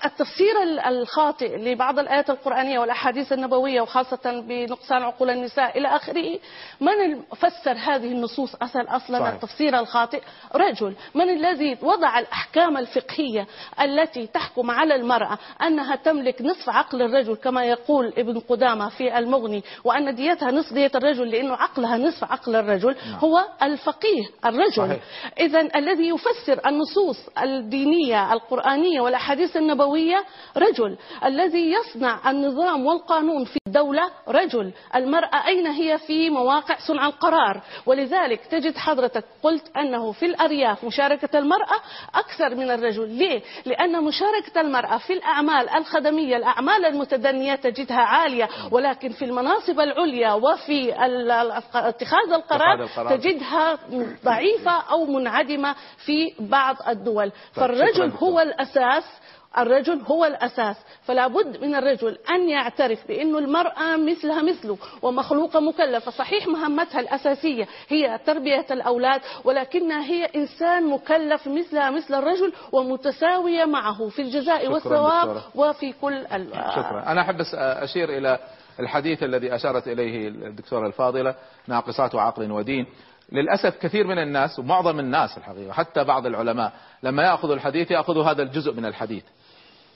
التفسير 0.04 0.62
ال- 0.62 0.80
الخاطئ 0.80 1.56
لبعض 1.56 1.98
الآيات 1.98 2.30
القرآنية 2.30 2.78
والأحاديث 2.78 3.32
النبوية 3.32 3.80
وخاصة 3.80 4.40
بنقصان 4.48 5.02
عقول 5.02 5.30
النساء 5.30 5.78
إلى 5.78 5.88
آخره 5.88 6.38
من 6.80 7.20
فسر 7.36 7.72
هذه 7.72 8.12
النصوص 8.12 8.54
أصل 8.54 8.80
أصلا 8.80 9.18
صحيح. 9.18 9.32
التفسير 9.34 9.78
الخاطئ؟ 9.78 10.22
رجل. 10.54 10.94
من 11.14 11.30
الذي 11.30 11.78
وضع 11.82 12.18
الأحكام 12.18 12.76
الفقهية 12.76 13.31
الدينية 13.32 13.46
التي 13.80 14.26
تحكم 14.26 14.70
على 14.70 14.94
المرأة 14.94 15.38
أنها 15.62 15.96
تملك 15.96 16.42
نصف 16.42 16.68
عقل 16.68 17.02
الرجل 17.02 17.34
كما 17.34 17.64
يقول 17.64 18.12
ابن 18.18 18.38
قدامة 18.38 18.88
في 18.88 19.18
المغني 19.18 19.62
وأن 19.84 20.14
ديتها 20.14 20.50
نصف 20.50 20.72
دية 20.72 20.90
الرجل 20.94 21.30
لأنه 21.30 21.54
عقلها 21.54 21.96
نصف 21.96 22.24
عقل 22.24 22.56
الرجل 22.56 22.96
هو 23.18 23.44
الفقيه 23.62 24.24
الرجل. 24.44 24.98
إذا 25.40 25.68
الذي 25.76 26.08
يفسر 26.08 26.60
النصوص 26.66 27.28
الدينية 27.42 28.32
القرآنية 28.32 29.00
والأحاديث 29.00 29.56
النبوية 29.56 30.24
رجل 30.56 30.96
الذي 31.24 31.72
يصنع 31.72 32.30
النظام 32.30 32.86
والقانون 32.86 33.44
في 33.44 33.58
الدولة 33.66 34.10
رجل. 34.28 34.72
المرأة 34.94 35.46
أين 35.46 35.66
هي 35.66 35.98
في 35.98 36.30
مواقع 36.30 36.76
صنع 36.88 37.06
القرار؟ 37.06 37.62
ولذلك 37.86 38.40
تجد 38.46 38.76
حضرتك 38.76 39.24
قلت 39.42 39.76
أنه 39.76 40.12
في 40.12 40.26
الأرياف 40.26 40.84
مشاركة 40.84 41.38
المرأة 41.38 41.76
أكثر 42.14 42.54
من 42.54 42.70
الرجل. 42.70 43.18
ليه؟ 43.22 43.42
لأن 43.66 44.04
مشاركة 44.04 44.60
المرأة 44.60 44.98
في 44.98 45.12
الأعمال 45.12 45.68
الخدمية 45.68 46.36
الأعمال 46.36 46.84
المتدنية 46.86 47.54
تجدها 47.54 48.00
عالية 48.00 48.48
ولكن 48.70 49.08
في 49.08 49.24
المناصب 49.24 49.80
العليا 49.80 50.32
وفي 50.32 50.94
اتخاذ 51.74 52.32
القرار. 52.32 52.86
تجدها 53.16 53.78
ضعيفة 54.24 54.70
أو 54.90 55.04
منعدمة 55.04 55.74
في 56.06 56.34
بعض 56.40 56.76
الدول 56.88 57.30
طيب، 57.30 57.66
فالرجل 57.66 58.12
هو 58.22 58.40
الأساس 58.40 59.04
الرجل 59.58 60.00
هو 60.06 60.24
الأساس 60.24 60.76
فلا 61.04 61.26
بد 61.26 61.64
من 61.64 61.74
الرجل 61.74 62.18
أن 62.30 62.48
يعترف 62.48 63.08
بأن 63.08 63.36
المرأة 63.36 63.96
مثلها 63.96 64.42
مثله 64.42 64.78
ومخلوقة 65.02 65.60
مكلفة 65.60 66.10
صحيح 66.10 66.46
مهمتها 66.46 67.00
الأساسية 67.00 67.68
هي 67.88 68.20
تربية 68.26 68.66
الأولاد 68.70 69.20
ولكنها 69.44 70.04
هي 70.04 70.24
إنسان 70.24 70.86
مكلف 70.86 71.48
مثلها 71.48 71.90
مثل 71.90 72.14
الرجل 72.14 72.52
ومتساوية 72.72 73.64
معه 73.64 74.08
في 74.08 74.22
الجزاء 74.22 74.72
والثواب 74.72 75.28
دكتورة. 75.28 75.44
وفي 75.54 75.92
كل. 75.92 76.26
شكرا 76.52 77.04
أنا 77.06 77.20
أحب 77.20 77.40
أشير 77.54 78.18
إلى 78.18 78.38
الحديث 78.80 79.22
الذي 79.22 79.54
أشارت 79.54 79.88
إليه 79.88 80.28
الدكتورة 80.28 80.86
الفاضلة 80.86 81.34
ناقصات 81.68 82.14
عقل 82.14 82.52
ودين 82.52 82.86
للأسف 83.32 83.78
كثير 83.78 84.06
من 84.06 84.18
الناس 84.18 84.58
ومعظم 84.58 85.00
الناس 85.00 85.38
الحقيقة 85.38 85.72
حتى 85.72 86.04
بعض 86.04 86.26
العلماء 86.26 86.72
لما 87.02 87.22
يأخذوا 87.22 87.54
الحديث 87.54 87.90
يأخذوا 87.90 88.24
هذا 88.24 88.42
الجزء 88.42 88.72
من 88.72 88.86
الحديث 88.86 89.24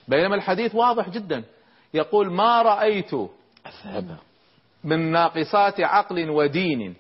بينما 0.09 0.35
الحديث 0.35 0.75
واضح 0.75 1.09
جدا. 1.09 1.45
يقول 1.95 2.33
ما 2.33 2.63
رأيت 2.63 3.15
من 4.85 5.13
ناقصات 5.13 5.81
عقل 5.81 6.31
ودين. 6.31 6.95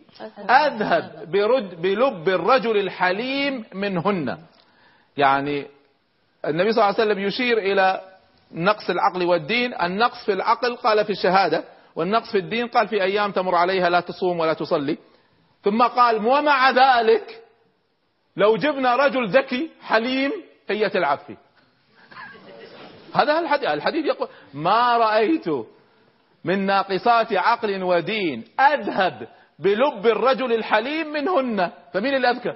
أذهب 0.51 1.31
برد 1.31 1.83
بلب 1.83 2.29
الرجل 2.29 2.77
الحليم 2.77 3.65
منهن. 3.75 4.39
يعني 5.17 5.67
النبي 6.47 6.73
صلى 6.73 6.85
الله 6.85 6.95
عليه 7.01 7.11
وسلم 7.11 7.19
يشير 7.19 7.59
إلى 7.59 8.01
نقص 8.53 8.91
العقل 8.91 9.25
والدين. 9.25 9.75
النقص 9.75 10.25
في 10.25 10.33
العقل 10.33 10.77
قال 10.77 11.05
في 11.05 11.11
الشهادة 11.13 11.65
والنقص 11.97 12.33
في 12.33 12.39
الدين 12.39 12.67
قال 12.67 12.89
في 12.89 13.03
أيام 13.03 13.33
تمر 13.33 13.55
عليها 13.55 13.91
لا 13.91 14.01
تصوم 14.01 14.41
ولا 14.41 14.53
تصلي. 14.53 14.99
ثم 15.65 15.83
قال 15.83 16.27
ومع 16.27 16.71
ذلك 16.71 17.43
لو 18.37 18.57
جبنا 18.57 18.97
رجل 18.97 19.29
ذكي 19.29 19.71
حليم 19.83 20.33
هي 20.69 20.89
تلعب 20.89 21.19
فيه. 21.19 21.46
هذا 23.17 23.39
الحديث 23.39 23.69
الحديث 23.69 24.07
يقول 24.07 24.29
ما 24.55 24.97
رأيت 24.97 25.49
من 26.45 26.67
ناقصات 26.67 27.33
عقل 27.33 27.83
ودين 27.83 28.45
أذهب 28.61 29.29
بلب 29.59 30.07
الرجل 30.07 30.53
الحليم 30.53 31.07
منهن 31.13 31.71
فمين 31.95 32.15
الأذكى. 32.15 32.55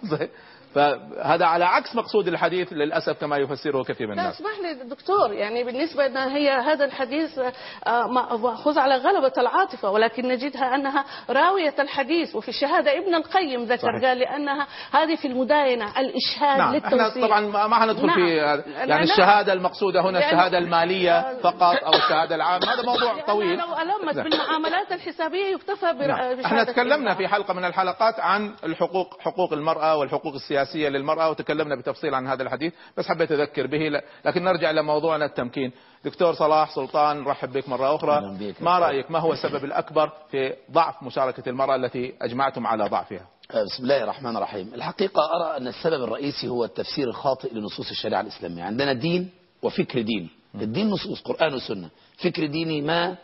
فهذا 0.74 1.46
على 1.46 1.64
عكس 1.64 1.96
مقصود 1.96 2.28
الحديث 2.28 2.72
للأسف 2.72 3.20
كما 3.20 3.36
يفسره 3.36 3.82
كثير 3.82 4.06
من 4.06 4.12
الناس 4.12 4.34
اسمح 4.34 4.58
لي 4.62 4.74
دكتور 4.74 5.32
يعني 5.32 5.64
بالنسبة 5.64 6.06
لنا 6.06 6.36
هي 6.36 6.50
هذا 6.50 6.84
الحديث 6.84 7.38
آه، 7.86 8.06
مأخوذ 8.06 8.78
على 8.78 8.96
غلبة 8.96 9.32
العاطفة 9.38 9.90
ولكن 9.90 10.28
نجدها 10.28 10.74
أنها 10.74 11.04
راوية 11.30 11.74
الحديث 11.78 12.36
وفي 12.36 12.48
الشهادة 12.48 12.98
ابن 12.98 13.14
القيم 13.14 13.64
ذكر 13.64 13.82
صحيح. 13.82 14.08
قال 14.08 14.18
لأنها 14.18 14.66
هذه 14.92 15.16
في 15.16 15.28
المداينة 15.28 16.00
الإشهاد 16.00 16.58
نعم 16.58 16.74
للتوثيق 16.74 17.26
طبعا 17.26 17.40
ما 17.40 17.76
حندخل 17.76 18.06
نعم. 18.06 18.16
في 18.16 18.36
يعني. 18.36 19.02
الشهادة 19.02 19.52
المقصودة 19.52 20.00
هنا 20.00 20.18
الشهادة 20.18 20.58
المالية 20.58 21.40
فقط 21.42 21.76
أو 21.84 21.94
الشهادة 22.04 22.34
العامة 22.34 22.74
هذا 22.74 22.82
موضوع 22.82 23.20
طويل 23.20 23.58
لو 23.58 23.64
ألمت 23.64 24.14
نعم. 24.14 24.24
بالمعاملات 24.24 24.92
الحسابية 24.92 25.46
يكتفى 25.54 25.86
نعم. 25.86 25.94
بشهادة 25.96 26.46
إحنا 26.46 26.64
تكلمنا. 26.64 27.14
في 27.14 27.28
حلقة 27.28 27.54
من 27.54 27.64
الحلقات 27.64 28.20
عن 28.20 28.54
الحقوق 28.64 29.20
حقوق 29.20 29.52
المرأة 29.52 29.96
والحقوق 29.96 30.34
السياسية 30.34 30.59
للمرأة 30.74 31.30
وتكلمنا 31.30 31.76
بتفصيل 31.76 32.14
عن 32.14 32.26
هذا 32.26 32.42
الحديث 32.42 32.72
بس 32.96 33.08
حبيت 33.08 33.32
أذكر 33.32 33.66
به 33.66 34.00
لكن 34.24 34.44
نرجع 34.44 34.70
لموضوعنا 34.70 35.24
التمكين. 35.24 35.72
دكتور 36.04 36.34
صلاح 36.34 36.74
سلطان 36.74 37.24
رحب 37.24 37.52
بك 37.52 37.68
مرة 37.68 37.94
أخرى. 37.94 38.38
ما 38.60 38.78
رأيك؟ 38.78 39.10
ما 39.10 39.18
هو 39.18 39.32
السبب 39.32 39.64
الأكبر 39.64 40.12
في 40.30 40.54
ضعف 40.70 41.02
مشاركة 41.02 41.48
المرأة 41.48 41.76
التي 41.76 42.14
أجمعتم 42.22 42.66
على 42.66 42.88
ضعفها؟ 42.88 43.26
بسم 43.50 43.82
الله 43.82 44.02
الرحمن 44.02 44.36
الرحيم. 44.36 44.74
الحقيقة 44.74 45.22
أرى 45.36 45.56
أن 45.56 45.68
السبب 45.68 46.02
الرئيسي 46.04 46.48
هو 46.48 46.64
التفسير 46.64 47.08
الخاطئ 47.08 47.54
لنصوص 47.54 47.90
الشريعة 47.90 48.20
الإسلامية. 48.20 48.62
عندنا 48.62 48.92
دين 48.92 49.30
وفكر 49.62 50.02
ديني. 50.02 50.28
الدين 50.54 50.90
نصوص 50.90 51.22
قرآن 51.22 51.54
وسنة. 51.54 51.90
فكر 52.16 52.46
ديني 52.46 52.80
ما 52.80 53.16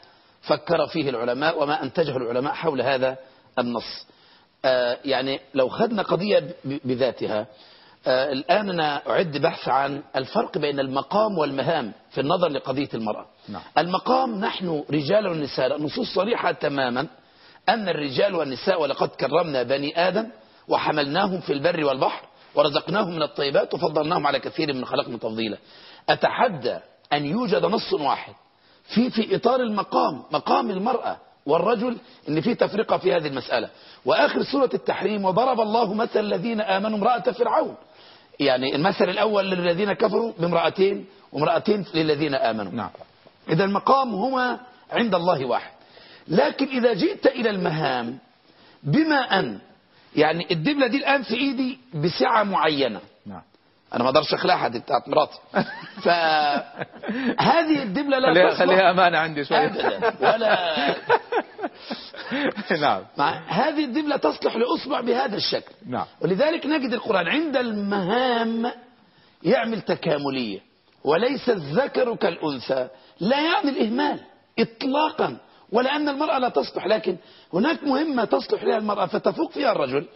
فكر 0.42 0.86
فيه 0.86 1.10
العلماء 1.10 1.62
وما 1.62 1.82
أنتجه 1.82 2.16
العلماء 2.16 2.52
حول 2.52 2.82
هذا 2.82 3.16
النص. 3.58 4.06
يعني 5.04 5.40
لو 5.54 5.68
خدنا 5.68 6.02
قضية 6.02 6.54
بذاتها 6.64 7.46
آه 8.06 8.32
الآن 8.32 8.70
أنا 8.70 9.02
أعد 9.10 9.36
بحث 9.36 9.68
عن 9.68 10.02
الفرق 10.16 10.58
بين 10.58 10.80
المقام 10.80 11.38
والمهام 11.38 11.92
في 12.10 12.20
النظر 12.20 12.48
لقضية 12.48 12.88
المرأة 12.94 13.26
نعم. 13.48 13.62
المقام 13.78 14.40
نحن 14.40 14.84
رجال 14.90 15.26
ونساء 15.26 15.82
نصوص 15.82 16.14
صريحة 16.14 16.52
تماما 16.52 17.06
أن 17.68 17.88
الرجال 17.88 18.34
والنساء 18.34 18.82
ولقد 18.82 19.08
كرمنا 19.08 19.62
بني 19.62 20.08
آدم 20.08 20.28
وحملناهم 20.68 21.40
في 21.40 21.52
البر 21.52 21.84
والبحر 21.84 22.26
ورزقناهم 22.54 23.14
من 23.14 23.22
الطيبات 23.22 23.74
وفضلناهم 23.74 24.26
على 24.26 24.38
كثير 24.40 24.72
من 24.74 24.84
خلقنا 24.84 25.16
تفضيلا 25.18 25.58
أتحدى 26.08 26.78
أن 27.12 27.26
يوجد 27.26 27.64
نص 27.64 27.92
واحد 27.92 28.34
في 28.94 29.10
في 29.10 29.36
إطار 29.36 29.60
المقام 29.60 30.22
مقام 30.32 30.70
المرأة 30.70 31.16
والرجل 31.46 31.96
ان 32.28 32.40
في 32.40 32.54
تفرقة 32.54 32.98
في 32.98 33.14
هذه 33.14 33.26
المسألة. 33.26 33.68
وآخر 34.04 34.42
سورة 34.42 34.70
التحريم 34.74 35.24
وضرب 35.24 35.60
الله 35.60 35.94
مثل 35.94 36.20
الذين 36.20 36.60
آمنوا 36.60 36.98
امرأة 36.98 37.20
فرعون. 37.20 37.74
يعني 38.40 38.74
المثل 38.74 39.04
الأول 39.08 39.50
للذين 39.50 39.92
كفروا 39.92 40.32
بامرأتين 40.38 41.06
وامرأتين 41.32 41.84
للذين 41.94 42.34
آمنوا. 42.34 42.72
نعم. 42.72 42.90
إذا 43.48 43.64
المقام 43.64 44.14
هما 44.14 44.60
عند 44.92 45.14
الله 45.14 45.44
واحد. 45.44 45.70
لكن 46.28 46.66
إذا 46.66 46.94
جئت 46.94 47.26
إلى 47.26 47.50
المهام 47.50 48.18
بما 48.82 49.38
أن 49.38 49.58
يعني 50.16 50.46
الدبلة 50.50 50.86
دي 50.86 50.96
الآن 50.96 51.22
في 51.22 51.34
إيدي 51.34 51.78
بسعة 51.94 52.42
معينة. 52.42 53.00
أنا 53.94 54.04
ما 54.04 54.08
أقدرش 54.10 54.34
أخلعها 54.34 54.68
دي 54.68 54.78
بتاعت 54.78 55.08
مراتي. 55.08 55.38
فهذه 56.04 57.82
الدبلة 57.82 58.18
لا 58.18 58.30
خليها, 58.30 58.50
تصلح. 58.50 58.58
خليها 58.58 58.90
أمانة 58.90 59.18
عندي 59.18 59.44
شوي. 59.44 59.56
أبدا. 59.56 60.14
ولا 60.20 60.94
نعم. 62.80 63.02
هذه 63.46 63.84
الدبلة 63.84 64.16
تصلح 64.16 64.56
لأصبع 64.56 65.00
بهذا 65.00 65.36
الشكل. 65.36 65.72
نعم. 65.86 66.04
ولذلك 66.20 66.66
نجد 66.66 66.92
القرآن 66.92 67.28
عند 67.28 67.56
المهام 67.56 68.72
يعمل 69.42 69.80
تكاملية. 69.80 70.60
وليس 71.04 71.48
الذكر 71.48 72.16
كالأنثى. 72.16 72.88
لا 73.20 73.40
يعني 73.40 73.70
الإهمال 73.70 74.20
إطلاقا. 74.58 75.36
ولا 75.72 75.96
أن 75.96 76.08
المرأة 76.08 76.38
لا 76.38 76.48
تصلح 76.48 76.86
لكن 76.86 77.16
هناك 77.54 77.84
مهمة 77.84 78.24
تصلح 78.24 78.64
لها 78.64 78.78
المرأة 78.78 79.06
فتفوق 79.06 79.52
فيها 79.52 79.72
الرجل. 79.72 80.06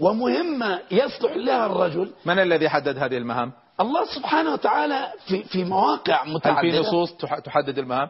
ومهمة 0.00 0.80
يصلح 0.90 1.36
لها 1.36 1.66
الرجل. 1.66 2.12
من 2.26 2.38
الذي 2.38 2.68
حدد 2.68 2.98
هذه 2.98 3.16
المهام؟ 3.16 3.52
الله 3.80 4.04
سبحانه 4.14 4.52
وتعالى 4.52 5.12
في 5.28 5.42
في 5.44 5.64
مواقع 5.64 6.24
هل 6.24 6.32
متعددة. 6.32 6.60
في 6.60 6.78
نصوص 6.78 7.12
تح- 7.16 7.38
تحدد 7.38 7.78
المهام؟ 7.78 8.08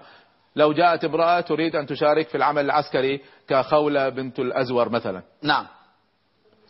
لو 0.57 0.73
جاءت 0.73 1.05
امرأة 1.05 1.41
تريد 1.41 1.77
أن 1.77 1.87
تشارك 1.87 2.29
في 2.29 2.37
العمل 2.37 2.65
العسكري 2.65 3.21
كخولة 3.49 4.09
بنت 4.09 4.39
الأزور 4.39 4.89
مثلا. 4.89 5.23
نعم. 5.43 5.67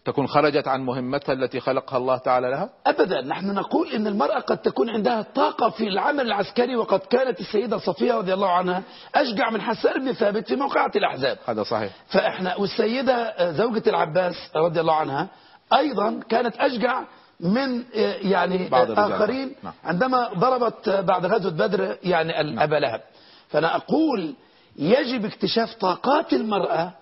تكون 0.04 0.26
خرجت 0.26 0.68
عن 0.68 0.80
مهمتها 0.80 1.32
التي 1.32 1.60
خلقها 1.60 1.96
الله 1.96 2.16
تعالى 2.16 2.50
لها؟ 2.50 2.70
أبدا. 2.86 3.20
نحن 3.20 3.54
نقول 3.54 3.92
إن 3.92 4.06
المرأة 4.06 4.38
قد 4.38 4.58
تكون 4.58 4.90
عندها 4.90 5.22
طاقة 5.34 5.70
في 5.70 5.88
العمل 5.88 6.26
العسكري 6.26 6.76
وقد 6.76 7.00
كانت 7.00 7.40
السيدة 7.40 7.78
صفية 7.78 8.14
رضي 8.14 8.34
الله 8.34 8.50
عنها 8.50 8.82
أشجع 9.14 9.50
من 9.50 9.60
حسان 9.60 10.04
بن 10.04 10.12
ثابت 10.12 10.48
في 10.48 10.56
موقعة 10.56 10.90
الأحزاب. 10.96 11.38
هذا 11.46 11.62
صحيح. 11.62 11.92
فإحنا 12.08 12.56
والسيدة 12.56 13.52
زوجة 13.52 13.82
العباس 13.86 14.34
رضي 14.56 14.80
الله 14.80 14.94
عنها 14.94 15.28
أيضا 15.72 16.20
كانت 16.28 16.56
أشجع 16.56 17.02
من 17.40 17.84
يعني 18.22 18.68
بعض. 18.68 18.90
آخرين 18.90 19.54
نعم. 19.62 19.72
عندما 19.84 20.28
ضربت 20.38 20.88
بعد 20.88 21.26
غزوة 21.26 21.52
بدر 21.52 21.96
يعني 22.02 22.64
أبا 22.64 22.76
لهب. 22.76 23.00
فأنا 23.48 23.76
أقول 23.76 24.34
يجب 24.76 25.24
اكتشاف 25.24 25.74
طاقات 25.74 26.32
المرأة 26.32 26.92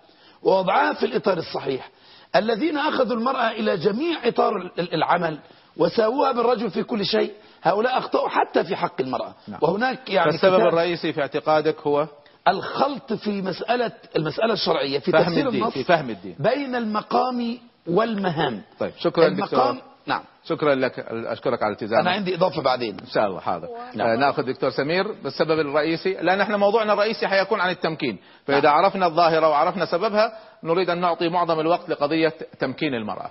ووضعها 0.42 0.92
في 0.92 1.07
الإطار 1.07 1.38
الصحيح. 1.38 1.90
الذين 2.37 2.79
أخذوا 2.79 3.16
المرأة 3.16 3.51
إلى 3.51 3.76
جميع 3.76 4.29
إطار 4.29 4.70
العمل 4.79 5.39
وساووها 5.76 6.33
بالرجل 6.33 6.70
في 6.70 6.83
كل 6.83 7.07
شيء 7.07 7.33
هؤلاء 7.62 7.99
أخطأوا 7.99 8.29
حتى 8.29 8.64
في 8.64 8.76
حق 8.76 9.01
المرأة. 9.01 9.35
وهناك 9.61 10.11
يعني 10.11 10.33
فالسبب 10.33 10.61
الرئيسي 10.61 11.12
في 11.12 11.20
اعتقادك 11.20 11.81
هو؟ 11.81 12.07
الخلط 12.49 13.12
في 13.12 13.43
مسألة 13.43 13.93
المسألة 14.16 14.53
الشرعية 14.53 14.99
في 14.99 15.12
فهم 15.12 15.22
تفسير 15.24 15.47
الدين 15.47 15.62
النص 15.62 15.74
في 15.74 15.85
فهم 15.85 16.11
الدين. 16.11 16.37
بين 16.39 16.74
المقام 16.74 17.59
والمهام. 17.87 18.62
طيب 18.79 18.93
شكرا 18.99 19.26
المقام 19.26 19.74
دكتور 19.76 19.89
نعم. 20.07 20.22
شكرا 20.49 20.74
لك 20.74 20.99
أشكرك 21.11 21.62
على 21.62 21.72
التزامك. 21.72 22.01
أنا 22.01 22.11
عندي 22.11 22.34
إضافة 22.34 22.62
بعدين. 22.62 22.96
إن 23.01 23.07
شاء 23.07 23.26
الله 23.26 23.40
حاضر. 23.40 23.68
نعم. 23.94 24.09
آه 24.09 24.16
نأخذ 24.16 24.42
دكتور 24.42 24.70
سمير 24.70 25.12
بالسبب 25.12 25.61
الرئيسي. 25.61 26.12
لأن 26.14 26.40
إحنا 26.40 26.57
موضوعنا 26.57 26.92
الرئيسي 26.92 27.28
حيكون 27.28 27.61
عن 27.61 27.70
التمكين. 27.70 28.18
فإذا 28.46 28.61
نعم. 28.61 28.84
عرفنا 28.84 29.07
الظاهرة 29.07 29.49
وعرفنا 29.49 29.86
سببها 29.86 30.32
نريد 30.62 30.90
أن 30.90 31.01
نعطي 31.01 31.28
معظم 31.28 31.61
الوقت 31.61 31.88
لقضية 31.88 32.32
تمكين 32.59 32.94
المرأة. 32.94 33.30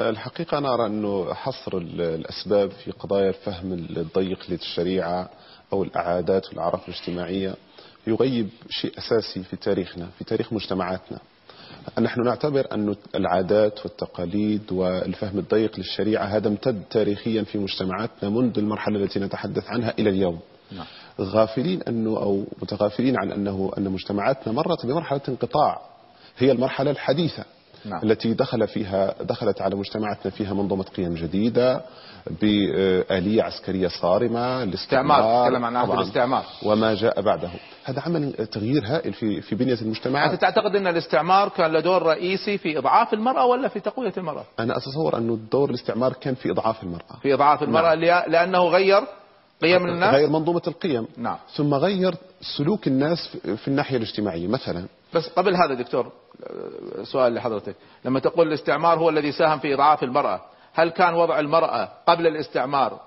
الحقيقة 0.00 0.58
أنا 0.58 0.74
أرى 0.74 0.86
أنه 0.86 1.34
حصر 1.34 1.76
ال- 1.76 2.00
الأسباب 2.00 2.70
في 2.70 2.90
قضايا 2.90 3.28
الفهم 3.28 3.72
الضيق 3.72 4.38
للشريعة 4.48 5.28
أو 5.72 5.82
العادات 5.82 6.48
والأعراف 6.48 6.88
الاجتماعية 6.88 7.54
يغيب 8.06 8.48
شيء 8.70 8.92
أساسي 8.98 9.42
في 9.42 9.56
تاريخنا 9.56 10.06
في 10.18 10.24
تاريخ 10.24 10.52
مجتمعاتنا. 10.52 11.18
نحن 11.98 12.24
نعتبر 12.24 12.66
أن 12.72 12.96
العادات 13.14 13.80
والتقاليد 13.84 14.72
والفهم 14.72 15.38
الضيق 15.38 15.78
للشريعة 15.78 16.24
هذا 16.24 16.48
امتد 16.48 16.82
تاريخيا 16.90 17.42
في 17.42 17.58
مجتمعاتنا 17.58 18.30
منذ 18.30 18.58
المرحلة 18.58 19.02
التي 19.02 19.20
نتحدث 19.20 19.64
عنها 19.68 19.94
إلى 19.98 20.10
اليوم. 20.10 20.40
نعم. 20.72 20.86
غافلين 21.20 21.82
أنه 21.82 22.10
أو 22.10 22.44
متغافلين 22.62 23.16
عن 23.18 23.32
أنه 23.32 23.72
أن 23.78 23.84
مجتمعاتنا 23.84 24.52
مرت 24.52 24.86
بمرحلة 24.86 25.20
انقطاع. 25.28 25.80
هي 26.38 26.52
المرحلة 26.52 26.90
الحديثة. 26.90 27.44
نعم. 27.84 28.00
التي 28.02 28.34
دخل 28.34 28.68
فيها 28.68 29.14
دخلت 29.22 29.60
على 29.62 29.76
مجتمعاتنا 29.76 30.30
فيها 30.32 30.54
منظومة 30.54 30.84
قيم 30.84 31.14
جديدة 31.14 31.80
بآلية 32.40 33.42
عسكرية 33.42 33.88
صارمة 33.88 34.74
استعمار 34.74 35.44
تتكلم 35.46 35.64
عن 35.64 35.76
عهد 35.76 35.90
الاستعمار 35.90 36.44
وما 36.62 36.94
جاء 36.94 37.20
بعده. 37.20 37.48
هذا 37.84 38.00
عمل 38.00 38.32
تغيير 38.32 38.82
هائل 38.86 39.12
في 39.12 39.40
في 39.40 39.54
بنية 39.54 39.72
أنت 39.72 39.82
المجتمعات 39.82 40.40
تعتقد 40.40 40.76
أن 40.76 40.86
الاستعمار 40.86 41.48
كان 41.48 41.72
له 41.72 41.80
دور 41.80 42.02
رئيسي 42.02 42.58
في 42.58 42.78
إضعاف 42.78 43.14
المرأة 43.14 43.46
ولا 43.46 43.68
في 43.68 43.80
تقوية 43.80 44.12
المرأة؟ 44.16 44.44
أنا 44.58 44.76
أتصور 44.76 45.16
أنه 45.18 45.38
دور 45.52 45.70
الاستعمار 45.70 46.12
كان 46.12 46.34
في 46.34 46.50
إضعاف 46.50 46.82
المرأة. 46.82 47.18
في 47.22 47.34
إضعاف 47.34 47.62
المرأة 47.62 47.94
نعم. 47.94 48.22
لأ- 48.22 48.28
لأنه 48.28 48.64
غير 48.64 49.00
قيم 49.62 49.86
الناس؟ 49.88 50.14
غير 50.14 50.28
منظومة 50.30 50.62
القيم. 50.66 51.06
نعم. 51.16 51.36
ثم 51.56 51.74
غير 51.74 52.14
سلوك 52.56 52.86
الناس 52.86 53.36
في- 53.56 53.68
الناحية 53.68 53.96
الاجتماعية 53.96 54.46
مثلا. 54.48 54.84
بس 55.14 55.28
قبل 55.28 55.54
هذا 55.56 55.74
دكتور 55.74 56.12
سؤال 57.02 57.34
لحضرتك. 57.34 57.76
لما 58.04 58.20
تقول 58.20 58.48
الاستعمار 58.48 58.98
هو 58.98 59.08
الذي 59.08 59.32
ساهم 59.32 59.58
في 59.58 59.74
إضعاف 59.74 60.02
المرأة 60.02 60.40
هل 60.72 60.88
كان 60.88 61.14
وضع 61.14 61.38
المرأة 61.38 61.88
قبل 62.06 62.26
الاستعمار 62.26 63.00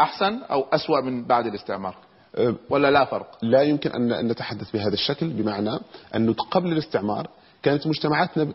أحسن 0.00 0.42
أو 0.42 0.66
أسوأ 0.72 1.00
من 1.00 1.24
بعد 1.24 1.46
الاستعمار؟ 1.46 1.94
ولا 2.70 2.90
لا 2.90 3.04
فرق؟ 3.04 3.38
لا 3.42 3.62
يمكن 3.62 3.90
أن 3.90 4.28
نتحدث 4.28 4.70
بهذا 4.70 4.94
الشكل 4.94 5.28
بمعنى 5.28 5.78
أنه 6.14 6.32
قبل 6.32 6.72
الاستعمار 6.72 7.28
كانت 7.62 7.86
مجتمعاتنا 7.86 8.52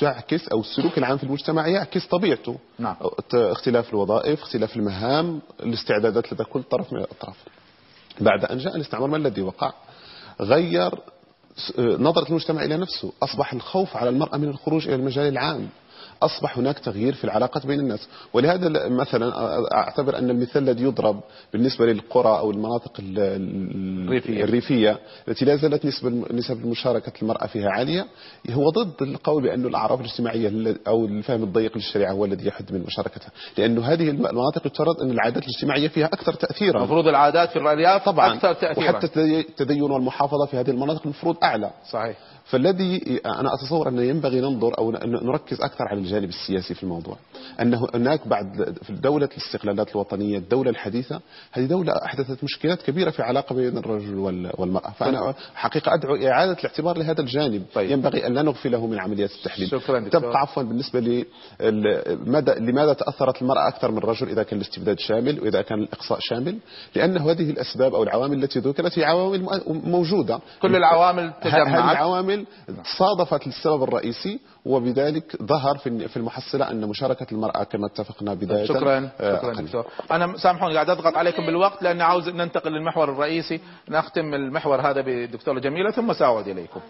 تعكس 0.00 0.48
أو 0.48 0.60
السلوك 0.60 0.98
العام 0.98 1.16
في 1.16 1.24
المجتمع 1.24 1.66
يعكس 1.66 2.06
طبيعته. 2.06 2.58
نعم. 2.78 2.96
اختلاف 3.34 3.90
الوظائف 3.90 4.42
اختلاف 4.42 4.76
المهام 4.76 5.40
الاستعدادات 5.60 6.32
لدى 6.32 6.44
كل 6.44 6.62
طرف 6.62 6.92
من 6.92 6.98
الأطراف. 6.98 7.36
بعد 8.20 8.44
أن 8.44 8.58
جاء 8.58 8.76
الاستعمار 8.76 9.08
ما 9.08 9.16
الذي 9.16 9.42
وقع؟ 9.42 9.72
غير 10.40 10.94
نظرة 11.78 12.28
المجتمع 12.28 12.64
إلى 12.64 12.76
نفسه 12.76 13.12
أصبح 13.22 13.52
الخوف 13.52 13.96
على 13.96 14.10
المرأة 14.10 14.36
من 14.36 14.48
الخروج 14.48 14.86
إلى 14.86 14.94
المجال 14.94 15.28
العام. 15.28 15.68
أصبح 16.22 16.58
هناك 16.58 16.78
تغيير 16.78 17.14
في 17.14 17.24
العلاقات 17.24 17.66
بين 17.66 17.80
الناس. 17.80 18.08
ولهذا 18.32 18.88
مثلا 18.88 19.32
أعتبر 19.74 20.18
أن 20.18 20.30
المثال 20.30 20.62
الذي 20.62 20.82
يضرب 20.84 21.20
بالنسبة 21.52 21.86
للقرى 21.86 22.38
أو 22.38 22.50
المناطق 22.50 22.92
ال- 22.98 23.18
ال- 23.18 24.04
الريفية. 24.06 24.44
الريفية 24.44 24.98
التي 25.28 25.44
لا 25.44 25.56
زالت 25.56 25.84
نسبة 25.84 26.08
نسب 26.32 26.60
المشاركة 26.64 27.12
المرأة 27.22 27.46
فيها 27.46 27.70
عالية 27.70 28.06
هو 28.50 28.70
ضد 28.70 29.02
القول 29.02 29.42
بأن 29.42 29.66
الأعراف 29.66 30.00
الاجتماعية 30.00 30.76
أو 30.88 31.04
الفهم 31.04 31.42
الضيق 31.42 31.76
للشريعة 31.76 32.12
هو 32.12 32.24
الذي 32.24 32.46
يحد 32.46 32.72
من 32.72 32.84
مشاركتها. 32.86 33.30
لأنه 33.58 33.82
هذه 33.84 34.10
الم- 34.10 34.26
المناطق 34.26 34.66
يفترض 34.66 35.02
أن 35.02 35.10
العادات 35.10 35.42
الاجتماعية 35.42 35.88
فيها 35.88 36.06
أكثر 36.06 36.32
تأثيرا. 36.34 36.78
المفروض 36.78 37.06
العادات 37.08 37.50
في 37.50 37.58
الأرياف 37.58 38.04
طبعا. 38.04 38.34
أكثر 38.34 38.52
تأثيرا. 38.52 38.90
وحتى 38.90 39.06
التدي- 39.06 39.40
التدين 39.48 39.82
والمحافظة 39.82 40.46
في 40.46 40.56
هذه 40.56 40.70
المناطق 40.70 41.02
المفروض 41.04 41.36
أعلى. 41.42 41.70
صحيح. 41.90 42.16
فالذي 42.48 43.20
أنا 43.26 43.50
أتصور 43.54 43.88
أنه 43.88 44.02
ينبغي 44.02 44.40
ننظر 44.40 44.78
أو 44.78 44.90
نركز 45.04 45.60
أكثر 45.60 45.84
على 45.88 46.00
الجانب 46.00 46.28
السياسي 46.28 46.74
في 46.74 46.82
الموضوع. 46.82 47.16
أنه 47.60 47.86
هناك 47.94 48.28
بعد 48.28 48.76
في 48.82 48.92
دولة 48.92 49.28
الاستقلالات 49.32 49.90
الوطنية 49.90 50.38
الدولة 50.38 50.70
الحديثة 50.70 51.20
هذه 51.52 51.64
دولة 51.66 51.92
أحدثت 52.04 52.44
مشكلات 52.44 52.82
كبيرة 52.82 53.10
في 53.10 53.22
علاقة 53.22 53.54
بين 53.54 53.78
الرجل 53.78 54.14
وال- 54.14 54.50
والمرأة. 54.58 54.90
فأنا 54.90 55.34
حقيقة 55.54 55.94
أدعو 55.94 56.16
إعادة 56.16 56.52
الاعتبار 56.52 56.98
لهذا 56.98 57.20
الجانب. 57.20 57.62
طيب. 57.74 57.90
ينبغي 57.90 58.26
أن 58.26 58.34
لا 58.34 58.42
نغفله 58.42 58.86
من 58.86 58.98
عمليات 59.00 59.30
التحليل. 59.30 59.68
شكراً 59.68 59.98
دكتور. 60.00 60.20
تبقى 60.20 60.38
عفوا 60.40 60.62
بالنسبة 60.62 61.00
لماذا 61.60 62.54
لماذا 62.54 62.92
تأثرت 62.92 63.42
المرأة 63.42 63.68
أكثر 63.68 63.90
من 63.90 63.98
الرجل 63.98 64.28
إذا 64.28 64.42
كان 64.42 64.60
الاستبداد 64.60 64.98
شامل 64.98 65.40
وإذا 65.40 65.62
كان 65.62 65.78
الإقصاء 65.82 66.18
شامل؟ 66.20 66.58
لأن 66.96 67.18
هذه 67.18 67.50
الأسباب 67.50 67.94
أو 67.94 68.02
العوامل 68.02 68.42
التي 68.42 68.58
ذكرت 68.58 68.98
هي 68.98 69.04
عوامل 69.04 69.46
موجودة. 69.84 70.40
كل 70.62 70.76
العوامل 70.76 71.32
تجمعت. 71.42 71.68
هذه 71.68 71.92
العوامل 71.92 72.37
صادفت 72.98 73.46
للسبب 73.46 73.82
الرئيسي 73.82 74.40
وبذلك 74.64 75.42
ظهر 75.42 75.78
في 75.78 76.08
في 76.08 76.16
المحصلة 76.16 76.70
أن 76.70 76.80
مشاركة 76.88 77.26
المرأة 77.32 77.64
كما 77.64 77.86
اتفقنا 77.86 78.34
بداية. 78.34 78.66
شكرا. 78.66 79.10
آه، 79.20 79.36
شكرا 79.36 79.52
أقل. 79.52 79.64
دكتور 79.64 79.84
أنا 80.10 80.36
سامحوني 80.36 80.74
قاعد 80.74 80.90
أضغط 80.90 81.16
عليكم 81.16 81.46
بالوقت 81.46 81.82
لاني 81.82 82.02
عاوز 82.02 82.28
ننتقل 82.28 82.72
للمحور 82.72 83.12
الرئيسي 83.12 83.60
نختم 83.88 84.34
المحور 84.34 84.80
هذا 84.80 85.00
بالدكتوره 85.00 85.58
جميلة 85.58 85.90
ثم 85.90 86.12
سأعود 86.12 86.48
إليكم. 86.48 86.80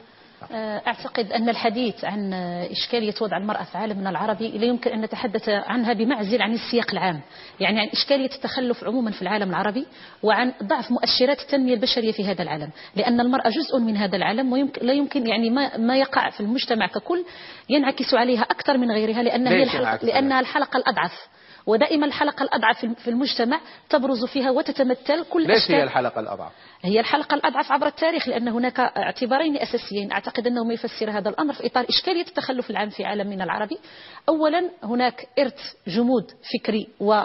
أعتقد 0.87 1.33
أن 1.33 1.49
الحديث 1.49 2.05
عن 2.05 2.33
إشكالية 2.71 3.15
وضع 3.21 3.37
المرأة 3.37 3.63
في 3.63 3.79
عالمنا 3.79 4.11
العربي 4.11 4.59
لا 4.59 4.65
يمكن 4.65 4.91
أن 4.91 5.01
نتحدث 5.01 5.49
عنها 5.49 5.93
بمعزل 5.93 6.43
عن 6.43 6.53
السياق 6.53 6.91
العام 6.93 7.21
يعني 7.61 7.81
عن 7.81 7.89
إشكالية 7.89 8.31
التخلف 8.35 8.85
عموما 8.85 9.11
في 9.11 9.23
العالم 9.23 9.51
العربي 9.51 9.87
وعن 10.23 10.53
ضعف 10.63 10.91
مؤشرات 10.91 11.41
التنمية 11.41 11.75
البشرية 11.75 12.13
في 12.13 12.25
هذا 12.25 12.43
العالم 12.43 12.71
لأن 12.97 13.21
المرأة 13.21 13.49
جزء 13.49 13.79
من 13.79 13.97
هذا 13.97 14.17
العالم 14.17 14.53
ويمكن 14.53 14.87
لا 14.87 14.93
يمكن 14.93 15.27
يعني 15.27 15.51
ما, 15.51 15.77
ما 15.77 15.97
يقع 15.97 16.31
في 16.31 16.41
المجتمع 16.41 16.87
ككل 16.87 17.25
ينعكس 17.69 18.15
عليها 18.15 18.43
أكثر 18.43 18.79
من 18.79 18.91
غيرها 18.91 19.23
لأنها, 19.23 19.53
هي 19.53 19.63
الحلقة 19.63 20.07
لأنها 20.07 20.41
الحلقة 20.41 20.77
الأضعف. 20.77 21.29
ودائما 21.69 22.07
الحلقة 22.07 22.43
الأضعف 22.43 22.87
في- 22.87 23.09
المجتمع 23.11 23.61
تبرز 23.91 24.25
فيها 24.25 24.51
وتتمثل 24.51 25.25
كل 25.25 25.47
ليش 25.47 25.63
أشكال. 25.63 25.75
هي 25.75 25.83
الحلقة 25.83 26.21
الأضعف؟ 26.21 26.53
هي 26.83 27.01
الحلقة 27.01 27.35
الأضعف 27.35 27.73
عبر 27.73 27.87
التاريخ 27.87 28.29
لأن 28.29 28.49
هناك 28.49 28.81
اعتبارين 28.81 29.57
أساسيين. 29.57 30.13
أعتقد 30.13 30.47
أنه 30.47 30.73
يفسر 30.73 31.11
هذا 31.11 31.29
الأمر 31.29 31.53
في 31.55 31.67
إطار 31.67 31.87
إشكالية 31.89 32.27
التخلف 32.27 32.71
العام 32.71 32.89
في 32.89 33.05
عالمنا 33.05 33.45
العربي. 33.45 33.79
أولا 34.29 34.71
هناك 34.83 35.29
إرث 35.39 35.61
جمود 35.87 36.25
فكري 36.55 36.89
و- 37.01 37.23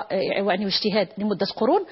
يعني 0.48 0.66
واجتهاد 0.66 1.08
لمدة 1.18 1.46
قرون 1.56 1.86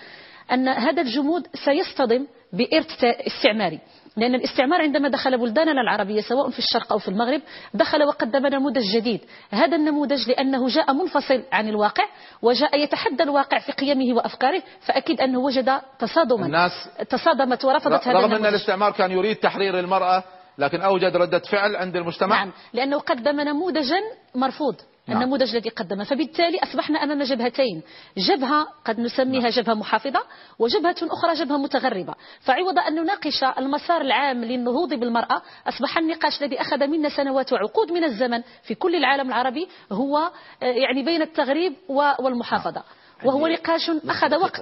أن 0.51 0.67
هذا 0.67 1.01
الجمود 1.01 1.47
سيصطدم 1.65 2.27
بإرث 2.53 3.03
استعماري. 3.03 3.79
لأن 4.17 4.35
الاستعمار 4.35 4.81
عندما 4.81 5.09
دخل 5.09 5.37
بلداننا 5.37 5.81
العربية 5.81 6.21
سواء 6.21 6.49
في 6.49 6.59
الشرق 6.59 6.91
أو 6.91 6.99
في 6.99 7.07
المغرب 7.07 7.41
دخل 7.73 8.03
وقدم 8.03 8.47
نموذج 8.47 8.95
جديد. 8.95 9.21
هذا 9.51 9.75
النموذج 9.75 10.29
لأنه 10.29 10.67
جاء 10.67 10.93
منفصل 10.93 11.43
عن 11.51 11.69
الواقع 11.69 12.03
وجاء 12.41 12.79
يتحدى 12.79 13.23
الواقع 13.23 13.59
في 13.59 13.71
قيمه 13.71 14.15
وأفكاره 14.15 14.63
فأكيد 14.81 15.21
أنه 15.21 15.39
وجد 15.39 15.81
تصادما. 15.99 16.45
الناس 16.45 16.71
تصادمت 17.09 17.65
ورفضت 17.65 18.07
هذا 18.07 18.17
رغم 18.17 18.25
النموذج. 18.25 18.45
الاستعمار 18.45 18.91
كان 18.91 19.11
يريد 19.11 19.35
تحرير 19.35 19.79
المرأة 19.79 20.23
لكن 20.57 20.81
أوجد 20.81 21.15
ردة 21.15 21.39
فعل 21.39 21.75
عند 21.75 21.95
المجتمع. 21.95 22.35
نعم 22.35 22.51
لأنه 22.73 22.99
قدم 22.99 23.39
نموذجا 23.41 24.01
مرفوض. 24.35 24.75
نعم. 25.07 25.21
النموذج 25.21 25.55
الذي 25.55 25.69
قدمه. 25.69 26.03
فبالتالي 26.03 26.59
أصبحنا 26.59 27.03
أمام 27.03 27.23
جبهتين. 27.23 27.81
جبهة 28.17 28.67
قد 28.85 28.99
نسميها 28.99 29.49
جبهة 29.49 29.73
محافظة 29.73 30.23
وجبهة 30.59 30.95
أخرى 31.01 31.33
جبهة 31.33 31.57
متغربة. 31.57 32.13
فعوض 32.39 32.79
أن 32.79 32.95
نناقش 32.95 33.43
المسار 33.43 34.01
العام 34.01 34.45
للنهوض 34.45 34.93
بالمرأة 34.93 35.41
أصبح 35.67 35.97
النقاش 35.97 36.41
الذي 36.41 36.61
أخذ 36.61 36.87
منا 36.87 37.09
سنوات 37.09 37.53
وعقود 37.53 37.91
من 37.91 38.03
الزمن 38.03 38.41
في 38.63 38.75
كل 38.75 38.95
العالم 38.95 39.27
العربي 39.27 39.67
هو 39.91 40.17
آه، 40.63 40.65
يعني 40.65 41.03
بين 41.03 41.21
التغريب 41.21 41.73
والمحافظة. 42.19 42.83
وهو 43.25 43.47
نقاش 43.47 43.91
أخذ 44.09 44.35
وقت. 44.35 44.61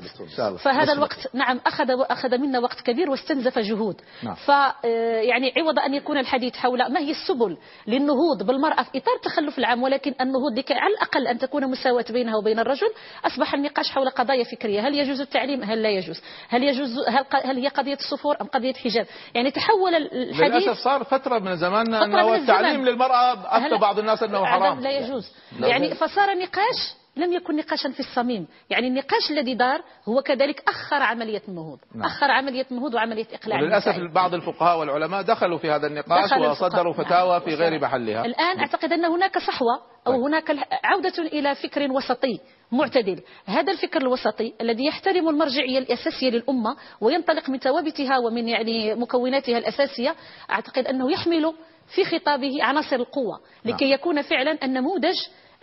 فهذا 0.64 0.94
الوقت 0.94 1.28
نعم 1.34 1.60
أخذ 1.66 1.86
أخذ 1.90 2.38
منا 2.38 2.60
وقت 2.60 2.82
كبير 2.82 3.10
واستنزف 3.10 3.60
جهود. 3.60 4.02
نعم. 4.24 4.36
ف 4.36 4.52
آه، 4.52 4.76
يعني 5.22 5.54
عوض 5.58 5.80
أن 5.80 5.94
يكون 5.94 6.18
الحديث 6.18 6.56
حول 6.56 6.92
ما 6.94 7.00
هي 7.00 7.12
السبل 7.12 7.58
للنهوض 7.88 8.44
بالمرأة 8.44 8.84
في 8.84 8.98
إطار 8.98 9.16
التخلف 9.16 9.58
العام 9.60 9.84
ولكن 9.84 10.14
النهوض 10.22 10.58
لكي 10.58 10.74
على 10.74 10.94
الأقل 10.94 11.28
أن 11.28 11.38
تكون 11.40 11.72
مساواة 11.72 12.06
بينها 12.10 12.36
وبين 12.38 12.60
الرجل. 12.60 12.90
أصبح 13.26 13.54
النقاش 13.54 13.90
حول 13.92 14.10
قضايا 14.10 14.44
فكرية. 14.44 14.88
هل 14.88 14.96
يجوز 14.96 15.22
التعليم؟ 15.22 15.64
هل 15.64 15.84
لا 15.84 15.90
يجوز؟ 15.90 16.22
هل 16.50 16.64
يجوز 16.64 16.90
هل, 17.08 17.26
هل 17.46 17.58
هي 17.58 17.68
قضية 17.68 17.94
الصفور 17.98 18.38
أم 18.42 18.48
قضية 18.48 18.74
حجاب؟ 18.74 19.06
يعني 19.36 19.52
تحول 19.52 19.96
الحديث 19.96 20.64
للأسف 20.64 20.80
صار 20.84 21.04
فترة 21.04 21.40
من 21.40 21.56
زماننا 21.56 22.00
فترة 22.00 22.30
من 22.30 22.36
التعليم 22.36 23.02
أفتى 23.46 23.68
هلا- 23.68 23.78
بعض 23.78 24.00
الناس 24.00 24.24
عدم 24.24 24.46
حرام. 24.46 24.80
لا 24.80 24.92
يجوز. 24.92 25.32
نعم. 25.60 25.70
يعني 25.70 25.96
فصار 25.96 26.38
نقاش 26.38 26.99
لم 27.20 27.34
يكن 27.34 27.56
نقاشا 27.56 27.90
في 27.90 28.00
الصميم 28.00 28.48
يعني 28.70 28.88
النقاش 28.88 29.32
الذي 29.32 29.54
دار 29.56 29.82
هو 30.10 30.22
كذلك 30.22 30.64
أخر 30.68 30.96
عملية 31.04 31.42
النهوض 31.48 31.80
نعم. 31.96 32.06
أخر 32.06 32.32
عملية 32.32 32.66
النهوض 32.72 32.94
وعملية 32.94 33.26
إقلاع 33.34 33.60
المسائل. 33.60 34.12
بعض 34.14 34.34
الفقهاء 34.34 34.80
والعلماء 34.80 35.22
دخلوا 35.22 35.58
في 35.58 35.72
هذا 35.72 35.88
النقاش 35.88 36.32
وصدروا 36.32 36.92
الفقهاء. 36.92 36.92
فتاوى 37.08 37.30
نعم. 37.32 37.40
في 37.40 37.56
غير 37.56 37.82
محلها 37.82 38.26
الآن 38.26 38.60
أعتقد 38.60 38.94
أن 38.94 39.06
هناك 39.06 39.38
صحوة 39.38 39.80
أو 40.08 40.26
هناك 40.26 40.52
ال- 40.52 40.64
عودة 40.84 41.14
إلى 41.24 41.56
فكر 41.56 41.92
وسطي 41.92 42.40
معتدل 42.72 43.22
هذا 43.46 43.72
الفكر 43.72 44.02
الوسطي 44.02 44.54
الذي 44.62 44.86
يحترم 44.86 45.30
المرجعية 45.30 45.80
الأساسية 45.80 46.30
للأمة 46.30 46.76
وينطلق 47.02 47.50
من 47.50 47.58
ثوابتها 47.60 48.18
ومن 48.18 48.48
يعني 48.48 48.96
مكوناتها 48.96 49.58
الأساسية 49.58 50.16
أعتقد 50.52 50.88
أنه 50.88 51.12
يحمل 51.12 51.54
في 51.96 52.06
خطابه 52.06 52.64
عناصر 52.64 52.96
القوة 52.96 53.40
لكي 53.66 53.92
يكون 53.92 54.22
فعلا 54.22 54.58
النموذج 54.64 55.16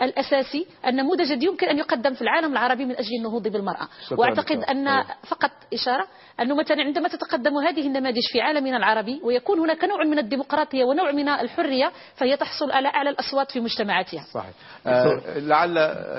الأساسي 0.02 0.66
النموذج 0.86 1.32
الذي 1.32 1.46
يمكن 1.46 1.68
أن 1.68 1.78
يقدم 1.78 2.14
في 2.14 2.22
العالم 2.22 2.52
العربي 2.52 2.84
من 2.84 2.96
أجل 2.96 3.08
النهوض 3.18 3.48
بالمرأة. 3.48 3.88
وأعتقد. 4.12 4.56
أن 4.64 5.04
فقط 5.28 5.50
إشارة 5.74 6.06
أنه 6.40 6.54
مثلا 6.54 6.82
عندما 6.82 7.08
تتقدم 7.08 7.56
هذه 7.56 7.86
النماذج 7.86 8.22
في 8.32 8.40
عالمنا 8.40 8.76
العربي 8.76 9.20
ويكون 9.24 9.58
هناك 9.58 9.84
نوع 9.84 10.04
من 10.04 10.18
الديمقراطية 10.18 10.84
ونوع 10.84 11.12
من 11.12 11.28
الحرية 11.28 11.92
فهي 12.16 12.36
تحصل 12.36 12.70
على 12.70 12.88
أعلى 12.88 13.10
الأصوات 13.10 13.50
في 13.52 13.60
مجتمعاتها. 13.60 14.24
صحيح. 14.34 14.50
آه، 14.86 15.38
لعل 15.38 15.74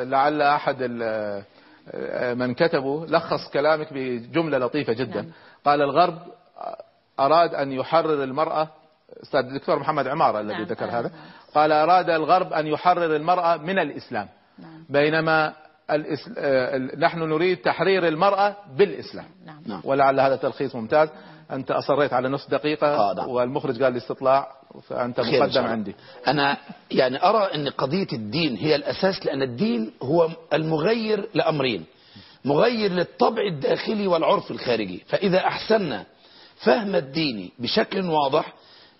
لعل 0.09 0.41
أحد 0.41 0.81
ال- 0.81 1.43
آه، 1.93 2.33
من 2.33 2.53
كتبوا 2.53 3.05
لخص 3.05 3.49
كلامك 3.53 3.93
بجملة 3.93 4.57
لطيفة 4.57 4.93
جدا. 4.93 5.21
نعم. 5.21 5.31
قال 5.65 5.81
الغرب 5.81 6.19
أراد 7.19 7.55
أن 7.55 7.71
يحرر 7.71 8.23
المرأة 8.23 8.67
أستاذ 9.23 9.39
الدكتور 9.39 9.79
محمد 9.79 10.07
عمارة 10.07 10.39
الذي 10.39 10.53
نعم، 10.53 10.63
ذكر 10.63 10.85
هذا. 10.85 11.11
قال 11.55 11.71
أراد 11.71 12.09
الغرب 12.09 12.53
أن 12.53 12.67
يحرر 12.67 13.15
المرأة 13.15 13.57
من 13.57 13.79
الإسلام. 13.79 14.29
نعم. 14.59 14.85
بينما 14.89 15.53
الإس... 15.91 16.29
ال- 16.37 16.99
نحن 16.99 17.19
نريد 17.19 17.57
تحرير 17.57 18.07
المرأة 18.07 18.55
بالإسلام. 18.77 19.25
نعم. 19.65 19.81
ولعل 19.83 20.19
هذا 20.19 20.35
تلخيص 20.35 20.75
ممتاز. 20.75 21.09
أنت 21.51 21.71
أصريت 21.71 22.13
على 22.13 22.29
نصف 22.29 22.51
دقيقة 22.51 22.87
آه، 22.87 23.13
نعم. 23.13 23.29
والمخرج 23.29 23.83
قال 23.83 23.93
لي 23.93 23.97
استطلاع 23.97 24.51
شاء 25.53 25.63
مقدم. 25.63 25.71
عندي. 25.71 25.95
أنا 26.27 26.57
يعني 26.91 27.23
أرى 27.23 27.43
أن 27.55 27.69
قضية 27.69 28.07
الدين 28.13 28.55
هي 28.55 28.75
الأساس 28.75 29.25
لأن 29.25 29.41
الدين 29.41 29.91
هو 30.03 30.29
المغير 30.53 31.29
لأمرين. 31.33 31.85
مغير 32.45 32.91
للطبع 32.91 33.41
الداخلي 33.41 34.07
والعرف 34.07 34.51
الخارجي. 34.51 35.03
فإذا 35.07 35.37
أحسننا 35.37 36.05
فهم 36.63 36.95
الدين 36.95 37.51
بشكل 37.59 38.09
واضح 38.09 38.53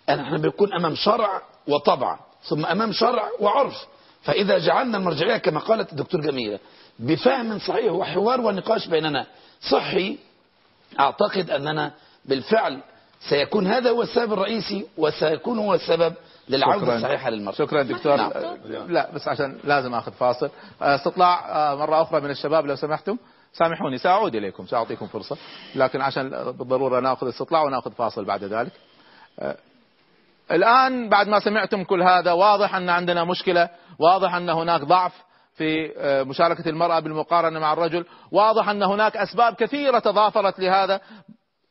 نحن 0.10 0.38
بنكون 0.38 0.74
أمام 0.74 0.96
شرع 0.96 1.42
وطبع. 1.68 2.20
ثم 2.48 2.66
أمام 2.66 2.92
شرع 2.92 3.30
وعرف. 3.40 3.86
فإذا 4.22 4.58
جعلنا 4.58 4.98
المرجعية 4.98 5.38
كما 5.38 5.60
قالت 5.60 5.92
الدكتور 5.92 6.22
جميلة 6.22 6.60
بفهم 7.00 7.60
صحيح 7.60 7.92
وحوار 7.92 8.42
ونقاش 8.42 8.88
بيننا 8.88 9.26
صحي 9.62 10.18
أعتقد 11.00 11.50
أننا 11.50 11.92
بالفعل 12.26 12.80
سيكون 13.30 13.68
هذا 13.68 13.90
هو 13.90 14.02
السبب 14.02 14.34
الرئيسي 14.34 14.86
وسيكون 14.98 15.60
هو 15.60 15.74
السبب 15.74 16.14
للعودة. 16.50 16.96
الصحيحة 16.96 17.30
للمرأة 17.30 17.56
شكرا 17.56 17.84
دكتور. 17.84 18.16
نعم. 18.16 18.32
لا 18.90 19.12
بس 19.12 19.28
عشان 19.28 19.58
لازم 19.64 19.94
آخذ 19.94 20.12
فاصل. 20.12 20.50
استطلاع 20.82 21.50
آه، 21.50 21.76
مرة 21.76 22.02
أخرى 22.02 22.22
من 22.22 22.30
الشباب 22.30 22.66
لو 22.66 22.76
سمحتم. 22.76 23.18
سامحوني 23.54 23.98
سأعود 23.98 24.36
إليكم 24.36 24.66
سأعطيكم 24.68 25.08
فرصة. 25.08 25.38
لكن 25.76 26.02
عشان 26.02 26.30
بالضرورة 26.30 27.00
نأخذ 27.00 27.28
استطلاع 27.28 27.64
ونأخذ 27.64 27.92
فاصل 27.92 28.26
بعد 28.26 28.44
ذلك. 28.44 28.72
آه، 29.40 29.58
الآن 30.52 31.10
بعد 31.10 31.28
ما 31.28 31.40
سمعتم 31.40 31.84
كل 31.84 32.02
هذا 32.02 32.32
واضح 32.32 32.76
أن 32.76 32.90
عندنا 32.90 33.24
مشكلة 33.24 33.70
واضح 34.00 34.36
أن 34.36 34.50
هناك 34.50 34.82
ضعف 34.82 35.24
في 35.54 35.94
آه، 35.98 36.24
مشاركة 36.24 36.70
المرأة 36.70 37.00
بالمقارنة 37.00 37.60
مع 37.60 37.74
الرجل 37.74 38.06
واضح 38.32 38.70
أن 38.70 38.84
هناك 38.84 39.18
أسباب 39.18 39.56
كثيرة 39.56 40.00
تضافرت 40.00 40.60
لهذا 40.60 41.02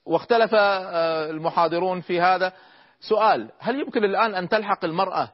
واختلف 0.07 0.51
آه، 0.55 1.31
المحاضرون 1.31 2.01
في 2.01 2.21
هذا. 2.21 2.53
سؤال 3.01 3.51
هل 3.59 3.81
يمكن 3.81 4.05
الآن 4.05 4.35
أن 4.35 4.49
تلحق 4.49 4.85
المرأة 4.85 5.29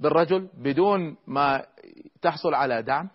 بالرجل 0.00 0.48
بدون 0.54 1.16
ما 1.26 1.64
تحصل 2.22 2.54
على 2.54 2.82
دعم؟ 2.82 3.08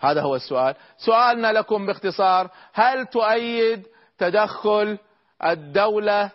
هذا 0.00 0.22
هو 0.22 0.36
السؤال. 0.36 0.74
سؤالنا 0.96 1.52
لكم 1.52 1.86
باختصار 1.86 2.50
هل 2.72 3.06
تؤيد 3.06 3.86
تدخل 4.18 4.98
الدولة 5.44 6.30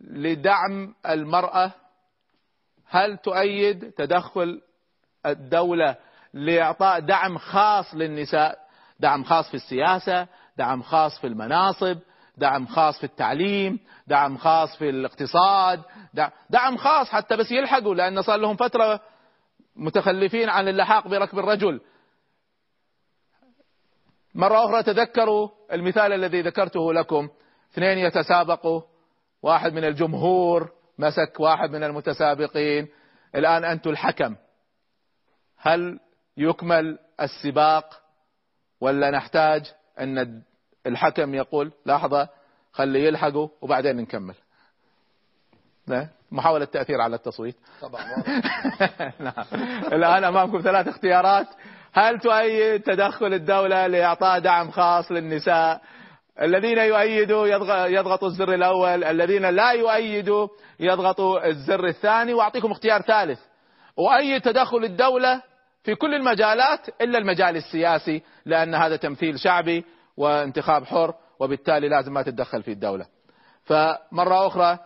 لدعم 0.00 0.94
المرأة؟ 1.08 1.72
هل 2.92 3.16
تؤيد 3.16 3.92
تدخل 3.92 4.60
الدولة 5.26 5.96
لإعطاء 6.34 7.00
دعم 7.00 7.38
خاص 7.38 7.94
للنساء؟ 7.94 8.58
دعم 9.00 9.24
خاص 9.24 9.48
في 9.48 9.54
السياسة 9.54 10.26
دعم 10.56 10.82
خاص 10.82 11.20
في 11.20 11.26
المناصب 11.26 11.98
دعم 12.36 12.66
خاص 12.66 12.98
في 12.98 13.04
التعليم 13.04 13.78
دعم 14.06 14.36
خاص 14.36 14.76
في 14.76 14.90
الاقتصاد 14.90 15.82
دعم, 16.50 16.76
خاص 16.76 17.10
حتى 17.10 17.36
بس 17.36 17.50
يلحقوا 17.50 17.94
لأن 17.94 18.22
صار 18.22 18.36
لهم 18.36 18.56
فترة 18.56 19.00
متخلفين 19.76 20.48
عن 20.48 20.68
اللحاق 20.68 21.08
بركب 21.08 21.38
الرجل. 21.38 21.80
مرة 24.34 24.64
أخرى 24.64 24.82
تذكروا 24.82 25.48
المثال 25.72 26.12
الذي 26.12 26.42
ذكرته 26.42 26.92
لكم. 26.92 27.28
اثنين 27.72 27.98
يتسابقوا 27.98 28.80
واحد 29.42 29.72
من 29.72 29.84
الجمهور 29.84 30.70
مسك 30.98 31.40
واحد 31.40 31.70
من 31.70 31.84
المتسابقين. 31.84 32.88
الآن 33.34 33.64
أنتم 33.64 33.90
الحكم. 33.90 34.36
هل 35.58 36.00
يكمل 36.36 36.98
السباق 37.20 38.02
ولا 38.80 39.10
نحتاج 39.10 39.72
أن 40.00 40.42
الحكم 40.86 41.34
يقول 41.34 41.72
لحظة 41.86 42.28
خلي 42.72 43.04
يلحقوا 43.04 43.48
وبعدين 43.60 43.96
نكمل؟ 43.96 44.34
محاولة 46.30 46.64
تأثير 46.64 47.00
على 47.00 47.16
التصويت. 47.16 47.56
طبعا 47.80 48.04
نعم. 49.18 49.44
الآن 49.92 50.24
أمامكم 50.24 50.60
ثلاث 50.60 50.88
اختيارات. 50.88 51.46
هل 51.92 52.18
تؤيد 52.18 52.82
تدخل 52.82 53.34
الدولة 53.34 53.86
لإعطاء 53.86 54.38
دعم 54.38 54.70
خاص 54.70 55.12
للنساء؟ 55.12 55.80
الذين 56.40 56.78
يؤيدوا 56.78 57.46
يضغ- 57.46 57.86
يضغطوا 57.86 58.28
الزر 58.28 58.54
الأول 58.54 59.04
الذين 59.04 59.46
لا 59.46 59.72
يؤيدوا 59.72 60.48
يضغطوا 60.80 61.46
الزر 61.46 61.86
الثاني. 61.86 62.34
وأعطيكم 62.34 62.70
اختيار 62.70 63.02
ثالث. 63.02 63.40
أؤيد 63.98 64.40
تدخل 64.42 64.84
الدولة 64.84 65.42
في 65.82 65.94
كل 65.94 66.14
المجالات 66.14 66.88
إلا 67.00 67.18
المجال 67.18 67.56
السياسي 67.56 68.22
لأن 68.46 68.74
هذا 68.74 68.96
تمثيل 68.96 69.38
شعبي 69.38 69.84
وانتخاب 70.16 70.84
حر 70.84 71.14
وبالتالي 71.40 71.88
لازم 71.88 72.12
ما 72.12 72.22
تتدخل 72.22 72.62
في 72.62 72.70
الدولة. 72.72 73.06
فمرة 73.64 74.46
أخرى 74.46 74.78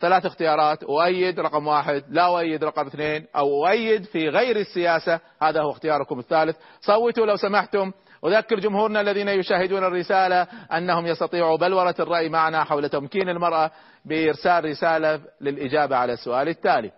ثلاث 0.00 0.26
اختيارات. 0.26 0.82
أؤيد 0.82 1.40
رقم 1.40 1.66
واحد 1.66 2.04
لا 2.08 2.26
أؤيد 2.26 2.64
رقم 2.64 2.86
اثنين 2.86 3.26
أو 3.36 3.66
أؤيد 3.66 4.04
في 4.04 4.28
غير 4.28 4.56
السياسة. 4.56 5.20
هذا 5.42 5.62
هو 5.62 5.70
اختياركم 5.70 6.18
الثالث. 6.18 6.56
صوتوا 6.80 7.26
لو 7.26 7.36
سمحتم. 7.36 7.92
أذكر 8.24 8.60
جمهورنا 8.60 9.00
الذين 9.00 9.28
يشاهدون 9.28 9.84
الرسالة 9.84 10.42
أنهم 10.72 11.06
يستطيعوا 11.06 11.56
بلورة 11.56 11.94
الرأي 12.00 12.28
معنا 12.28 12.64
حول 12.64 12.88
تمكين 12.88 13.28
المرأة 13.28 13.70
بإرسال 14.04 14.64
رسالة 14.64 15.20
للإجابة 15.40 15.96
على 15.96 16.12
السؤال 16.12 16.48
التالي. 16.48 16.90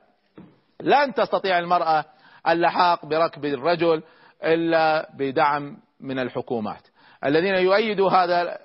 لن 0.81 1.15
تستطيع 1.15 1.59
المرأة 1.59 2.05
اللحاق 2.49 3.07
بركب 3.07 3.45
الرجل 3.45 4.03
إلا 4.45 5.11
بدعم 5.19 5.77
من 6.01 6.19
الحكومات. 6.19 6.83
الذين 7.25 7.55
يؤيدوا 7.55 8.11
هذا 8.11 8.59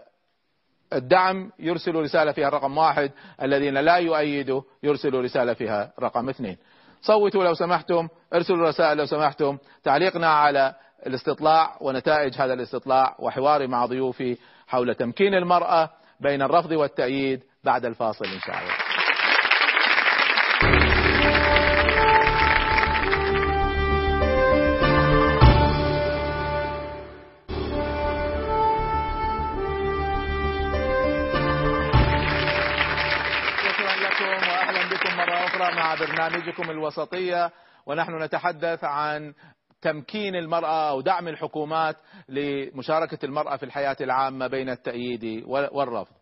الدعم 0.94 1.52
يرسلوا 1.60 2.02
رسالة 2.02 2.32
فيها 2.32 2.50
رقم 2.50 2.78
واحد 2.78 3.12
الذين 3.42 3.78
لا 3.78 3.96
يؤيدوا 3.96 4.62
يرسلوا 4.84 5.22
رسالة 5.22 5.54
فيها 5.54 5.94
رقم 6.00 6.30
اثنين. 6.30 6.58
صوتوا 7.02 7.44
لو 7.44 7.54
سمحتم 7.54 8.08
ارسلوا 8.34 8.68
رسائل 8.68 8.98
لو 8.98 9.06
سمحتم 9.06 9.58
تعليقنا 9.84 10.28
على 10.28 10.76
الاستطلاع 11.06 11.78
ونتائج 11.82 12.42
هذا 12.42 12.54
الاستطلاع 12.54 13.16
وحواري 13.20 13.68
مع 13.68 13.86
ضيوفي 13.86 14.38
حول 14.68 14.96
تمكين 14.96 15.34
المرأة 15.34 15.90
بين 16.20 16.42
الرفض 16.42 16.72
والتأييد 16.72 17.44
بعد 17.64 17.86
الفاصل 17.86 18.26
إن 18.26 18.40
شاء 18.40 18.60
الله. 18.60 18.74
برنامجكم 36.00 36.70
الوسطية. 36.70 37.52
ونحن 37.86 38.24
نتحدث 38.24 38.84
عن 38.84 39.34
تمكين 39.82 40.36
المرأة 40.36 40.90
أو 40.90 41.02
دعم 41.02 41.28
الحكومات 41.28 41.96
لمشاركة 42.30 43.26
المرأة 43.26 43.56
في 43.58 43.64
الحياة 43.64 43.98
العامة 44.02 44.48
بين 44.48 44.70
التأييد 44.70 45.44
والرفض. 45.48 46.14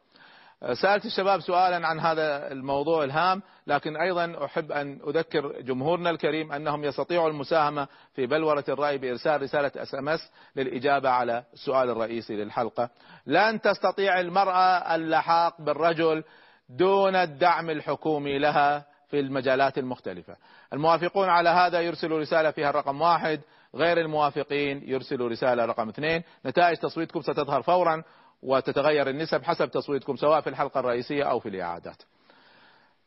سألت 0.74 1.06
الشباب 1.06 1.40
سؤالا 1.40 1.88
عن 1.88 2.00
هذا 2.00 2.52
الموضوع 2.52 3.04
الهام 3.04 3.42
لكن 3.68 3.98
أيضا 3.98 4.46
أحب 4.46 4.72
أن 4.72 5.00
أذكر 5.08 5.62
جمهورنا 5.62 6.10
الكريم 6.10 6.52
أنهم 6.52 6.84
يستطيعوا 6.84 7.30
المساهمة 7.30 7.88
في 8.14 8.26
بلورة 8.28 8.64
الرأي 8.70 8.98
بإرسال 8.98 9.42
رسالة 9.42 9.72
SMS 9.76 10.32
للإجابة 10.56 11.10
على 11.10 11.44
السؤال 11.54 11.90
الرئيسي 11.90 12.36
للحلقة 12.36 12.90
لن 13.26 13.62
تستطيع 13.62 14.20
المرأة 14.20 14.96
اللحاق 14.96 15.62
بالرجل 15.62 16.24
دون 16.70 17.16
الدعم 17.16 17.70
الحكومي 17.70 18.40
لها 18.40 18.86
في 19.10 19.20
المجالات 19.20 19.78
المختلفة. 19.78 20.36
الموافقون 20.74 21.30
على 21.30 21.50
هذا 21.50 21.82
يرسلوا 21.82 22.20
رسالة 22.20 22.52
فيها 22.52 22.70
الرقم 22.70 23.02
واحد 23.02 23.42
غير 23.76 23.98
الموافقين 24.02 24.82
يرسلوا 24.90 25.30
رسالة 25.30 25.66
رقم 25.66 25.90
اثنين. 25.90 26.24
نتائج 26.46 26.78
تصويتكم 26.78 27.22
ستظهر 27.22 27.62
فورا 27.62 28.04
وتتغير 28.44 29.10
النسب 29.10 29.44
حسب 29.44 29.72
تصويتكم 29.72 30.16
سواء 30.16 30.42
في 30.42 30.50
الحلقة 30.50 30.80
الرئيسية 30.80 31.24
أو 31.24 31.40
في 31.40 31.50
الإعادات. 31.50 32.04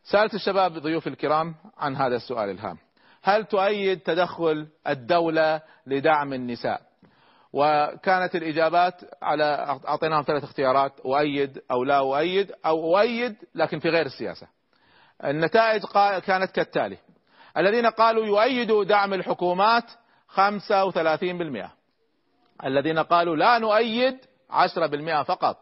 سألت 0.05 0.35
الشباب 0.35 0.73
ضيوف 0.73 1.07
الكرام 1.07 1.55
عن 1.79 1.97
هذا 1.97 2.17
السؤال 2.17 2.51
الهام. 2.51 2.79
هل 3.23 3.45
تؤيد 3.45 4.01
تدخل 4.01 4.67
الدولة 4.89 5.61
لدعم 5.87 6.33
النساء؟ 6.33 6.89
وكانت 7.53 8.35
الإجابات 8.35 8.95
على 9.23 9.79
أعطيناهم 9.89 10.23
ثلاث 10.23 10.45
اختيارات 10.45 11.01
أؤيد 11.01 11.63
أو 11.71 11.85
لا 11.85 11.99
أؤيد 11.99 12.53
أو 12.67 12.97
أؤيد 12.97 13.37
لكن 13.55 13.79
في 13.79 13.89
غير 13.89 14.07
السياسة. 14.07 14.47
النتائج 15.25 15.83
كانت 16.27 16.51
كالتالي. 16.51 16.97
الذين 17.57 17.87
قالوا 17.87 18.25
يؤيدوا 18.25 18.85
دعم 18.85 19.15
الحكومات 19.15 19.85
35% 20.29 21.71
الذين 22.65 22.99
قالوا 22.99 23.37
لا 23.37 23.59
نؤيد 23.59 24.19
10% 24.51 25.23
فقط. 25.23 25.57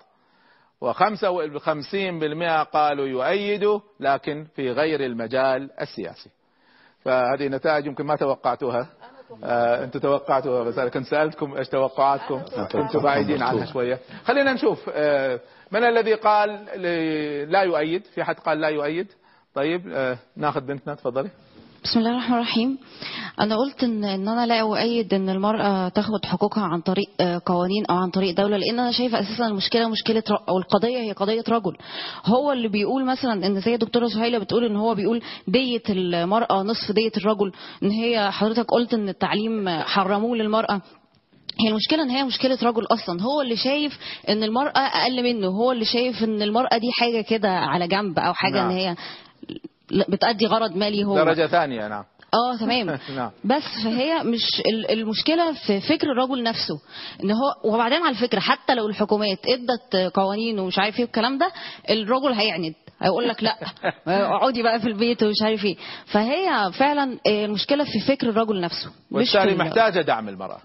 وخمسة 0.80 1.30
وخمسين 1.30 2.18
بالمئة 2.18 2.62
قالوا 2.62 3.06
يؤيدوا 3.06 3.80
لكن 4.00 4.46
في 4.56 4.70
غير 4.70 5.00
المجال 5.00 5.70
السياسي. 5.80 6.30
فهذه 7.04 7.48
نتائج 7.48 7.86
يمكن 7.86 8.04
ما 8.06 8.16
توقعتوها. 8.16 8.86
آه 9.44 9.84
أنتم 9.84 10.00
توقعتوها 10.00 10.64
بس 10.64 10.78
أنا 10.78 10.88
كنت 10.88 11.06
سألتكم 11.06 11.56
إيش 11.56 11.68
توقعاتكم. 11.68 12.42
كنتم 12.72 13.02
بعيدين 13.02 13.42
عنها 13.42 13.66
شوية. 13.66 13.98
خلينا 14.24 14.52
نشوف 14.52 14.90
آه 14.92 15.40
من 15.70 15.84
الذي 15.84 16.14
قال 16.14 16.64
لا 17.52 17.62
يؤيد 17.62 18.04
في 18.04 18.24
حد 18.24 18.38
قال 18.38 18.60
لا 18.60 18.68
يؤيد؟ 18.68 19.12
طيب 19.56 19.82
آه 19.88 20.18
ناخذ 20.36 20.60
بنتنا 20.60 20.94
تفضلي. 20.94 21.30
بسم 21.84 21.98
الله 21.98 22.10
الرحمن 22.10 22.34
الرحيم. 22.36 22.78
أنا 23.40 23.56
قلت 23.56 23.84
ان 23.84 24.04
إن 24.04 24.28
أنا 24.28 24.46
لا 24.46 24.60
أؤيد 24.60 25.14
إن 25.14 25.28
المرأة 25.28 25.88
تاخد 25.88 26.24
حقوقها 26.24 26.64
عن 26.64 26.80
طريق 26.80 27.08
آه، 27.20 27.40
قوانين 27.46 27.86
أو 27.90 27.96
عن 27.96 28.10
طريق 28.10 28.36
دولة 28.36 28.56
لأن 28.56 28.78
أنا 28.80 28.92
شايفة 28.92 29.20
أساسا 29.20 29.46
المشكلة 29.46 29.88
مشكلة 29.88 30.22
أو 30.48 30.58
القضية 30.58 30.98
هي 30.98 31.12
قضية 31.12 31.44
رجل. 31.48 31.76
هو 32.24 32.52
اللي 32.52 32.68
بيقول 32.68 33.04
مثلا 33.04 33.46
إن 33.46 33.60
زي 33.60 33.74
الدكتورة 33.74 34.06
سهيلة 34.08 34.38
بتقول 34.38 34.64
إن 34.64 34.76
هو 34.76 34.94
بيقول 34.94 35.22
دية 35.48 35.82
المرأة 35.90 36.62
نصف 36.62 36.92
دية 36.92 37.12
الرجل. 37.16 37.52
إن 37.82 37.90
هي 37.90 38.30
حضرتك 38.30 38.66
قلت 38.70 38.94
إن 38.94 39.08
التعليم 39.08 39.68
حرموه 39.68 40.36
للمرأة. 40.36 40.80
هي 41.60 41.68
المشكلة 41.68 42.02
إن 42.02 42.10
هي 42.10 42.24
مشكلة 42.24 42.58
رجل 42.62 42.86
أصلا. 42.90 43.22
هو 43.22 43.42
اللي 43.42 43.56
شايف 43.56 43.98
إن 44.28 44.42
المرأة 44.42 44.78
أقل 44.78 45.22
منه. 45.22 45.46
هو 45.46 45.72
اللي 45.72 45.84
شايف 45.84 46.24
إن 46.24 46.42
المرأة 46.42 46.78
دي 46.78 46.92
حاجة 46.92 47.20
كده 47.20 47.50
على 47.50 47.88
جنب 47.88 48.18
أو 48.18 48.34
حاجة 48.34 48.54
نعم. 48.54 48.70
ان 48.70 48.76
هي 48.76 48.96
بتأدي 50.08 50.46
غرض 50.46 50.76
مالي 50.76 51.04
هو. 51.04 51.14
درجة 51.16 51.46
ثانية 51.46 51.88
نعم. 51.88 52.04
آه 52.34 52.56
تمام. 52.60 52.98
نعم. 53.16 53.30
بس 53.44 53.62
فهي 53.84 54.22
مش 54.24 54.60
ال- 54.66 54.90
المشكلة 54.90 55.52
في 55.52 55.80
فكر 55.80 56.06
الرجل 56.12 56.42
نفسه 56.42 56.80
إن 57.24 57.30
هو 57.30 57.72
وبعدين 57.74 58.02
على 58.02 58.14
فكره 58.14 58.40
حتى 58.40 58.74
لو 58.74 58.86
الحكومات 58.88 59.38
إدت 59.48 60.12
قوانين 60.14 60.58
ومش 60.58 60.78
عارف 60.78 60.98
إيه 60.98 61.04
والكلام 61.04 61.38
ده 61.38 61.50
الرجل 61.90 62.32
هيعند 62.32 62.74
هيقول 63.00 63.28
لك 63.28 63.42
لا 63.42 63.56
اقعدي 64.06 64.62
بقى 64.62 64.80
في 64.80 64.88
البيت 64.88 65.22
ومش 65.22 65.42
عارف 65.42 65.64
إيه. 65.64 65.76
فهي 66.06 66.72
فعلا 66.78 67.18
المشكلة 67.26 67.84
في 67.84 68.00
فكر 68.00 68.28
الرجل 68.28 68.60
نفسه 68.60 68.90
ال- 69.52 69.58
محتاجة 69.58 70.00
دعم 70.00 70.28
المرأة. 70.28 70.58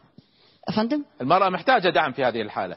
يا 0.69 0.73
فندم؟ 0.73 1.03
المرأة 1.21 1.49
محتاجة 1.49 1.89
دعم 1.89 2.11
في 2.11 2.23
هذه 2.23 2.41
الحالة. 2.41 2.75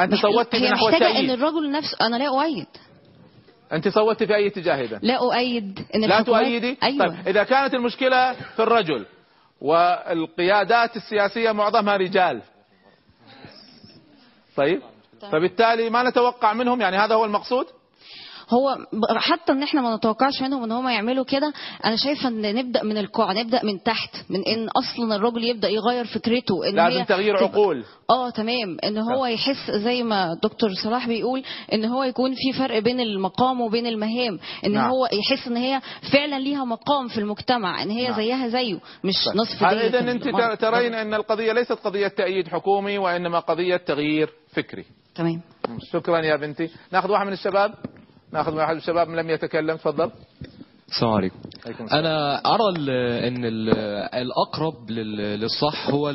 أنت 0.00 0.12
مح- 0.14 0.22
صوتت 0.22 0.54
هي 0.54 0.70
نحو 0.70 0.88
محتاجه 0.88 1.18
إن 1.20 1.30
الرجل 1.30 1.70
نفسه 1.70 1.96
أنا 2.00 2.16
لا 2.16 2.28
أؤيد. 2.28 2.66
أنت 3.72 3.88
صوتت 3.88 4.24
في 4.24 4.34
أي 4.34 4.46
اتجاه 4.46 4.82
إذا؟ 4.82 4.98
لا 5.02 5.14
أؤيد 5.14 5.86
إن 5.94 6.00
لا 6.00 6.22
تؤيدي؟ 6.22 6.78
أيوه. 6.82 7.06
طيب 7.06 7.28
إذا 7.28 7.44
كانت 7.44 7.74
المشكلة 7.74 8.32
في 8.32 8.62
الرجل 8.62 9.06
والقيادات 9.60 10.96
السياسية 10.96 11.52
معظمها 11.52 11.96
رجال. 11.96 12.42
طيب. 14.56 14.82
فبالتالي 15.32 15.90
ما 15.90 16.02
نتوقع 16.02 16.52
منهم 16.52 16.80
يعني 16.80 16.96
هذا 16.96 17.14
هو 17.14 17.24
المقصود؟ 17.24 17.66
هو 18.50 18.76
حتى 19.16 19.52
إن 19.52 19.62
إحنا 19.62 19.80
ما 19.82 19.96
نتوقعش 19.96 20.42
منهم 20.42 20.64
إن 20.64 20.72
هم 20.72 20.88
يعملوا 20.88 21.24
كده 21.24 21.52
أنا 21.84 21.96
شايفة 21.96 22.28
إن 22.28 22.54
نبدأ 22.54 22.82
من 22.82 22.98
القاع 22.98 23.32
نبدأ 23.32 23.64
من 23.64 23.82
تحت 23.82 24.16
من 24.30 24.42
إن 24.48 24.68
أصلا 24.68 25.16
الراجل 25.16 25.44
يبدأ 25.44 25.68
يغير 25.68 26.04
فكرته 26.04 26.68
إن 26.68 26.74
لازم 26.74 27.04
تغيير 27.04 27.36
عقول. 27.36 27.84
آه 28.10 28.30
تمام. 28.30 28.76
إن 28.84 28.98
هو 28.98 29.26
يحس 29.26 29.70
زي 29.70 30.02
ما 30.02 30.34
دكتور 30.42 30.70
صلاح 30.84 31.08
بيقول 31.08 31.42
إن 31.72 31.84
هو 31.84 32.02
يكون 32.02 32.34
في 32.34 32.58
فرق 32.58 32.78
بين 32.78 33.00
المقام 33.00 33.60
وبين 33.60 33.86
المهام 33.86 34.38
إن 34.66 34.72
نعم. 34.72 34.90
هو 34.90 35.08
يحس 35.12 35.46
إن 35.46 35.56
هي 35.56 35.80
فعلا 36.12 36.38
ليها 36.38 36.64
مقام 36.64 37.08
في 37.08 37.18
المجتمع 37.18 37.82
إن 37.82 37.90
هي 37.90 38.08
نعم. 38.08 38.16
زيها 38.16 38.48
زيه 38.48 38.78
مش 39.04 39.14
نصف 39.34 39.58
دية 39.60 39.86
إذا 39.86 40.10
أنت 40.10 40.26
المرأة. 40.26 40.54
تر- 40.54 40.70
ترين 40.70 40.94
أن 40.94 41.14
القضية 41.14 41.52
ليست 41.52 41.72
قضية 41.72 42.08
تأييد 42.08 42.48
حكومي 42.48 42.98
وإنما 42.98 43.38
قضية 43.38 43.76
تغيير 43.76 44.30
فكري. 44.52 44.84
تمام. 45.14 45.40
شكرا 45.92 46.18
يا 46.18 46.36
بنتي. 46.36 46.70
نأخذ 46.92 47.10
واحد 47.10 47.26
من 47.26 47.32
الشباب. 47.32 47.74
ناخذ 48.36 48.52
من 48.52 48.60
الشباب 48.76 49.10
لم 49.10 49.30
يتكلم 49.30 49.76
تفضل. 49.76 50.10
السلام 50.90 51.12
عليكم. 51.12 51.38
أنا 51.92 52.36
أرى 52.54 52.76
إن 53.28 53.44
ال- 53.44 53.70
الأقرب 54.14 54.90
لل- 54.90 55.40
للصح 55.40 55.88
هو 55.90 56.08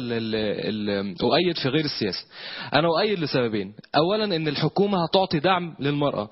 أؤيد 1.24 1.58
في 1.64 1.70
غير 1.70 1.86
السياسة 1.86 2.26
أنا 2.74 2.88
أؤيد 2.88 3.20
لسببين. 3.20 3.74
اولا 3.96 4.36
إن 4.36 4.48
الحكومة 4.48 5.04
هتعطي 5.04 5.40
دعم 5.40 5.76
للمرأة. 5.80 6.30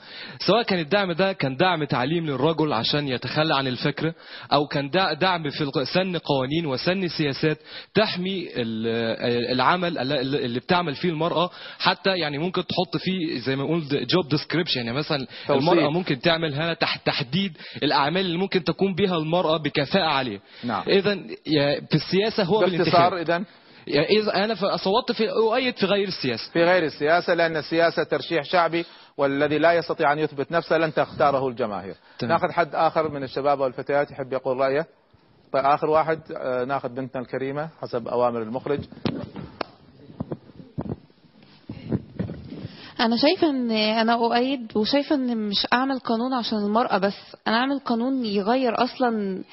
سواء 0.47 0.63
كان 0.63 0.79
الدعم 0.79 1.11
ده 1.11 1.33
كان 1.33 1.55
دعم 1.57 1.83
تعليم 1.83 2.25
للرجل 2.25 2.73
عشان 2.73 3.07
يتخلى 3.07 3.55
عن 3.55 3.67
الفكر 3.67 4.13
أو 4.53 4.67
كان 4.67 4.89
دع- 4.89 5.13
دعم 5.13 5.49
في 5.49 5.71
سن 5.93 6.17
قوانين 6.17 6.65
وسن 6.65 7.07
سياسات 7.07 7.57
تحمي 7.93 8.47
ال- 8.55 9.51
العمل 9.51 9.97
الل- 9.97 10.35
اللي 10.35 10.59
بتعمل 10.59 10.95
فيه 10.95 11.09
المرأة. 11.09 11.49
حتى 11.79 12.09
يعني 12.17 12.37
ممكن 12.37 12.63
تحط 12.67 12.97
فيه 12.97 13.39
زي 13.39 13.55
ما 13.55 13.63
نقول 13.63 13.83
جوب 13.89 14.29
ديسكريبشن 14.29 14.77
يعني 14.85 14.93
مثلا. 14.97 15.27
المرأة 15.49 15.89
ممكن 15.89 16.19
تعمل 16.19 16.53
هنا 16.53 16.73
تحت 16.73 17.05
تحديد 17.05 17.57
الأعمال 17.83 18.28
اللي 18.29 18.39
ممكن 18.39 18.63
تقوم 18.63 18.93
بها 18.95 19.17
المرأة 19.17 19.57
بكفاءة 19.57 20.05
عاليه 20.05 20.39
نعم. 20.63 20.83
يا- 21.47 21.79
في 21.89 21.95
السياسة 21.95 22.43
هو 22.43 22.59
بالانتخاب. 22.59 23.13
إذا 23.13 23.43
يعني 23.87 24.55
ف- 24.55 24.65
صوتت 24.65 25.11
في 25.11 25.29
أؤيد 25.31 25.77
في 25.77 25.85
غير 25.85 26.07
السياسة. 26.07 26.51
في 26.53 26.63
غير 26.63 26.83
السياسة 26.83 27.33
لأن 27.33 27.57
السياسة 27.57 28.03
ترشيح 28.03 28.43
شعبي 28.43 28.85
والذي 29.17 29.57
لا 29.57 29.73
يستطيع 29.73 30.13
أن 30.13 30.19
يثبت 30.19 30.51
نفسه 30.51 30.77
لن 30.77 30.93
تختاره 30.93 31.47
الجماهير. 31.47 31.95
تمام. 32.19 32.31
ناخذ 32.33 32.51
حد 32.51 32.75
آخر 32.75 33.11
من 33.11 33.23
الشباب 33.23 33.59
والفتيات 33.59 34.11
يحب 34.11 34.33
يقول 34.33 34.57
رأيه. 34.57 34.85
طيب 35.53 35.65
آخر 35.65 35.89
واحد 35.89 36.19
آه، 36.37 36.63
ناخذ 36.65 36.89
بنتنا 36.89 37.21
الكريمة 37.21 37.69
حسب 37.81 38.07
أوامر 38.07 38.41
المخرج. 38.41 38.79
أنا 42.99 43.17
شايفة 43.17 43.49
إن 43.49 43.71
أنا 43.71 44.13
أؤيد 44.13 44.77
وشايفة 44.77 45.15
إن 45.15 45.37
مش 45.37 45.67
أعمل 45.73 45.99
قانون 45.99 46.33
عشان 46.33 46.57
المرأة 46.57 46.97
بس. 46.97 47.13
أنا 47.47 47.57
أعمل 47.57 47.79
قانون 47.79 48.25
يغير 48.25 48.83
أصلا 48.83 49.43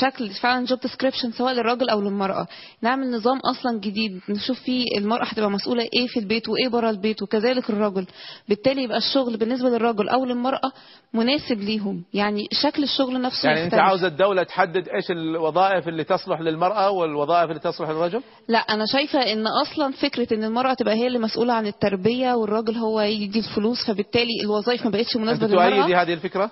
شكل 0.00 0.30
فعلا 0.30 0.64
جوب 0.66 0.80
ديسكريبشن 0.80 1.32
سواء 1.32 1.52
للراجل 1.52 1.88
أو 1.88 2.00
للمرأة. 2.00 2.46
نعمل 2.82 3.10
نظام 3.10 3.38
أصلا 3.38 3.78
جديد 3.80 4.20
نشوف 4.28 4.60
فيه 4.60 4.84
المرأة 4.98 5.24
هتبقى 5.24 5.50
مسؤولة 5.50 5.82
إيه 5.82 6.06
في 6.06 6.20
البيت 6.20 6.48
وإيه 6.48 6.68
بره 6.68 6.90
البيت 6.90 7.22
وكذلك 7.22 7.70
الرجل 7.70 8.06
بالتالي 8.48 8.82
يبقى 8.82 8.98
الشغل 8.98 9.36
بالنسبة 9.36 9.68
للرجل 9.68 10.08
أو 10.08 10.24
للمرأة 10.24 10.72
مناسب 11.14 11.60
ليهم. 11.60 12.02
يعني 12.14 12.48
شكل 12.52 12.82
الشغل 12.82 13.20
نفسه 13.20 13.46
يعني 13.48 13.58
أنت 13.64 13.66
يختلف. 13.72 13.82
عاوز 13.84 14.04
الدولة 14.04 14.42
تحدد 14.42 14.88
إيش 14.88 15.10
الوظائف 15.10 15.88
اللي 15.88 16.04
تصلح 16.04 16.40
للمرأة 16.40 16.90
والوظائف 16.90 17.48
اللي 17.50 17.60
تصلح 17.60 17.88
للرجل؟ 17.90 18.22
لا 18.48 18.58
أنا 18.58 18.84
شايفة 18.92 19.18
إن 19.32 19.44
أصلا 19.46 19.92
فكرة 19.92 20.34
إن 20.36 20.44
المرأة 20.44 20.74
تبقى 20.74 20.94
هي 20.94 21.06
اللي 21.06 21.18
مسؤولة 21.18 21.52
عن 21.52 21.66
التربية 21.66 22.34
والراجل 22.50 22.76
هو 22.76 23.00
يدي 23.00 23.38
الفلوس 23.38 23.86
فبالتالي 23.86 24.40
الوظائف 24.44 24.84
ما 24.84 24.90
بقتش 24.90 25.16
مناسبة 25.16 25.46
تؤيدي 25.46 25.76
للمرأة. 25.76 26.02
هذه 26.02 26.12
الفكرة؟ 26.12 26.50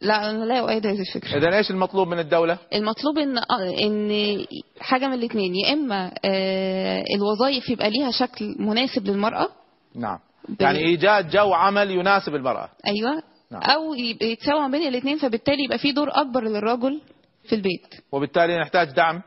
لا 0.00 0.30
أنا 0.30 0.44
لا 0.44 0.60
أؤيد 0.60 0.86
هذه 0.86 1.00
الفكرة. 1.00 1.38
إذا 1.38 1.56
إيش 1.56 1.70
المطلوب 1.70 2.08
من 2.08 2.18
الدولة؟ 2.18 2.58
المطلوب 2.74 3.18
ان 3.18 3.38
إن 3.82 4.44
حاجة 4.80 5.06
من 5.06 5.14
الاثنين 5.14 5.54
يا 5.54 5.72
إما 5.72 6.12
آه، 6.24 7.04
الوظائف 7.16 7.68
يبقى 7.68 7.90
ليها 7.90 8.10
شكل 8.10 8.56
مناسب 8.58 9.06
للمرأة. 9.06 9.48
نعم. 9.94 10.18
يعني 10.60 10.78
إيجاد 10.78 11.30
جو 11.30 11.52
عمل 11.52 11.90
يناسب 11.90 12.34
المرأة. 12.34 12.68
أيوه. 12.86 13.22
نعم. 13.50 13.62
أو 13.62 13.94
يتساوى 13.94 14.70
بين 14.70 14.88
الاثنين 14.88 15.18
فبالتالي 15.18 15.64
يبقى 15.64 15.78
في 15.78 15.92
دور 15.92 16.08
أكبر 16.10 16.44
للرجل 16.44 17.00
في 17.48 17.54
البيت. 17.54 17.86
وبالتالي 18.12 18.58
نحتاج 18.58 18.90
دعم؟ 18.90 19.22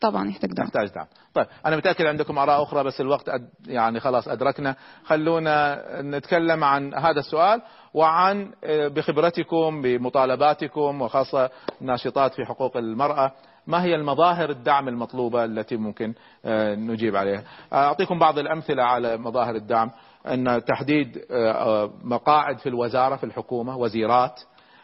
طبعا 0.00 0.28
يحتاج 0.28 0.50
دعم. 0.50 0.66
تحتاج 0.66 0.88
دعم. 0.88 1.06
طيب 1.38 1.46
أنا 1.66 1.76
متأكد 1.76 2.06
عندكم 2.06 2.38
آراء 2.38 2.62
أخرى 2.62 2.84
بس 2.84 3.00
الوقت 3.00 3.28
أد 3.28 3.48
يعني 3.66 4.00
خلاص 4.00 4.28
أدركنا. 4.28 4.76
خلونا 5.04 5.82
نتكلم 6.02 6.64
عن 6.64 6.94
هذا 6.94 7.18
السؤال 7.18 7.62
وعن 7.94 8.52
آه، 8.64 8.88
بخبرتكم 8.88 9.82
بمطالباتكم 9.82 11.02
وخاصة 11.02 11.50
ناشطات 11.80 12.34
في 12.34 12.44
حقوق 12.44 12.76
المرأة. 12.76 13.32
ما 13.66 13.82
هي 13.84 13.94
المظاهر 13.94 14.50
الدعم 14.50 14.88
المطلوبة 14.88 15.44
التي 15.44 15.76
ممكن 15.76 16.14
آه، 16.44 16.74
نجيب 16.74 17.16
عليها؟ 17.16 17.42
أعطيكم 17.72 18.18
بعض 18.18 18.38
الأمثلة 18.38 18.82
على 18.82 19.16
مظاهر 19.16 19.54
الدعم. 19.54 19.90
أن 20.26 20.64
تحديد 20.64 21.18
آه، 21.30 21.52
آه، 21.52 21.90
مقاعد 22.04 22.58
في 22.58 22.68
الوزارة 22.68 23.16
في 23.16 23.24
الحكومة 23.24 23.76
وزيرات. 23.76 24.40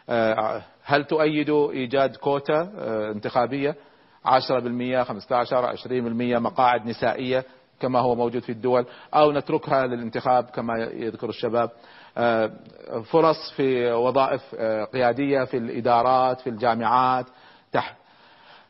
آه، 0.09 0.61
هل 0.83 1.03
تؤيدوا 1.05 1.71
إيجاد 1.71 2.15
كوتا 2.15 2.71
آه، 2.77 3.11
انتخابية؟ 3.11 3.75
10% 4.25 5.03
15 5.03 5.75
20% 5.75 6.39
مقاعد 6.39 6.85
نسائية 6.85 7.45
كما 7.79 7.99
هو 7.99 8.15
موجود 8.15 8.41
في 8.41 8.51
الدول 8.51 8.85
أو 9.13 9.31
نتركها 9.31 9.87
للانتخاب 9.87 10.43
كما 10.43 10.77
يذكر 10.77 11.29
الشباب. 11.29 11.69
آه، 12.17 12.51
فرص 13.11 13.51
في 13.55 13.91
وظائف 13.91 14.41
آه، 14.59 14.83
قيادية 14.85 15.43
في 15.43 15.57
الإدارات 15.57 16.41
في 16.41 16.49
الجامعات 16.49 17.25
تحت 17.71 17.95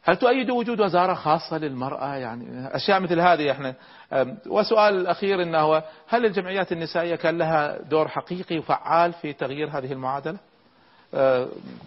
هل 0.03 0.15
تؤيدوا 0.15 0.59
وجود 0.59 0.79
وزارة 0.81 1.13
خاصة 1.13 1.57
للمرأة؟ 1.57 2.15
يعني 2.15 2.75
أشياء 2.75 2.99
مثل 2.99 3.19
هذه 3.19 3.51
إحنا. 3.51 3.73
أم، 4.13 4.37
وسؤال 4.47 4.95
الأخير 4.95 5.41
أنه 5.41 5.59
هو 5.59 5.83
هل 6.07 6.25
الجمعيات 6.25 6.71
النسائية 6.71 7.15
كان 7.15 7.37
لها 7.37 7.81
دور 7.81 8.07
حقيقي 8.07 8.57
وفعال 8.59 9.13
في 9.13 9.33
تغيير 9.33 9.69
هذه 9.69 9.93
المعادلة؟ 9.93 10.37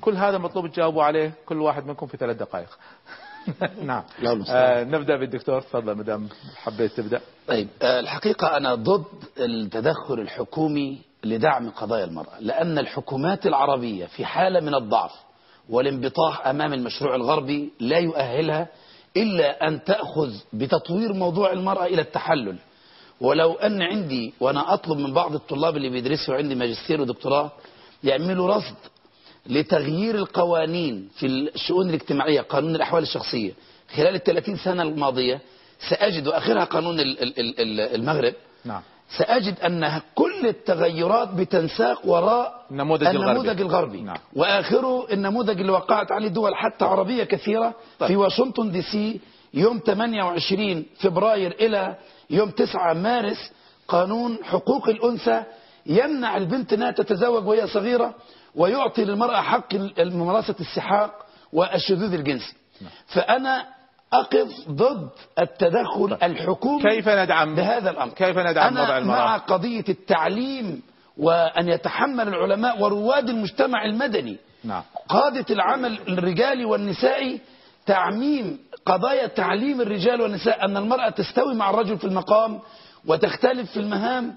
كل 0.00 0.16
هذا 0.16 0.38
مطلوب 0.38 0.66
تجاوبوا 0.66 1.02
عليه 1.04 1.32
كل 1.46 1.60
واحد 1.60 1.86
منكم 1.86 2.06
في 2.06 2.16
ثلاث 2.16 2.36
دقائق. 2.36 2.78
نعم. 3.82 4.02
لا. 4.22 4.44
أه، 4.50 4.84
نبدأ 4.84 5.16
بالدكتور. 5.16 5.60
تفضل 5.60 5.94
مدام 5.96 6.28
حبيت 6.56 6.92
تبدأ؟ 6.92 7.20
طيب 7.48 7.68
آه، 7.82 8.00
الحقيقة 8.00 8.56
أنا 8.56 8.74
ضد 8.74 9.04
التدخل 9.38 10.20
الحكومي 10.20 10.98
لدعم 11.24 11.70
قضايا 11.70 12.04
المرأة 12.04 12.40
لأن 12.40 12.78
الحكومات 12.78 13.46
العربية 13.46 14.06
في 14.06 14.24
حالة 14.24 14.60
من 14.60 14.74
الضعف 14.74 15.12
والانبطاح 15.68 16.46
أمام 16.46 16.72
المشروع 16.72 17.14
الغربي 17.14 17.72
لا 17.80 17.98
يؤهلها 17.98 18.68
إلا 19.16 19.68
أن 19.68 19.84
تأخذ 19.84 20.32
بتطوير 20.52 21.12
موضوع 21.12 21.52
المرأة 21.52 21.84
إلى 21.86 22.02
التحلل. 22.02 22.56
ولو 23.20 23.52
أن 23.54 23.82
عندي 23.82 24.34
وأنا 24.40 24.74
أطلب 24.74 24.98
من 24.98 25.12
بعض 25.12 25.34
الطلاب 25.34 25.76
اللي 25.76 25.88
بيدرسوا 25.88 26.34
عندي 26.34 26.54
ماجستير 26.54 27.00
ودكتوراه 27.00 27.50
يعملوا 28.04 28.54
رصد 28.54 28.76
لتغيير 29.46 30.14
القوانين 30.14 31.08
في 31.16 31.26
الشؤون 31.26 31.88
الاجتماعية 31.88 32.40
قانون 32.40 32.74
الأحوال 32.76 33.02
الشخصية 33.02 33.52
خلال 33.96 34.14
الثلاثين 34.14 34.56
سنة 34.56 34.82
الماضية 34.82 35.40
سأجد 35.90 36.28
وآخرها 36.28 36.64
قانون 36.64 37.00
ال- 37.00 37.22
ال- 37.22 37.40
ال- 37.40 37.60
ال- 37.60 37.80
المغرب 37.94 38.34
نعم 38.64 38.82
سأجد 39.18 39.60
أن 39.60 40.00
كل 40.14 40.46
التغيرات 40.46 41.28
بتنساق 41.34 42.06
وراء 42.06 42.66
النموذج 42.70 43.06
النموذج 43.06 43.38
الغربي. 43.48 43.62
الغربي 43.62 44.00
نعم. 44.00 44.16
وآخره 44.36 45.12
النموذج 45.12 45.60
اللي 45.60 45.72
وقعت 45.72 46.12
عليه 46.12 46.28
دول 46.28 46.54
حتى 46.56 46.84
عربية 46.84 47.24
كثيرة 47.24 47.74
طيب. 47.98 48.08
في 48.08 48.16
واشنطن 48.16 48.70
دي 48.70 48.82
سي 48.82 49.20
يوم 49.54 49.80
28 49.86 50.84
فبراير 51.00 51.52
إلى 51.60 51.94
يوم 52.30 52.50
9 52.50 52.92
مارس 52.92 53.52
قانون 53.88 54.38
حقوق 54.44 54.88
الأنثى 54.88 55.42
يمنع 55.86 56.36
البنت 56.36 56.72
أنها 56.72 56.90
تتزوج 56.90 57.46
وهي 57.46 57.66
صغيرة 57.66 58.14
ويعطي 58.58 59.04
للمرأة 59.04 59.40
حق 59.40 59.74
ممارسة 59.98 60.54
السحاق 60.60 61.12
والشذوذ 61.52 62.14
الجنسي 62.14 62.54
فأنا 63.06 63.66
أقف 64.12 64.68
ضد 64.70 65.08
التدخل 65.38 66.18
الحكومي 66.22 66.82
كيف 66.82 67.08
ندعم؟ 67.08 67.54
بهذا 67.54 67.90
الأمر؟ 67.90 68.12
كيف 68.12 68.38
ندعم 68.38 68.66
أنا 68.68 68.82
وضع 68.82 68.98
المرأة؟ 68.98 69.18
مع 69.18 69.36
قضية 69.36 69.84
التعليم 69.88 70.82
وأن 71.18 71.68
يتحمل 71.68 72.28
العلماء 72.28 72.80
ورواد 72.82 73.28
المجتمع 73.28 73.84
المدني. 73.84 74.36
نعم. 74.64 74.82
قادة 75.08 75.44
العمل 75.50 75.98
الرجالي 76.08 76.64
والنسائي 76.64 77.40
تعميم 77.86 78.58
قضايا 78.86 79.26
تعليم 79.26 79.80
الرجال 79.80 80.20
والنساء 80.20 80.64
أن 80.64 80.76
المرأة 80.76 81.10
تستوي 81.10 81.54
مع 81.54 81.70
الرجل 81.70 81.98
في 81.98 82.04
المقام 82.04 82.60
وتختلف 83.06 83.70
في 83.72 83.80
المهام 83.80 84.34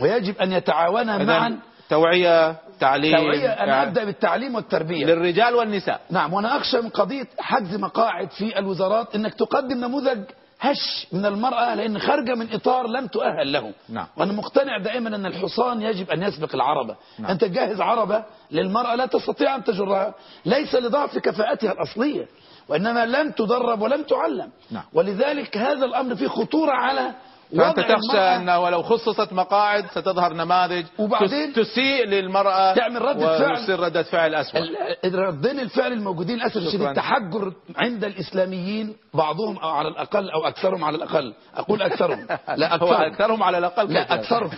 ويجب 0.00 0.38
أن 0.38 0.52
يتعاونا 0.52 1.18
معا 1.18 1.58
توعية 1.88 2.56
تعليم 2.80 3.16
توعية. 3.16 3.48
أنا 3.48 3.82
أبدأ 3.82 4.04
بالتعليم 4.04 4.54
والتربية. 4.54 5.06
للرجال 5.06 5.54
والنساء. 5.54 6.00
نعم 6.10 6.32
وأنا 6.32 6.56
أخشى 6.56 6.80
من 6.80 6.88
قضية 6.88 7.26
حجز 7.38 7.74
مقاعد 7.76 8.30
في 8.30 8.58
الوزارات 8.58 9.14
أنك 9.14 9.34
تقدم 9.34 9.84
نموذج 9.84 10.20
هش 10.60 11.06
من 11.12 11.26
المرأة 11.26 11.74
لأن 11.74 11.98
خارجة 11.98 12.34
من 12.34 12.52
إطار 12.52 12.86
لم 12.86 13.06
تؤهل 13.06 13.52
له. 13.52 13.72
نعم. 13.88 14.06
وأنا 14.16 14.32
مقتنع 14.32 14.78
دائما 14.78 15.16
أن 15.16 15.26
الحصان 15.26 15.82
يجب 15.82 16.10
أن 16.10 16.22
يسبق 16.22 16.54
العربة. 16.54 16.96
نعم. 17.18 17.30
أنت 17.30 17.44
تجهز 17.44 17.80
عربة 17.80 18.24
للمرأة 18.50 18.94
لا 18.94 19.06
تستطيع 19.06 19.54
أن 19.54 19.64
تجرها. 19.64 20.14
ليس 20.44 20.74
لضعف 20.74 21.18
كفاءتها 21.18 21.72
الأصلية 21.72 22.26
وإنما 22.68 23.06
لم 23.06 23.30
تدرب 23.30 23.82
ولم 23.82 24.02
تعلم. 24.02 24.50
نعم. 24.70 24.84
ولذلك 24.92 25.56
هذا 25.56 25.84
الأمر 25.84 26.14
فيه 26.14 26.28
خطورة 26.28 26.72
على 26.72 27.10
فأنت 27.56 27.80
تخشى 27.80 27.92
المرأة 27.94 28.36
أنه 28.36 28.70
لو 28.70 28.82
خصصت 28.82 29.32
مقاعد 29.32 29.86
ستظهر 29.90 30.32
نماذج 30.32 30.84
وبعدين 30.98 31.52
تس- 31.52 31.70
تسيء 31.72 32.06
للمرأة 32.06 32.74
تعمل 32.74 33.02
ردة 33.02 33.38
فعل. 33.38 33.50
ويصير 33.50 33.80
ردة 33.80 34.02
فعل 34.02 34.34
أسوأ 34.34 34.60
ردين 35.04 35.60
الفعل 35.60 35.92
الموجودين 35.92 36.36
للأسف 36.36 36.56
الشديد. 36.56 36.82
التحجر 36.82 37.52
عند 37.76 38.04
الإسلاميين 38.04 38.96
بعضهم 39.14 39.56
أو 39.58 39.68
على 39.68 39.88
الأقل 39.88 40.30
أو 40.30 40.46
أكثرهم 40.46 40.84
على 40.84 40.96
الأقل 40.96 41.34
أقول 41.56 41.82
أكثرهم 41.82 42.26
لا 42.56 42.76
هو 42.76 42.86
أكثرهم 42.92 43.12
أكثرهم 43.12 43.42
على 43.42 43.58
الأقل 43.58 43.92
لا 43.92 44.02
كيف؟ 44.02 44.12
أكثرهم 44.12 44.50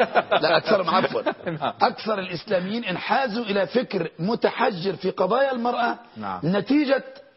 لا 0.42 0.56
أكثرهم 0.56 0.90
عفوا 0.94 1.22
نعم. 1.46 1.72
أكثر 1.82 2.18
الإسلاميين 2.18 2.84
انحازوا 2.84 3.44
إلى 3.44 3.66
فكر 3.66 4.10
متحجر 4.18 4.96
في 4.96 5.10
قضايا 5.10 5.52
المرأة 5.52 5.98
نعم. 6.16 6.40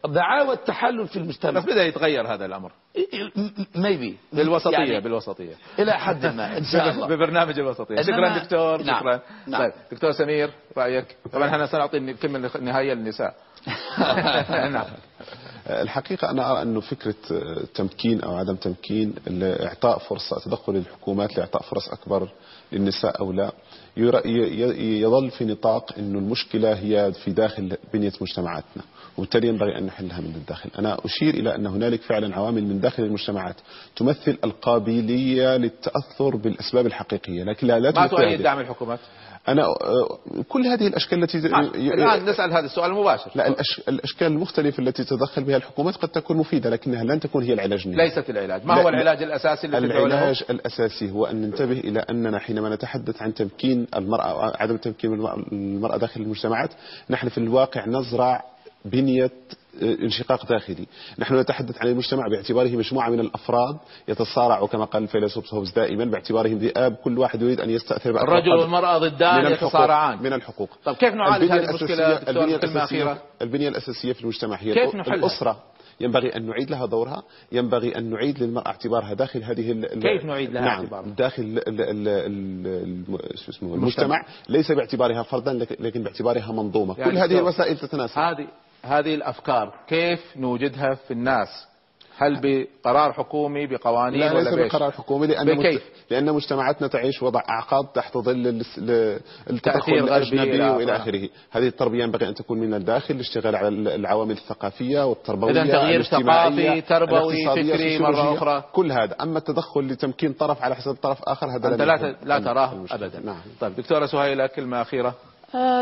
دعاوى 0.06 0.52
التحلل 0.52 1.08
في 1.08 1.16
المجتمع 1.16 1.60
بس 1.60 1.64
بدأ 1.64 1.84
يتغير 1.84 2.34
هذا 2.34 2.44
الأمر. 2.44 2.72
ميبي 3.74 4.16
بالوسطية 4.32 4.76
يعني 4.76 5.00
بالوسطية. 5.00 5.54
إلى 5.78 5.92
حد 5.92 6.26
ما 6.26 6.58
إن 6.58 6.64
شاء 6.64 6.90
الله. 6.90 7.06
ببرنامج 7.06 7.58
الوسطية. 7.58 8.02
شكرا 8.02 8.38
دكتور 8.38 8.82
نعم. 8.82 9.00
شكرا. 9.00 9.20
نعم. 9.46 9.62
طيب 9.62 9.72
دكتور 9.92 10.12
سمير 10.12 10.50
رأيك؟ 10.76 11.16
طبعا 11.32 11.48
إحنا 11.48 11.66
سنعطي 11.66 11.96
الكلمة 11.96 12.50
النهائية 12.54 12.94
للنساء. 12.94 13.34
نعم. 14.72 14.86
الحقيقة 15.66 16.30
أنا 16.30 16.52
أرى 16.52 16.62
أنه 16.62 16.80
فكرة 16.80 17.14
تمكين 17.74 18.20
أو 18.20 18.36
عدم 18.36 18.56
تمكين 18.56 19.14
إعطاء 19.42 19.98
فرصة 19.98 20.40
تدخل 20.40 20.76
الحكومات 20.76 21.36
لإعطاء 21.36 21.62
فرص 21.62 21.88
أكبر 21.88 22.28
للنساء 22.72 23.20
أو 23.20 23.32
لا 23.32 23.52
يظل 24.76 25.30
في 25.30 25.44
نطاق 25.44 25.92
أنه 25.98 26.18
المشكلة 26.18 26.72
هي 26.72 27.12
في 27.12 27.30
داخل 27.30 27.76
بنية 27.92 28.12
مجتمعاتنا. 28.20 28.82
وبالتالي 29.16 29.48
ينبغي 29.48 29.78
أن 29.78 29.86
نحلها 29.86 30.20
من 30.20 30.34
الداخل. 30.34 30.70
أنا 30.78 30.98
أشير 31.04 31.34
إلى 31.34 31.54
أن 31.54 31.66
هنالك 31.66 32.02
فعلا 32.02 32.36
عوامل 32.36 32.64
من 32.64 32.80
داخل 32.80 33.02
المجتمعات 33.02 33.56
تمثل 33.96 34.38
القابلية 34.44 35.56
للتأثر 35.56 36.36
بالأسباب 36.36 36.86
الحقيقية 36.86 37.44
لكن 37.44 37.66
لا, 37.66 37.78
لا 37.78 37.90
ما 37.90 38.06
تمثل 38.06 38.16
تؤيد. 38.22 38.42
دعم 38.42 38.60
الحكومات؟ 38.60 38.98
أنا 39.48 39.62
آه، 39.62 40.18
كل 40.48 40.66
هذه 40.66 40.86
الأشكال 40.86 41.22
التي 41.22 41.38
الآن 41.38 42.24
نسأل 42.24 42.52
هذا 42.52 42.66
السؤال 42.66 42.90
المباشر. 42.90 43.30
لا 43.34 43.48
الأش... 43.48 43.80
الأشكال 43.88 44.26
المختلفة 44.26 44.82
التي 44.82 45.04
تتدخل 45.04 45.44
بها 45.44 45.56
الحكومات 45.56 45.96
قد 45.96 46.08
تكون 46.08 46.36
مفيدة 46.36 46.70
لكنها 46.70 47.04
لن 47.04 47.20
تكون 47.20 47.42
هي 47.42 47.52
العلاج 47.52 47.82
النهائي. 47.86 48.08
ليست 48.08 48.30
العلاج. 48.30 48.64
ما 48.64 48.74
هو 48.74 48.88
لا. 48.88 48.88
العلاج 48.88 49.22
الأساسي 49.22 49.66
الذي 49.66 49.86
العلاج 49.86 50.42
الأساسي 50.50 51.10
هو 51.10 51.26
أن 51.26 51.36
ننتبه 51.36 51.80
إلى 51.80 52.00
أننا 52.10 52.38
حينما 52.38 52.74
نتحدث 52.74 53.22
عن 53.22 53.34
تمكين 53.34 53.86
المرأة 53.96 54.52
عدم 54.56 54.76
تمكين 54.76 55.12
المرأة 55.52 55.96
داخل 55.96 56.20
المجتمعات 56.20 56.70
نحن 57.10 57.28
في 57.28 57.38
الواقع 57.38 57.86
نزرع 57.86 58.51
بنية 58.84 59.30
آه، 59.82 59.94
انشقاق 60.02 60.46
داخلي. 60.46 60.86
نحن 61.18 61.36
نتحدث 61.38 61.78
عن 61.82 61.88
المجتمع 61.88 62.28
باعتباره 62.28 62.68
مجموعة 62.76 63.08
من 63.10 63.20
الأفراد 63.20 63.76
يتصارع 64.08 64.66
كما 64.66 64.84
قال 64.84 65.02
الفيلسوف 65.02 65.54
هوبز 65.54 65.70
دائما 65.72 66.04
باعتبارهم 66.04 66.58
ذئاب 66.58 66.94
كل 66.94 67.18
واحد 67.18 67.42
يريد 67.42 67.60
أن 67.60 67.70
يستأثر 67.70 68.10
الرجل 68.10 68.52
والمرأة 68.52 68.98
ضدان 68.98 69.52
يتصارعان. 69.52 70.22
من 70.22 70.32
الحقوق. 70.32 70.70
طب 70.84 70.94
كيف 70.94 71.14
نعالج 71.14 71.52
هذه 71.52 71.68
المشكلة 71.70 72.06
البنية 72.18 72.58
الأساسية- 72.58 73.16
البنية 73.42 73.68
الأساسية 73.68 74.12
في 74.12 74.20
المجتمع 74.22 74.56
هي 74.56 74.74
كيف 74.74 74.94
نحلها؟ 74.94 75.14
الأسرة. 75.16 75.62
ينبغي 76.00 76.36
أن 76.36 76.46
نعيد 76.46 76.70
لها 76.70 76.86
دورها 76.86 77.22
ينبغي 77.52 77.98
أن 77.98 78.10
نعيد 78.10 78.42
للمرأة 78.42 78.66
اعتبارها 78.66 79.14
داخل 79.14 79.42
هذه 79.44 79.72
كيف 80.02 80.24
نعيد 80.24 80.50
لها 80.50 80.62
نعم 80.62 80.80
اعتبارها؟ 80.80 81.08
داخل 81.08 81.42
ال- 81.42 81.58
ال- 81.68 81.80
ال- 81.80 82.66
الم- 82.66 83.18
شو 83.34 83.50
اسمه 83.50 83.74
المجتمع. 83.74 84.24
ليس 84.48 84.72
باعتبارها 84.72 85.22
فردا 85.22 85.52
لك- 85.52 85.76
لكن 85.80 86.02
باعتبارها 86.02 86.52
منظومة. 86.52 86.94
يعني 86.98 87.12
كل 87.12 87.18
هذه 87.18 87.38
الوسائل 87.38 87.76
تتناسب. 87.78 88.18
هذه 88.18 88.46
هذه 88.82 89.14
الأفكار 89.14 89.74
كيف 89.88 90.20
نوجدها 90.36 90.94
في 90.94 91.10
الناس 91.10 91.48
هل 92.18 92.40
بقرار 92.42 93.12
حكومي 93.12 93.66
بقوانين 93.66 94.20
لا 94.20 94.32
ليس 94.34 94.46
ولا 94.46 94.56
بإيش؟ 94.56 94.72
بقرار 94.72 94.90
حكومي 94.90 95.26
لأن 95.26 95.58
بكيف؟ 95.58 95.82
لأن 96.10 96.32
مجتمعاتنا 96.32 96.88
تعيش 96.88 97.22
وضع 97.22 97.40
أعقاب 97.50 97.92
تحت 97.92 98.16
ظل 98.18 98.62
التدخل 99.50 99.92
الأجنبي 99.92 100.54
إلى 100.54 100.70
وإلى 100.70 100.96
آخره. 100.96 101.28
هذه 101.50 101.66
التربية 101.66 102.02
ينبغي 102.02 102.28
أن 102.28 102.34
تكون 102.34 102.58
من 102.58 102.74
الداخل 102.74 103.14
الاشتغال 103.14 103.56
على 103.56 103.68
ال- 103.68 103.88
العوامل 103.88 104.30
الثقافية 104.30 105.06
والتربوية 105.06 105.50
إذن 105.62 105.70
تغيير 105.70 106.02
ثقافي، 106.02 106.80
تربوي، 106.80 107.46
فكري 107.46 107.98
مرة 107.98 108.34
أخرى. 108.34 108.64
كل 108.72 108.92
هذا 108.92 109.16
أما 109.22 109.38
التدخل 109.38 109.80
لتمكين 109.80 110.32
طرف 110.32 110.62
على 110.62 110.74
حساب 110.74 110.94
طرف 110.94 111.18
آخر 111.22 111.46
هذا 111.46 111.68
أنت 111.68 111.82
لا 111.82 112.16
لا 112.24 112.38
تراه. 112.38 112.84
أبدا 112.90 113.20
نعم 113.20 113.40
طيب 113.60 113.76
دكتورة 113.76 114.06
سهيلة 114.06 114.46
كلمة 114.46 114.82
أخيرة 114.82 115.14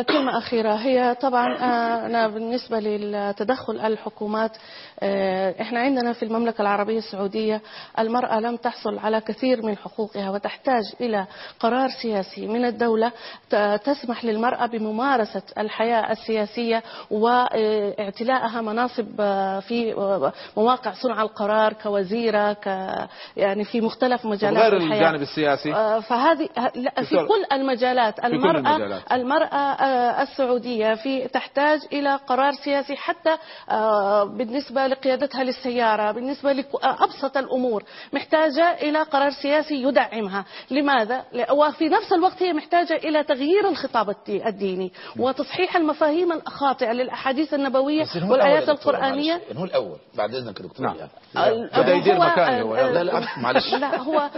كلمة 0.08 0.38
أخيرة. 0.38 0.74
هي 0.74 1.14
طبعا 1.14 1.56
آه، 1.58 2.06
أنا 2.06 2.28
بالنسبة 2.28 2.78
للتدخل 2.80 3.80
الحكومات 3.80 4.56
آه، 5.00 5.54
إحنا 5.60 5.80
عندنا 5.80 6.12
في 6.12 6.22
المملكة 6.24 6.62
العربية 6.62 6.98
السعودية 6.98 7.60
المرأة 7.98 8.40
لم 8.40 8.56
تحصل 8.56 8.98
على 8.98 9.20
كثير 9.20 9.66
من 9.66 9.76
حقوقها 9.76 10.30
وتحتاج 10.30 10.82
إلى 11.00 11.26
قرار 11.60 11.88
سياسي 12.02 12.46
من 12.46 12.64
الدولة 12.64 13.12
تسمح 13.84 14.24
للمرأة 14.24 14.66
بممارسة 14.66 15.42
الحياة 15.58 16.12
السياسية 16.12 16.82
واعتلاءها 17.10 18.60
مناصب 18.60 19.06
آه، 19.20 19.60
في 19.60 19.92
آه، 19.94 20.32
مواقع 20.56 20.92
صنع 20.92 21.22
القرار 21.22 21.72
كوزيرة 21.72 22.52
ك 22.52 22.66
يعني 23.36 23.64
في 23.64 23.80
مختلف 23.80 24.24
مجالات 24.26 24.62
غير 24.62 24.76
الحياة. 24.76 24.94
الجانب 24.98 25.22
السياسي؟ 25.22 25.74
آه، 25.74 26.00
فهذه 26.00 26.48
في 27.02 27.16
كل 27.16 27.44
المجالات. 27.52 28.20
كل 28.20 28.26
المرأة 28.26 28.58
المجالات. 28.58 29.12
المرأة 29.12 29.44
آه، 29.46 29.59
السعودية 30.22 30.94
في 30.94 31.28
تحتاج 31.28 31.80
إلى 31.92 32.14
قرار 32.26 32.52
سياسي 32.52 32.96
حتى 32.96 33.36
آه، 33.70 34.24
بالنسبة 34.24 34.86
لقيادتها 34.86 35.44
للسيارة 35.44 36.12
بالنسبة 36.12 36.52
لأبسط 36.52 37.36
الأمور 37.36 37.82
محتاجة 38.12 38.74
إلى 38.74 39.02
قرار 39.02 39.30
سياسي 39.30 39.82
يدعمها 39.82 40.44
لماذا؟ 40.70 41.24
وفي 41.52 41.88
نفس 41.88 42.12
الوقت 42.12 42.42
هي 42.42 42.52
محتاجة 42.52 42.96
إلى 42.96 43.24
تغيير 43.24 43.68
الخطاب 43.68 44.10
الدي- 44.10 44.46
الديني 44.48 44.92
وتصحيح 45.18 45.76
المفاهيم 45.76 46.32
الخاطئة 46.32 46.92
للأحاديث 46.92 47.54
النبوية 47.54 48.04
والآيات 48.28 48.68
القرآنية 48.68 49.32
معلش. 49.34 49.56
هو 49.58 49.64
الأول 49.64 49.96
بعد 50.14 50.34
إذنك 50.34 50.62
دكتور 50.62 50.86
نعم. 50.86 50.96
يعني. 50.96 51.68
بدأ 51.76 51.94
يدير 51.94 52.14
هو- 52.16 52.20
مكاني 52.24 52.62
هو 52.62 52.74
آه، 52.74 52.90
لا 52.92 53.02
لا 53.04 53.20
معلش 53.36 53.74
لا 53.74 53.96
هو 53.98 54.30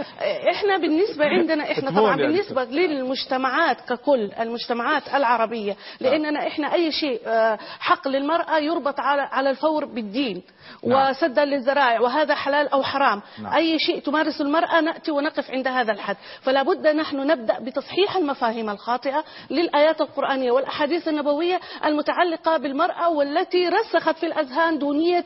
إحنا 0.51 0.77
بالنسبة 0.77 1.25
عندنا 1.25 1.71
إحنا 1.71 1.91
طبعا 1.91 2.21
يا 2.21 2.27
بالنسبة 2.27 2.63
للمجتمعات 2.63 3.81
ككل 3.81 4.31
المجتمعات 4.39 5.09
العربية 5.13 5.75
لاننا 5.99 6.47
إحنا 6.47 6.73
أي 6.73 6.91
شيء 6.91 7.21
آه، 7.25 7.59
حق 7.79 8.07
للمرأة 8.07 8.57
يربط 8.57 8.99
على 8.99 9.21
على 9.21 9.49
الفور 9.49 9.85
بالدين 9.85 10.41
نعم. 10.87 11.09
وسدا 11.09 11.45
للذرائع 11.45 11.99
وهذا 11.99 12.35
حلال 12.35 12.67
أو 12.69 12.83
حرام 12.83 13.21
نعم. 13.39 13.53
أي 13.53 13.79
شيء 13.79 13.99
تمارس 13.99 14.41
المرأة 14.41 14.81
نأتي 14.81 15.11
ونقف 15.11 15.51
عند 15.51 15.67
هذا 15.67 15.91
الحد 15.91 16.17
فلا 16.41 16.63
بد 16.63 16.87
نحن 16.87 17.17
نبدأ 17.27 17.59
بتصحيح 17.59 18.15
المفاهيم 18.15 18.69
الخاطئة 18.69 19.23
للآيات 19.49 20.01
القرآنية 20.01 20.51
والأحاديث 20.51 21.07
النبوية 21.07 21.59
المتعلقة 21.85 22.57
بالمرأة 22.57 23.09
والتي 23.09 23.69
رسخت 23.69 24.17
في 24.17 24.25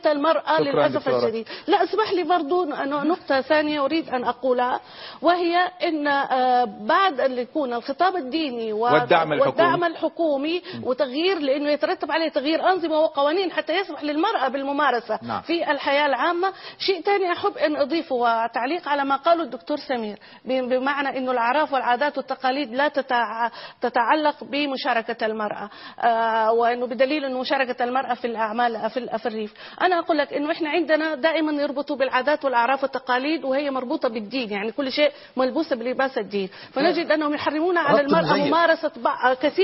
المرأة 0.06 0.56
شكراً 0.56 0.72
للأسف 0.72 0.98
دكتورة. 0.98 1.16
الشديد 1.18 1.48
لا 1.66 1.84
اسمح 1.84 2.12
لي 2.12 2.22
برضو 2.22 2.64
نقطة 2.64 3.40
ثانية 3.40 3.84
أريد 3.84 4.08
أن 4.08 4.24
أقولها 4.24 4.80
وهي 5.22 5.56
أن 5.82 6.06
آه، 6.06 6.64
بعد 6.64 7.20
أن 7.20 7.38
يكون 7.38 7.74
الخطاب 7.74 8.16
الديني 8.16 8.72
والدعم 8.72 9.32
الحكومي. 9.32 9.40
والدعم 9.40 9.77
الحكومي 9.86 10.62
وتغيير 10.84 11.38
لأنه 11.38 11.70
يترتب 11.70 12.10
عليه 12.12 12.28
تغيير 12.28 12.68
أنظمة 12.72 12.98
وقوانين 12.98 13.52
حتى 13.52 13.72
يسمح 13.80 14.02
للمرأة 14.04 14.48
بالممارسة 14.48 15.18
نعم. 15.22 15.40
في 15.42 15.70
الحياة 15.70 16.06
العامة 16.06 16.52
شيء 16.78 17.00
ثاني 17.02 17.32
أحب 17.32 17.58
أن 17.58 17.76
أضيفه 17.76 18.14
وتعليق 18.14 18.88
على 18.88 19.04
ما 19.04 19.16
قاله 19.16 19.42
الدكتور 19.42 19.76
سمير 19.76 20.18
بمعنى 20.44 21.18
أنه 21.18 21.30
الأعراف 21.32 21.72
والعادات 21.72 22.18
والتقاليد 22.18 22.74
لا 22.74 22.88
تتع- 22.88 23.50
تتعلق 23.80 24.44
بمشاركة 24.44 25.26
المرأة 25.26 25.70
آه، 26.00 26.52
وأنه 26.52 26.86
بدليل 26.86 27.24
أنه 27.24 27.40
مشاركة 27.40 27.84
المرأة 27.84 28.14
في 28.14 28.26
الأعمال 28.26 28.90
في 28.90 28.96
ال- 28.96 29.18
في 29.18 29.26
الريف 29.26 29.54
أنا 29.82 29.98
أقول 29.98 30.18
لك 30.18 30.32
أنه 30.32 30.52
إحنا 30.52 30.70
عندنا 30.70 31.14
دائما 31.14 31.62
يربطوا 31.62 31.96
بالعادات 31.96 32.44
والأعراف 32.44 32.82
والتقاليد 32.82 33.44
وهي 33.44 33.70
مربوطة 33.70 34.08
بالدين 34.08 34.50
يعني 34.52 34.72
كل 34.72 34.92
شيء 34.92 35.10
ملبوسة 35.36 35.76
بلباس 35.76 36.18
الدين 36.18 36.48
فنجد 36.72 37.10
أنهم 37.12 37.34
يحرمون 37.34 37.78
على 37.78 37.98
ربط 37.98 38.08
المرأة 38.14 38.32
مزيف. 38.42 38.52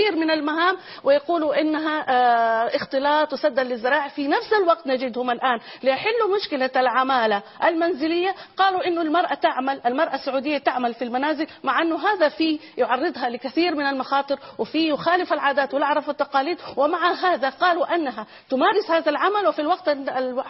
كثير 0.04 0.16
من 0.16 0.30
المهام 0.30 0.76
ويقولوا 1.04 1.60
إنها 1.60 2.04
آه، 2.08 2.76
اختلاط 2.76 3.32
وسدا 3.32 3.62
للذرائع 3.64 4.08
في 4.08 4.28
نفس 4.28 4.52
الوقت 4.62 4.86
نجدهم 4.86 5.30
الآن 5.30 5.58
ليحلوا 5.82 6.36
مشكلة 6.36 6.70
العمالة 6.76 7.42
المنزلية. 7.64 8.34
قالوا 8.56 8.86
إنه 8.86 9.02
المرأة 9.02 9.34
تعمل 9.34 9.80
المرأة 9.86 10.14
السعودية 10.14 10.58
تعمل 10.58 10.94
في 10.94 11.04
المنازل 11.04 11.46
مع 11.62 11.82
أنه 11.82 12.08
هذا 12.08 12.28
في 12.28 12.60
يعرضها 12.78 13.28
لكثير 13.28 13.74
من 13.74 13.86
المخاطر 13.86 14.38
وفي 14.58 14.88
يخالف 14.88 15.32
العادات 15.32 15.74
والأعراف 15.74 16.08
والتقاليد. 16.08 16.58
ومع 16.76 17.12
هذا 17.12 17.48
قالوا 17.48 17.94
أنها 17.94 18.26
تمارس 18.50 18.90
هذا 18.90 19.10
العمل 19.10 19.46
وفي 19.48 19.60
الوقت 19.60 19.88
ال- 19.88 20.10
ال- 20.10 20.44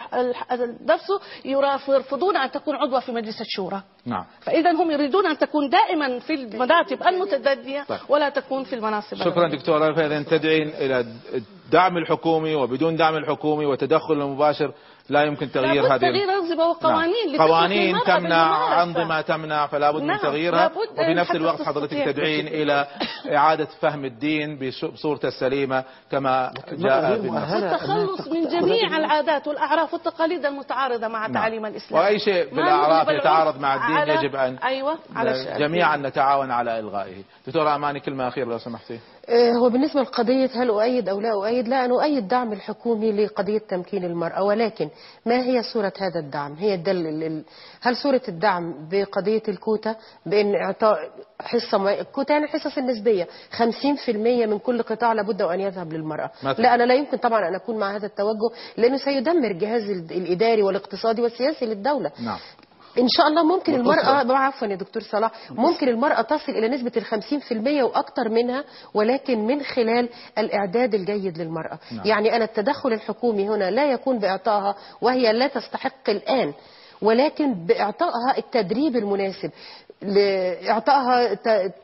ال- 0.51 0.77
نفسه 0.85 1.21
يرفضون 1.89 2.37
أن 2.37 2.51
تكون 2.51 2.75
عضوة 2.75 2.99
في 2.99 3.11
مجلس 3.11 3.41
الشورى. 3.41 3.83
نعم 4.05 4.25
فإذا 4.41 4.71
هم 4.71 4.91
يريدون 4.91 5.25
أن 5.27 5.37
تكون 5.37 5.69
دائما 5.69 6.19
في 6.19 6.33
المراتب 6.33 7.03
المتدنية 7.07 7.83
طيب. 7.83 7.99
ولا 8.09 8.29
تكون 8.29 8.63
في 8.63 8.75
المناصب 8.75 9.17
شكرا 9.17 9.33
العليا. 9.33 9.57
دكتورة 9.57 9.93
فإذا 9.93 10.23
تدعين 10.23 10.67
إلى 10.69 11.05
الدعم 11.33 11.97
الحكومي 11.97 12.55
وبدون 12.55 12.95
دعم 12.95 13.15
الحكومي 13.15 13.65
وتدخل 13.65 14.13
المباشر 14.13 14.73
لا 15.09 15.23
يمكن 15.23 15.51
تغيير 15.51 15.85
هذه 15.93 15.97
تغيير 15.99 16.29
أنظمة 16.29 16.65
وقوانين 16.69 17.31
نعم. 17.37 17.47
قوانين 17.47 17.95
تمنع. 18.07 18.83
أنظمة 18.83 19.21
تمنع 19.21 19.67
فلا 19.67 19.91
بد 19.91 20.01
من 20.01 20.07
نعم، 20.07 20.17
تغييرها 20.19 20.71
وفي 20.91 21.13
نفس 21.13 21.31
الوقت 21.31 21.61
حضرتك. 21.61 22.05
تدعين 22.05 22.47
إلى 22.47 22.87
إعادة 23.35 23.67
فهم 23.81 24.05
الدين 24.05 24.59
بصورته 24.93 25.27
السليمة 25.27 25.83
كما 26.11 26.53
جاء 26.71 27.21
مؤهلة. 27.21 27.71
والتخلص 27.71 28.27
من 28.27 28.47
جميع 28.47 28.97
العادات 28.97 29.47
والأعراف 29.47 29.93
والتقاليد 29.93 30.45
المتعارضة 30.45 31.07
مع 31.07 31.19
نعم. 31.27 31.33
تعاليم 31.33 31.65
الإسلام 31.65 32.01
وأي 32.01 32.19
شيء 32.19 32.49
في 32.49 32.55
ما 32.55 32.61
الأعراف 32.63 33.09
نجب 33.09 33.19
يتعارض 33.19 33.59
مع 33.59 33.75
الدين 33.75 34.15
على- 34.17 34.19
يجب 34.23 34.35
أن 34.35 34.57
أيوة 34.57 34.97
على 35.15 35.55
جميعا 35.59 35.97
نتعاون 35.97 36.51
على 36.51 36.79
إلغائه 36.79 37.23
دكتورة 37.47 37.75
أماني 37.75 37.99
كلمة 37.99 38.27
أخيرة 38.27 38.45
لو 38.45 38.57
سمحتي 38.57 38.99
هو 39.29 39.69
بالنسبة 39.69 40.01
لقضية 40.01 40.49
هل 40.55 40.69
أؤيد 40.69 41.09
أو 41.09 41.19
لا 41.21 41.31
أؤيد؟ 41.33 41.67
لا 41.67 41.85
أنا 41.85 41.93
أؤيد 41.93 42.27
دعم 42.27 42.53
الحكومي 42.53 43.11
لقضية 43.11 43.57
تمكين 43.69 44.03
المرأة 44.03 44.43
ولكن 44.43 44.89
ما 45.25 45.43
هي 45.43 45.63
صورة 45.73 45.93
هذا 45.99 46.19
الدعم؟ 46.19 46.53
هي 46.53 46.73
الدل 46.73 47.07
ال- 47.07 47.43
هل 47.81 47.95
صورة 47.97 48.21
الدعم 48.27 48.87
بقضية 48.91 49.43
الكوتا 49.47 49.95
بأن 50.25 50.55
إعطاء 50.55 50.97
حصة 51.41 51.93
الكوتا 52.01 52.33
يعني 52.33 52.45
الحصص 52.45 52.77
النسبية 52.77 53.27
50% 53.51 54.45
من 54.45 54.59
كل 54.59 54.81
قطاع 54.83 55.13
لابد 55.13 55.41
وأن 55.41 55.59
يذهب 55.59 55.93
للمرأة. 55.93 56.31
لا 56.61 56.75
أنا 56.75 56.83
لا 56.83 56.93
يمكن 56.93 57.17
طبعا 57.17 57.47
أن 57.47 57.55
أكون 57.55 57.77
مع 57.77 57.95
هذا 57.95 58.05
التوجه 58.05 58.49
لأنه 58.77 58.97
سيدمر 58.97 59.51
الجهاز 59.51 59.89
ال- 59.89 60.11
الإداري 60.11 60.61
والاقتصادي 60.63 61.21
والسياسي 61.21 61.65
للدولة. 61.65 62.11
نعم. 62.25 62.37
إن 62.97 63.07
شاء 63.17 63.27
الله 63.27 63.43
ممكن 63.43 63.73
والأسرة. 63.73 64.21
المرأة 64.21 64.37
عفوا 64.37 64.67
يا 64.67 64.75
دكتور 64.75 65.03
صلاح 65.03 65.31
ممكن 65.51 65.87
المرأة 65.87 66.21
تصل 66.21 66.51
إلى 66.51 66.67
نسبة 66.67 66.91
الخمسين 66.97 67.39
في 67.39 67.53
المية 67.53 67.83
وأكتر 67.83 68.29
منها 68.29 68.63
ولكن 68.93 69.47
من 69.47 69.63
خلال 69.63 70.09
الإعداد 70.37 70.93
الجيد 70.93 71.37
للمرأة 71.37 71.79
نعم. 71.91 72.05
يعني 72.05 72.35
أنا 72.35 72.45
التدخل 72.45 72.93
الحكومي 72.93 73.49
هنا 73.49 73.71
لا 73.71 73.91
يكون 73.91 74.19
بإعطائها 74.19 74.75
وهي 75.01 75.33
لا 75.33 75.47
تستحق 75.47 76.09
الآن 76.09 76.53
ولكن 77.01 77.53
بإعطائها 77.65 78.37
التدريب 78.37 78.95
المناسب 78.95 79.51
لإعطائها 80.05 81.33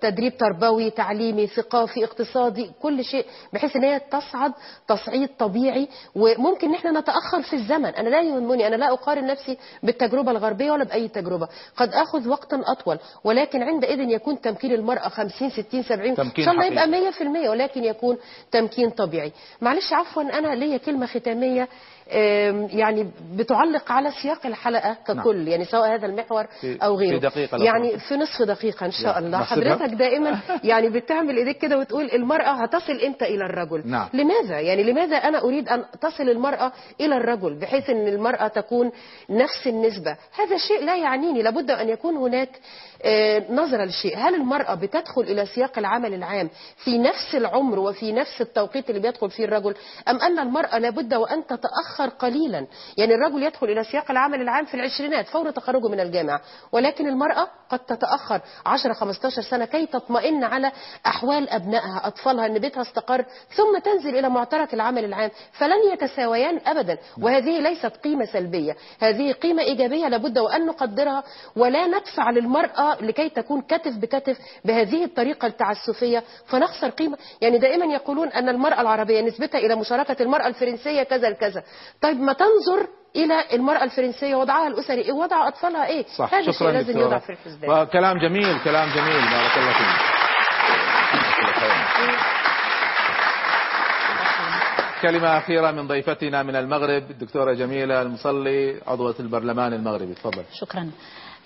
تدريب 0.02 0.38
تربوي 0.38 0.90
تعليمي 0.90 1.48
ثقافي 1.48 2.04
اقتصادي 2.04 2.72
كل 2.82 3.04
شيء 3.04 3.26
بحيث 3.54 3.76
إن 3.76 3.84
هي 3.84 4.00
تصعد 4.00 4.54
تصعيد 4.88 5.30
طبيعي. 5.40 5.88
وممكن 6.16 6.72
نحن 6.72 6.98
نتأخر 6.98 7.42
في 7.42 7.54
الزمن. 7.54 7.86
أنا 7.86 8.10
لا 8.10 8.22
يهمني 8.22 8.68
أنا 8.68 8.76
لا 8.76 8.94
أقارن 8.94 9.26
نفسي 9.28 9.58
بالتجربة 9.84 10.32
الغربية 10.32 10.72
ولا 10.72 10.84
بأي 10.84 11.08
تجربة. 11.08 11.48
قد 11.78 11.94
آخذ 11.94 12.28
وقتا 12.30 12.64
أطول 12.66 13.00
ولكن 13.24 13.64
عندئذ 13.64 14.00
يكون 14.00 14.42
تمكين 14.42 14.72
المرأة 14.72 15.10
50 15.10 15.50
60 15.50 15.84
70 15.84 16.16
تمكين 16.16 16.50
إن 16.50 16.54
شاء 16.56 16.68
الله. 16.70 16.84
يبقى 16.84 16.88
100% 17.46 17.50
ولكن 17.50 17.84
يكون 17.84 18.18
تمكين 18.52 18.90
طبيعي. 18.90 19.32
معلش 19.62 19.94
عفوا 19.94 20.24
أنا 20.24 20.56
ليا 20.56 20.78
كلمة 20.78 21.06
ختامية. 21.06 21.68
يعني 22.70 23.12
بتعلق 23.36 23.92
على 23.92 24.12
سياق 24.22 24.46
الحلقة 24.46 24.98
ككل 25.08 25.48
يعني 25.48 25.66
سواء 25.66 25.94
هذا 25.96 26.06
المحور 26.06 26.46
في- 26.62 26.78
أو 26.84 26.98
في 26.98 27.04
غيره. 27.06 27.18
دقيقة 27.20 27.64
يعني. 27.64 28.00
في 28.00 28.16
نصف 28.16 28.42
دقيقة 28.42 28.86
إن 28.86 28.92
شاء 28.92 29.20
الله. 29.20 29.38
حضرتك 29.44 29.94
دائما 29.94 30.40
يعني 30.64 30.90
بتعمل 30.90 31.38
إيديك 31.38 31.58
كده 31.58 31.78
وتقول 31.78 32.06
المرأة 32.14 32.52
هتصل 32.64 32.94
إمتى 33.06 33.26
إلى 33.26 33.46
الرجل؟ 33.46 33.82
نعم. 33.86 34.10
لماذا؟ 34.14 34.60
يعني 34.60 34.84
لماذا 34.84 35.18
أنا 35.18 35.42
أريد 35.42 35.70
أن 35.70 35.86
تصل 36.02 36.30
المرأة 36.30 36.72
إلى 37.02 37.18
الرجل 37.18 37.60
بحيث 37.60 37.90
إن 37.90 38.08
المرأة 38.08 38.48
تكون 38.48 38.92
نفس 39.30 39.68
النسبة؟ 39.68 40.18
هذا 40.36 40.58
شيء 40.68 40.86
لا 40.86 40.96
يعنيني. 40.98 41.42
لابد 41.42 41.72
أن 41.72 41.90
يكون 41.90 42.16
هناك 42.18 42.50
نظرا 43.50 43.86
للشيء. 43.86 44.18
هل 44.18 44.36
المرأة 44.36 44.76
بتدخل 44.76 45.22
إلى 45.22 45.46
سياق 45.46 45.78
العمل 45.80 46.14
العام 46.14 46.50
في 46.78 46.98
نفس 46.98 47.36
العمر 47.36 47.80
وفي 47.80 48.12
نفس 48.12 48.42
التوقيت 48.42 48.90
اللي 48.90 49.02
بيدخل 49.02 49.30
فيه 49.30 49.46
الرجل 49.46 49.76
أم 50.10 50.18
أن 50.22 50.40
المرأة 50.40 50.78
لابد 50.78 51.14
وأن 51.14 51.46
تتأخر 51.46 52.10
قليلا؟ 52.20 52.68
يعني 52.98 53.16
الرجل 53.16 53.44
يدخل 53.44 53.68
إلى 53.70 53.84
سياق 53.84 54.12
العمل 54.12 54.42
العام 54.42 54.66
في 54.66 54.74
العشرينات 54.74 55.28
فور 55.28 55.52
تخرجه 55.52 55.88
من 55.88 56.00
الجامعة 56.00 56.42
ولكن 56.72 57.08
المرأة 57.08 57.48
قد 57.70 57.80
تتأخر 57.80 58.42
10-15 58.66 59.40
سنة 59.50 59.66
كي 59.66 59.86
تطمئن 59.86 60.44
على 60.44 60.72
أحوال 61.06 61.50
أبنائها 61.50 62.02
أطفالها 62.08 62.46
أن 62.46 62.60
بيتها 62.60 62.82
استقر 62.82 63.26
ثم 63.50 63.80
تنزل 63.84 64.18
إلى 64.18 64.30
معترك 64.30 64.74
العمل 64.74 65.06
العام. 65.06 65.32
فلن 65.52 65.92
يتساويان 65.94 66.60
أبدا 66.66 66.98
وهذه 67.22 67.60
ليست 67.60 67.98
قيمة 68.04 68.26
سلبية. 68.26 68.76
هذه 69.00 69.32
قيمة 69.32 69.64
إيجابية 69.64 70.08
لابد 70.08 70.40
وأن 70.40 70.66
نقدرها 70.66 71.24
ولا 71.56 71.88
ندفع 71.88 72.30
للمرأة 72.30 72.91
لكي 73.02 73.30
تكون 73.30 73.62
كتف 73.62 73.98
بكتف 73.98 74.38
بهذه 74.66 75.04
الطريقة 75.04 75.46
التعسفية. 75.46 76.24
فنخسر 76.48 76.90
قيمة. 76.90 77.18
يعني 77.42 77.58
دائما 77.58 77.86
يقولون 77.94 78.28
أن 78.28 78.50
المرأة 78.50 78.82
العربية 78.82 79.22
نسبتها 79.22 79.60
إلى 79.60 79.76
مشاركة 79.76 80.24
المرأة 80.24 80.48
الفرنسية 80.48 81.04
كذا 81.04 81.30
لكذا. 81.30 81.64
طيب 82.02 82.20
ما 82.20 82.34
تنظر 82.34 82.88
إلى 83.16 83.44
المرأة 83.54 83.84
الفرنسية 83.84 84.36
وضعها 84.36 84.68
الأسري 84.68 85.02
إيه 85.02 85.12
وضع 85.12 85.48
أطفالها؟ 85.48 85.88
إيه؟ 85.88 86.06
صح. 86.18 86.34
هذا 86.34 86.40
الشيء 86.40 86.54
شكرا 86.54 86.72
لازم. 86.72 87.00
يوضع 87.00 87.18
في 87.18 87.30
الحسبان 87.30 87.82
وكلام 87.82 88.18
جميل 88.18 88.64
كلام 88.64 88.90
جميل. 88.90 89.22
بارك 89.22 89.58
الله 89.58 89.74
فيك. 89.74 90.22
كلمة 95.02 95.38
أخيرة 95.38 95.72
من 95.72 95.88
ضيفتنا 95.88 96.44
من 96.44 96.56
المغرب 96.56 97.12
الدكتورة 97.12 97.54
جميلة 97.54 98.02
المصلي 98.02 98.82
عضوة 98.88 99.16
البرلمان 99.20 99.74
المغربي. 99.74 100.14
تفضل. 100.14 100.44
شكرا. 100.54 100.92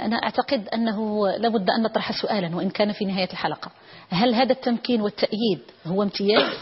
أنا 0.01 0.15
أعتقد 0.15 0.67
أنه 0.73 1.27
لابد 1.37 1.69
أن 1.69 1.83
نطرح 1.83 2.21
سؤالا 2.21 2.55
وإن 2.55 2.69
كان 2.69 2.91
في 2.91 3.05
نهاية 3.05 3.29
الحلقة. 3.31 3.71
هل 4.09 4.35
هذا 4.35 4.51
التمكين 4.51 5.01
والتأييد 5.01 5.59
هو 5.87 6.03
امتياز 6.03 6.53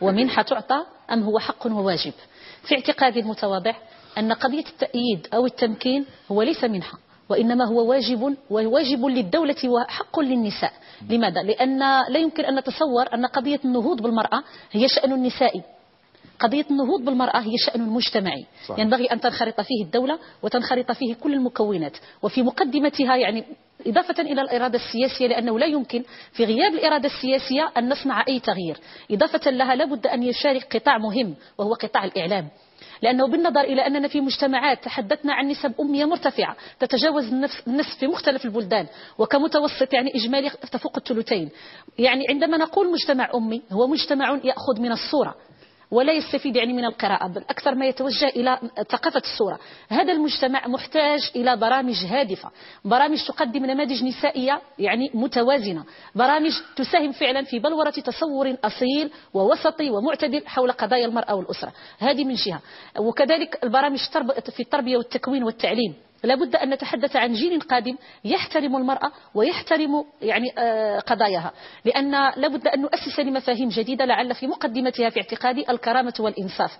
ومنحة 0.00 0.42
تعطى 0.42 0.84
أم 1.12 1.22
هو 1.22 1.38
حق 1.38 1.66
وواجب؟ 1.66 2.12
في 2.62 2.74
اعتقادي 2.74 3.20
المتواضع 3.20 3.74
أن 4.18 4.32
قضية 4.32 4.64
التأييد 4.64 5.28
أو 5.34 5.46
التمكين 5.46 6.06
هو 6.32 6.42
ليس 6.42 6.64
منحة 6.64 6.98
وإنما 7.28 7.64
هو 7.64 7.90
واجب 7.90 8.36
وواجب 8.50 9.04
للدولة 9.06 9.68
وحق 9.68 10.20
للنساء. 10.20 10.72
لماذا؟ 11.10 11.42
لأن 11.42 11.78
لا 12.08 12.18
يمكن 12.18 12.44
أن 12.44 12.58
نتصور 12.58 13.14
أن 13.14 13.26
قضية 13.26 13.60
النهوض 13.64 14.02
بالمرأة 14.02 14.42
هي 14.72 14.88
شأن 14.88 15.22
نسائي 15.22 15.62
قضية 16.40 16.66
النهوض 16.70 17.04
بالمرأة 17.04 17.38
هي 17.38 17.58
شأن 17.66 17.80
مجتمعي. 17.80 18.46
صحيح. 18.66 18.78
ينبغي 18.78 19.06
أن 19.06 19.20
تنخرط 19.20 19.60
فيه 19.60 19.84
الدولة 19.84 20.18
وتنخرط 20.42 20.92
فيه 20.92 21.14
كل 21.14 21.34
المكونات. 21.34 21.96
وفي 22.22 22.42
مقدمتها 22.42 23.16
يعني 23.16 23.44
إضافة 23.86 24.22
إلى 24.22 24.42
الإرادة 24.42 24.78
السياسية 24.78 25.26
لأنه 25.26 25.58
لا 25.58 25.66
يمكن 25.66 26.04
في 26.32 26.44
غياب 26.44 26.74
الإرادة 26.74 27.08
السياسية 27.08 27.72
أن 27.78 27.88
نصنع 27.88 28.24
أي 28.28 28.40
تغيير. 28.40 28.76
إضافة 29.10 29.50
لها 29.50 29.74
لابد 29.74 30.06
أن 30.06 30.22
يشارك 30.22 30.76
قطاع 30.76 30.98
مهم 30.98 31.34
وهو 31.58 31.74
قطاع 31.74 32.04
الإعلام. 32.04 32.48
لأنه 33.02 33.28
بالنظر 33.28 33.60
إلى 33.60 33.86
أننا 33.86 34.08
في 34.08 34.20
مجتمعات 34.20 34.84
تحدثنا 34.84 35.34
عن 35.34 35.48
نسب 35.48 35.74
أمية 35.80 36.04
مرتفعة 36.04 36.56
تتجاوز 36.80 37.32
النصف 37.66 37.98
في 37.98 38.06
مختلف 38.06 38.44
البلدان 38.44 38.86
وكمتوسط 39.18 39.92
يعني 39.92 40.10
إجمالي 40.14 40.50
تفوق 40.50 40.96
الثلثين. 40.96 41.50
يعني 41.98 42.24
عندما 42.30 42.56
نقول 42.56 42.92
مجتمع 42.92 43.30
أمي 43.34 43.62
هو 43.72 43.86
مجتمع 43.86 44.40
يأخذ 44.44 44.80
من 44.80 44.92
الصورة. 44.92 45.34
ولا 45.90 46.12
يستفيد 46.12 46.56
يعني 46.56 46.72
من 46.72 46.84
القراءة 46.84 47.28
بل 47.28 47.40
أكثر 47.50 47.74
ما 47.74 47.86
يتوجه 47.86 48.28
إلى 48.28 48.58
ثقافة 48.90 49.22
الصورة. 49.24 49.58
هذا 49.88 50.12
المجتمع 50.12 50.68
محتاج 50.68 51.30
إلى 51.36 51.56
برامج 51.56 52.04
هادفة 52.04 52.50
برامج 52.84 53.18
تقدم 53.26 53.66
نماذج 53.66 54.04
نسائية 54.04 54.60
يعني 54.78 55.10
متوازنة 55.14 55.84
برامج 56.14 56.52
تساهم 56.76 57.12
فعلا 57.12 57.42
في 57.42 57.58
بلورة 57.58 57.90
تصور 57.90 58.56
أصيل 58.64 59.10
ووسطي 59.34 59.90
ومعتدل 59.90 60.46
حول 60.46 60.72
قضايا 60.72 61.06
المرأة 61.06 61.34
والأسرة. 61.34 61.72
هذه 61.98 62.24
من 62.24 62.34
جهة. 62.34 62.60
وكذلك 62.98 63.64
البرامج 63.64 63.98
في 64.56 64.60
التربية 64.60 64.96
والتكوين 64.96 65.44
والتعليم. 65.44 66.07
لابد 66.24 66.56
أن 66.56 66.70
نتحدث 66.70 67.16
عن 67.16 67.32
جيل 67.32 67.60
قادم 67.60 67.96
يحترم 68.24 68.76
المرأة 68.76 69.12
ويحترم 69.34 70.04
يعني 70.22 70.46
آه، 70.58 70.98
قضاياها. 70.98 71.52
لأن 71.84 72.10
لابد 72.36 72.68
أن 72.68 72.80
نؤسس 72.80 73.20
لمفاهيم 73.20 73.68
جديدة 73.68 74.04
لعل 74.04 74.34
في 74.34 74.46
مقدمتها 74.46 75.10
في 75.10 75.20
اعتقادي 75.20 75.70
الكرامة 75.70 76.14
والإنصاف. 76.20 76.70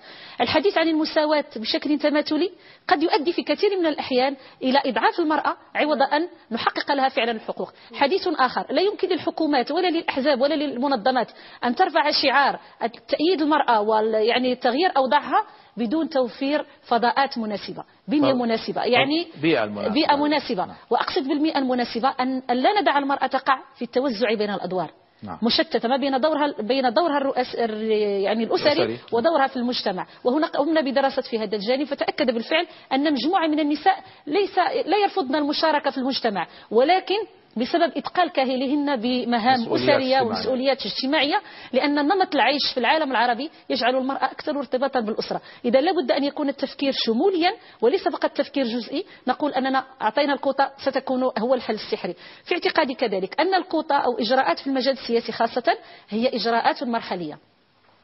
الحديث 0.40 0.78
عن 0.78 0.88
المساواة 0.88 1.44
بشكل 1.56 1.98
تماثلي 1.98 2.50
قد 2.88 3.02
يؤدي 3.02 3.32
في 3.32 3.42
كثير 3.42 3.78
من 3.78 3.86
الأحيان 3.86 4.36
إلى 4.62 4.80
إضعاف 4.86 5.20
المرأة 5.20 5.56
عوض 5.74 6.02
أن 6.02 6.28
نحقق 6.50 6.92
لها 6.92 7.08
فعلا 7.08 7.30
الحقوق 7.32 7.72
حديث 7.94 8.28
آخر 8.28 8.66
لا 8.70 8.82
يمكن 8.82 9.08
للحكومات 9.08 9.70
ولا 9.70 9.88
للأحزاب 9.88 10.40
ولا 10.40 10.54
للمنظمات 10.54 11.28
أن 11.64 11.74
ترفع 11.74 12.10
شعار 12.22 12.60
تأييد 13.08 13.42
المرأة 13.42 13.80
وال- 13.80 14.14
يعني 14.14 14.54
تغيير 14.54 14.92
أوضاعها 14.96 15.44
بدون 15.78 16.08
توفير 16.08 16.66
فضاءات 16.82 17.38
مناسبة. 17.38 17.84
بنية 18.08 18.32
مناسبة. 18.32 18.82
يعني 18.84 19.26
بيئة 19.42 19.64
المناسبة. 19.64 19.94
بيئة 19.94 20.16
مناسبة. 20.16 20.66
وأقصد 20.90 21.28
بالبيئة 21.28 21.58
المناسبة 21.58 22.08
أن 22.20 22.42
لا 22.50 22.80
ندع 22.80 22.98
المرأة 22.98 23.26
تقع 23.26 23.58
في 23.78 23.82
التوزع 23.82 24.34
بين 24.34 24.50
الأدوار. 24.50 24.90
نعم. 25.22 25.38
مشتتة 25.42 25.88
ما 25.88 25.96
بين 25.96 26.20
دورها 26.20 26.54
بين 26.60 26.92
دورها 26.92 27.18
الرؤس 27.18 27.54
الر- 27.54 27.82
يعني 28.22 28.44
الأسري 28.44 28.72
الأسري. 28.72 28.98
ودورها 29.12 29.46
في 29.46 29.56
المجتمع. 29.56 30.06
وهنا 30.24 30.46
قمنا 30.46 30.80
بدراسة 30.80 31.22
في 31.22 31.38
هذا 31.38 31.56
الجانب 31.56 31.84
فتأكد 31.86 32.30
بالفعل 32.30 32.66
أن 32.92 33.12
مجموعة 33.12 33.46
من 33.46 33.60
النساء 33.60 33.98
ليس 34.26 34.58
لا 34.86 34.96
يرفضن 35.02 35.34
المشاركة 35.34 35.90
في 35.90 35.98
المجتمع. 35.98 36.46
ولكن 36.70 37.14
بسبب 37.58 37.92
إثقال 37.96 38.32
كاهلهن 38.32 38.96
بمهام 38.96 39.72
أسرية. 39.72 40.20
ومسؤوليات 40.20 40.78
اجتماعية 40.86 41.40
لأن 41.72 41.94
نمط 41.94 42.34
العيش 42.34 42.62
في 42.74 42.80
العالم 42.80 43.10
العربي 43.10 43.50
يجعل 43.70 43.96
المرأة 43.96 44.24
أكثر 44.24 44.58
ارتباطا 44.58 45.00
بالأسرة. 45.00 45.40
إذا 45.64 45.80
لابد 45.80 46.12
أن 46.12 46.24
يكون 46.24 46.48
التفكير 46.48 46.92
شموليا 46.94 47.54
وليس 47.80 48.08
فقط 48.08 48.30
تفكير 48.30 48.64
جزئي. 48.64 49.04
نقول 49.26 49.52
أننا 49.52 49.84
أعطينا 50.02 50.32
الكوطة 50.32 50.70
ستكون 50.78 51.22
هو 51.38 51.54
الحل 51.54 51.74
السحري. 51.74 52.14
في 52.44 52.54
اعتقادي 52.54 52.94
كذلك 52.94 53.40
أن 53.40 53.54
الكوطة 53.54 53.94
أو 53.94 54.18
إجراءات 54.18 54.58
في 54.58 54.66
المجال 54.66 54.92
السياسي 54.92 55.32
خاصة 55.32 55.78
هي 56.08 56.28
إجراءات 56.28 56.82
مرحلية. 56.82 57.38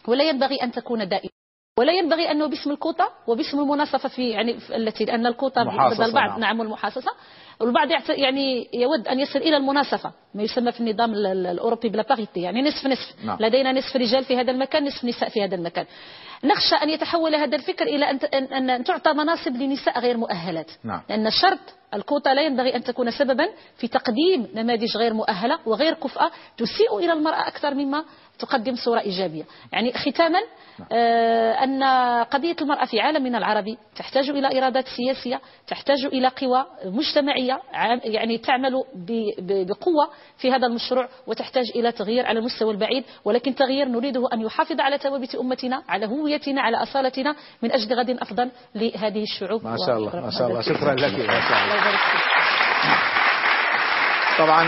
ولا 0.09 0.25
ينبغي 0.25 0.57
أن 0.57 0.73
تكون 0.73 1.09
دائمة. 1.09 1.31
ولا 1.79 1.93
ينبغي 1.93 2.31
أنه 2.31 2.47
باسم 2.47 2.71
الكوطة 2.71 3.11
وباسم 3.27 3.61
المناصفة 3.61 4.09
في 4.09 4.29
يعني 4.29 4.59
التي 4.71 5.15
الكوطة 5.15 5.65
محاصصة، 5.65 5.97
بدل 5.97 6.09
البعض 6.09 6.31
نعم. 6.31 6.41
نعم 6.41 6.61
والمحاصصة 6.61 7.11
والبعض 7.61 7.89
يعني 8.09 8.69
يود 8.75 9.09
أن 9.09 9.21
يصل 9.21 9.39
إلى 9.39 9.57
المناصفة 9.57 10.13
ما 10.35 10.43
يسمى 10.43 10.73
في 10.73 10.81
النظام 10.81 11.13
ال- 11.15 11.27
ال- 11.27 11.47
الأوروبي 11.47 11.89
بلا 11.89 12.03
باريتي 12.03 12.41
يعني 12.41 12.63
نصف 12.63 12.87
نصف. 12.87 13.25
نعم. 13.25 13.39
لدينا 13.41 13.73
نصف 13.73 13.97
رجال 13.97 14.25
في 14.25 14.37
هذا 14.37 14.51
المكان 14.51 14.85
نصف 14.85 15.05
نساء 15.05 15.29
في 15.29 15.45
هذا 15.45 15.55
المكان. 15.55 15.87
نخشى 16.45 16.75
أن 16.75 16.91
يتحول 16.91 17.35
هذا 17.35 17.57
الفكر 17.57 17.85
إلى 17.87 18.11
أن 18.11 18.19
أن 18.35 18.71
أن 18.71 18.85
تعطى 18.85 19.13
مناصب 19.13 19.57
لنساء 19.57 20.01
غير 20.01 20.17
مؤهلات. 20.17 20.71
نعم. 20.85 21.03
لأن 21.09 21.31
شرط 21.31 21.59
الكوطة 21.95 22.33
لا 22.33 22.43
ينبغي 22.43 22.77
أن 22.77 22.83
تكون 22.85 23.11
سببا 23.11 23.49
في 23.77 23.89
تقديم 23.89 24.49
نماذج 24.55 24.97
غير 24.97 25.15
مؤهلة 25.15 25.59
وغير 25.67 25.95
كفءة 25.95 26.31
تسيء 26.57 26.99
إلى 26.99 27.13
المرأة 27.13 27.49
أكثر 27.49 27.75
مما 27.75 28.05
تقدم 28.39 28.75
صورة 28.75 29.01
إيجابية 29.01 29.45
يعني 29.73 29.93
ختاما 29.93 30.39
آه، 30.93 31.53
أن 31.53 31.83
قضية 32.25 32.57
المرأة 32.61 32.85
في 32.85 33.01
عالمنا 33.01 33.39
العربي 33.39 33.79
تحتاج 33.97 34.31
إلى 34.31 34.59
إرادات 34.59 34.85
سياسية 34.89 35.41
تحتاج 35.67 36.05
إلى 36.05 36.29
قوى 36.29 36.67
مجتمعية 36.85 37.61
يعني 38.05 38.39
تعمل 38.39 38.85
بقوة 39.39 40.11
في 40.39 40.53
هذا 40.53 40.67
المشروع 40.67 41.09
وتحتاج 41.27 41.65
إلى 41.77 41.93
تغيير 41.93 42.27
على 42.27 42.39
المستوى 42.39 42.73
البعيد 42.73 43.05
ولكن 43.25 43.55
تغيير 43.55 43.89
نريده 43.89 44.29
أن 44.33 44.41
يحافظ 44.41 44.81
على 44.81 44.99
ثوابت 44.99 45.35
أمتنا 45.35 45.83
على 45.89 46.07
هويتنا 46.07 46.61
على 46.61 46.77
أصالتنا 46.77 47.35
من 47.63 47.73
أجل 47.73 47.95
غد 47.99 48.11
أفضل 48.11 48.51
لهذه 48.75 49.23
الشعوب 49.23 49.65
ما 49.65 49.77
شاء 49.87 49.97
الله. 49.97 50.21
ما 50.21 50.31
شاء 50.31 50.49
الله 50.49 50.61
شكرا 50.61 50.95
لك 50.95 51.29
ما 51.29 51.41
شاء 51.49 51.65
الله. 51.65 53.14
طبعا 54.39 54.63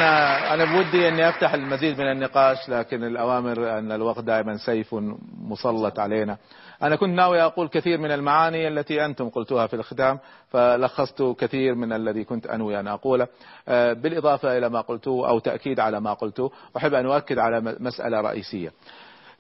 أنا 0.55 0.64
بودي 0.64 1.09
إني 1.09 1.28
أفتح 1.28 1.55
المزيد 1.55 2.01
من 2.01 2.10
النقاش 2.12 2.68
لكن 2.68 3.05
الأوامر 3.05 3.78
أن 3.78 3.93
الوقت 3.93 4.24
دائما 4.24 4.56
سيف 4.56 4.94
مسلط 5.40 5.98
علينا. 5.98 6.36
أنا 6.82 6.97
كنت 6.97 7.10
ناوي 7.10 7.43
أقول 7.43 7.68
كثير 7.68 7.98
من 7.98 8.10
المعاني 8.10 8.68
التي 8.68 9.05
أنتم 9.05 9.28
قلتوها 9.28 9.66
في 9.66 9.76
الختام 9.76 10.18
فلخصت 10.51 11.22
كثير 11.38 11.74
من 11.74 11.93
الذي 11.93 12.24
كنت 12.24 12.47
أنوي 12.47 12.80
أن 12.80 12.88
أقوله. 12.88 13.28
آه، 13.68 13.93
بالإضافة 13.93 14.59
إلى 14.59 14.68
ما 14.68 14.80
قلته 14.80 15.28
أو 15.28 15.38
تأكيد 15.38 15.80
على 15.80 16.01
ما 16.01 16.12
قلته 16.12 16.51
أحب 16.76 16.94
أن 16.94 17.06
أؤكد 17.06 17.38
على 17.38 17.76
مسألة 17.80 18.20
رئيسية. 18.20 18.72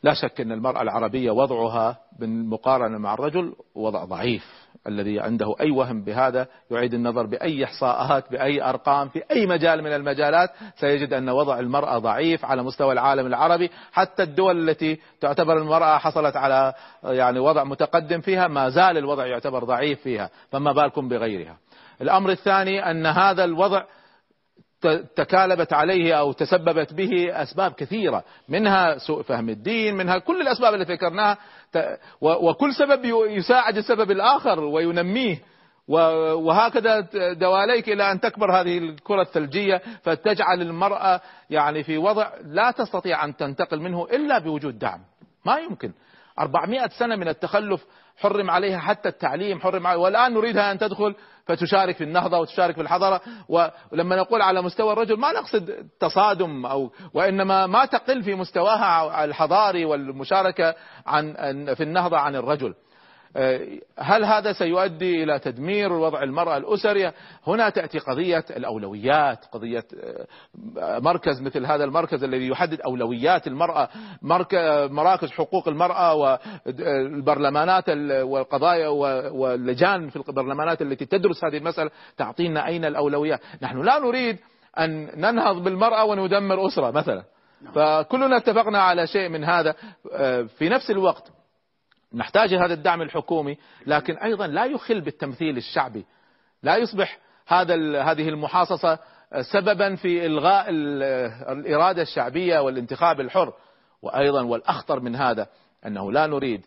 لا 0.06 0.14
شك 0.14 0.40
إن 0.40 0.52
المرأة 0.52 0.82
العربية 0.82 1.30
وضعها 1.30 1.98
بالمقارنة 2.18 2.98
مع 2.98 3.14
الرجل 3.14 3.52
وضع 3.74 4.04
ضعيف. 4.04 4.66
الذي 4.86 5.20
عنده 5.20 5.54
أي 5.60 5.70
وهم 5.70 6.04
بهذا 6.04 6.46
يعيد 6.70 6.94
النظر 6.94 7.26
بأي 7.26 7.64
إحصاءات 7.64 8.30
بأي 8.30 8.62
أرقام 8.62 9.08
في 9.08 9.22
أي 9.30 9.46
مجال 9.46 9.82
من 9.82 9.92
المجالات 9.92 10.50
سيجد 10.76 11.12
أن 11.12 11.28
وضع 11.28 11.58
المرأة 11.58 11.98
ضعيف 11.98 12.44
على 12.44 12.62
مستوى 12.62 12.92
العالم 12.92 13.26
العربي 13.26 13.70
حتى 13.92 14.22
الدول 14.22 14.68
التي 14.68 14.98
تعتبر 15.20 15.58
المرأة 15.58 15.98
حصلت 15.98 16.36
على 16.36 16.74
يعني 17.04 17.38
وضع 17.38 17.64
متقدم 17.64 18.20
فيها 18.20 18.48
ما 18.48 18.68
زال 18.68 18.98
الوضع 18.98 19.26
يعتبر 19.26 19.64
ضعيف 19.64 20.00
فيها 20.00 20.30
فما 20.50 20.72
بالكم 20.72 21.08
بغيرها 21.08 21.56
الأمر 22.00 22.30
الثاني 22.30 22.90
أن 22.90 23.06
هذا 23.06 23.44
الوضع 23.44 23.84
تكالبت 25.16 25.72
عليه 25.72 26.14
أو 26.14 26.32
تسببت 26.32 26.92
به 26.92 27.42
أسباب 27.42 27.72
كثيرة 27.72 28.24
منها 28.48 28.98
سوء 28.98 29.22
فهم 29.22 29.48
الدين 29.48 29.94
منها 29.94 30.18
كل 30.18 30.40
الأسباب 30.40 30.74
التي 30.74 30.92
ذكرناها 30.92 31.38
وكل 32.20 32.74
سبب 32.74 33.04
يساعد 33.30 33.76
السبب 33.76 34.10
الآخر 34.10 34.60
وينميه. 34.60 35.38
وهكذا 35.88 37.00
دواليك 37.32 37.88
إلى 37.88 38.12
أن 38.12 38.20
تكبر 38.20 38.60
هذه 38.60 38.78
الكرة 38.78 39.22
الثلجية 39.22 39.82
فتجعل 40.02 40.62
المرأة 40.62 41.20
يعني 41.50 41.82
في 41.82 41.98
وضع 41.98 42.30
لا 42.44 42.70
تستطيع 42.70 43.24
أن 43.24 43.36
تنتقل 43.36 43.80
منه 43.80 44.04
إلا 44.04 44.38
بوجود 44.38 44.78
دعم. 44.78 45.00
ما 45.44 45.58
يمكن. 45.58 45.92
400 46.38 46.88
سنة 46.98 47.16
من 47.16 47.28
التخلف 47.28 47.86
حرم 48.16 48.50
عليها 48.50 48.78
حتى 48.78 49.08
التعليم 49.08 49.60
حرم 49.60 49.86
عليها. 49.86 50.02
والآن 50.02 50.34
نريدها 50.34 50.72
أن 50.72 50.78
تدخل 50.78 51.14
فتشارك 51.46 51.96
في 51.96 52.04
النهضة 52.04 52.38
وتشارك 52.38 52.74
في 52.74 52.80
الحضارة. 52.80 53.20
ولما 53.48 54.16
نقول 54.16 54.42
على 54.42 54.62
مستوى 54.62 54.92
الرجل 54.92 55.18
ما 55.18 55.32
نقصد 55.32 55.88
تصادم 56.00 56.66
أو 56.66 56.92
وإنما 57.14 57.66
ما 57.66 57.84
تقل 57.84 58.22
في 58.22 58.34
مستواها 58.34 59.24
الحضاري 59.24 59.84
والمشاركة 59.84 60.74
عن 61.06 61.34
في 61.74 61.82
النهضة 61.82 62.18
عن 62.18 62.36
الرجل. 62.36 62.74
هل 63.98 64.24
هذا 64.24 64.52
سيؤدي 64.52 65.22
إلى 65.22 65.38
تدمير 65.38 65.92
وضع 65.92 66.22
المرأة 66.22 66.56
الاسري؟ 66.56 67.12
هنا 67.46 67.68
تاتي 67.68 67.98
قضيه 67.98 68.44
الأولويات، 68.50 69.44
قضية 69.52 69.84
مركز 70.78 71.40
مثل 71.40 71.66
هذا 71.66 71.84
المركز 71.84 72.24
الذي 72.24 72.48
يحدد 72.48 72.80
أولويات 72.80 73.46
المرأة، 73.46 73.88
مراكز 74.90 75.30
حقوق 75.30 75.68
المرأة 75.68 76.14
والبرلمانات 76.14 77.88
والقضايا 78.22 78.88
واللجان 79.28 80.08
في 80.08 80.16
البرلمانات 80.16 80.82
التي 80.82 81.06
تدرس 81.06 81.44
هذه 81.44 81.56
المسألة 81.56 81.90
تعطينا 82.16 82.66
أين 82.66 82.84
الأولويات، 82.84 83.40
نحن 83.62 83.82
لا 83.82 83.98
نريد 83.98 84.38
أن 84.78 85.20
ننهض 85.20 85.64
بالمرأة 85.64 86.04
وندمر 86.04 86.66
أسرة 86.66 86.90
مثلا. 86.90 87.24
فكلنا 87.74 88.36
اتفقنا 88.36 88.82
على 88.82 89.06
شيء 89.06 89.28
من 89.28 89.44
هذا 89.44 89.74
في 90.58 90.68
نفس 90.68 90.90
الوقت 90.90 91.32
نحتاج 92.16 92.54
هذا 92.54 92.74
الدعم 92.74 93.02
الحكومي 93.02 93.58
لكن 93.86 94.16
أيضا 94.16 94.46
لا 94.46 94.64
يخل 94.64 95.00
بالتمثيل 95.00 95.56
الشعبي. 95.56 96.06
لا 96.62 96.76
يصبح 96.76 97.18
هذا 97.46 98.02
هذه 98.02 98.28
المحاصصة 98.28 98.98
سببا 99.52 99.94
في 99.94 100.26
إلغاء 100.26 100.66
الإرادة 101.52 102.02
الشعبية 102.02 102.58
والانتخاب 102.58 103.20
الحر. 103.20 103.52
وأيضا 104.02 104.42
والأخطر 104.42 105.00
من 105.00 105.16
هذا 105.16 105.46
أنه 105.86 106.12
لا 106.12 106.26
نريد 106.26 106.66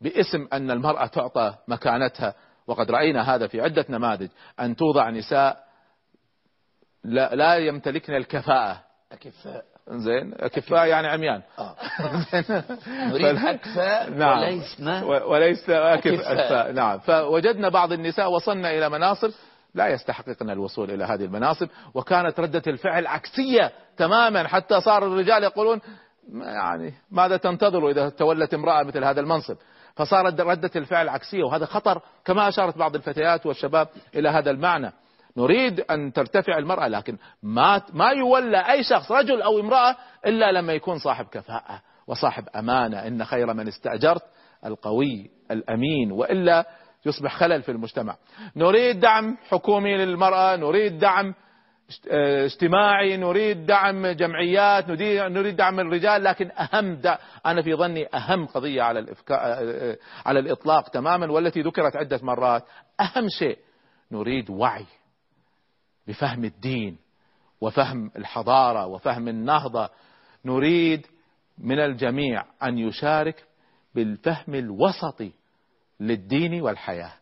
باسم 0.00 0.48
أن 0.52 0.70
المرأة 0.70 1.06
تعطى 1.06 1.54
مكانتها. 1.68 2.34
وقد 2.66 2.90
رأينا 2.90 3.34
هذا 3.34 3.46
في 3.46 3.60
عدة 3.60 3.84
نماذج. 3.88 4.28
أن 4.60 4.76
توضع 4.76 5.10
نساء 5.10 5.68
لا, 7.04 7.56
يمتلكن 7.56 8.14
الكفاءة. 8.14 8.84
أكفاء 9.12 9.64
زين؟ 9.90 10.34
اكفاء 10.40 10.86
يعني 10.86 11.08
عميان. 11.08 11.42
آه. 11.58 11.74
نريد 13.12 13.46
أكفاء 13.46 14.10
نعم. 14.10 14.38
وليس 14.38 14.80
ما؟ 14.80 15.04
وليس. 15.04 15.70
أكفاء. 15.70 16.72
نعم. 16.72 16.98
فوجدنا 16.98 17.68
بعض 17.68 17.92
النساء 17.92 18.30
وصلنا 18.30 18.70
إلى 18.70 18.88
مناصب 18.88 19.30
لا 19.74 19.88
يستحققن 19.88 20.50
الوصول 20.50 20.90
إلى 20.90 21.04
هذه 21.04 21.24
المناصب 21.24 21.68
وكانت 21.94 22.40
ردة 22.40 22.62
الفعل 22.66 23.06
عكسية 23.06 23.72
تماما 23.96 24.48
حتى 24.48 24.80
صار 24.80 25.06
الرجال 25.06 25.42
يقولون 25.42 25.80
يعني 26.34 26.94
ماذا 27.10 27.36
تنتظر 27.36 27.90
إذا 27.90 28.08
تولت 28.08 28.54
امرأة 28.54 28.82
مثل 28.82 29.04
هذا 29.04 29.20
المنصب؟ 29.20 29.56
فصارت 29.96 30.40
ردة 30.40 30.70
الفعل 30.76 31.08
عكسية 31.08 31.44
وهذا 31.44 31.66
خطر 31.66 32.00
كما 32.24 32.48
أشارت 32.48 32.78
بعض 32.78 32.94
الفتيات 32.94 33.46
والشباب 33.46 33.88
إلى 34.14 34.28
هذا 34.28 34.50
المعنى. 34.50 34.92
نريد 35.38 35.80
أن 35.80 36.12
ترتفع 36.12 36.58
المرأة 36.58 36.88
لكن 36.88 37.18
ما 37.42 37.82
ما 37.92 38.10
يولى 38.10 38.58
أي 38.58 38.82
شخص 38.82 39.12
رجل 39.12 39.42
أو 39.42 39.60
امرأة 39.60 39.96
إلا 40.26 40.52
لما 40.52 40.72
يكون 40.72 40.98
صاحب 40.98 41.26
كفاءة 41.26 41.82
وصاحب 42.06 42.48
أمانة. 42.56 43.06
إن 43.06 43.24
خير 43.24 43.54
من 43.54 43.68
استأجرت 43.68 44.22
القوي 44.66 45.30
الأمين 45.50 46.12
وإلا 46.12 46.66
يصبح 47.06 47.36
خلل 47.36 47.62
في 47.62 47.72
المجتمع. 47.72 48.16
نريد 48.56 49.00
دعم 49.00 49.36
حكومي 49.48 49.96
للمرأة 49.96 50.56
نريد 50.56 50.98
دعم 50.98 51.34
اجتماعي 52.10 53.16
نريد 53.16 53.66
دعم 53.66 54.06
جمعيات 54.06 54.88
نريد 54.88 55.56
دعم 55.56 55.80
الرجال 55.80 56.24
لكن 56.24 56.50
أهم 56.50 57.00
أنا 57.46 57.62
في 57.62 57.74
ظني 57.74 58.06
أهم 58.14 58.46
قضية 58.46 58.82
على 58.82 58.98
الإفكا 58.98 59.36
على 60.26 60.38
الإطلاق 60.38 60.88
تماما 60.88 61.32
والتي 61.32 61.60
ذكرت 61.62 61.96
عدة 61.96 62.20
مرات. 62.22 62.64
أهم 63.00 63.28
شيء 63.28 63.58
نريد 64.12 64.50
وعي. 64.50 64.84
بفهم 66.08 66.44
الدين 66.44 66.98
وفهم 67.60 68.10
الحضارة 68.16 68.86
وفهم 68.86 69.28
النهضة 69.28 69.88
نريد 70.44 71.06
من 71.58 71.78
الجميع 71.80 72.44
أن 72.62 72.78
يشارك 72.78 73.44
بالفهم 73.94 74.54
الوسطي 74.54 75.32
للدين 76.00 76.62
والحياة. 76.62 77.12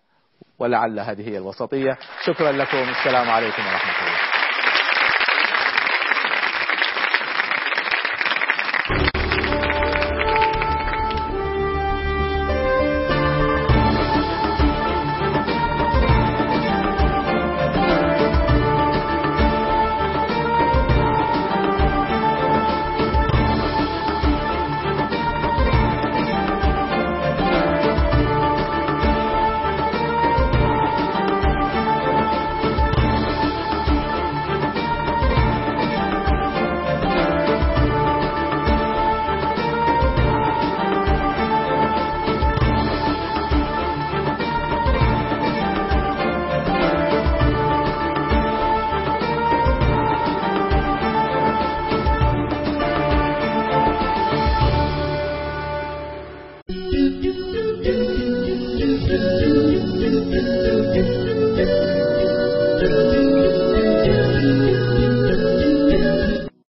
ولعل 0.58 1.00
هذه 1.00 1.28
هي 1.28 1.38
الوسطية. 1.38 1.98
شكرا 2.24 2.52
لكم. 2.52 2.76
السلام 2.76 3.30
عليكم 3.30 3.62
ورحمة 3.62 3.98
الله. 4.02 4.05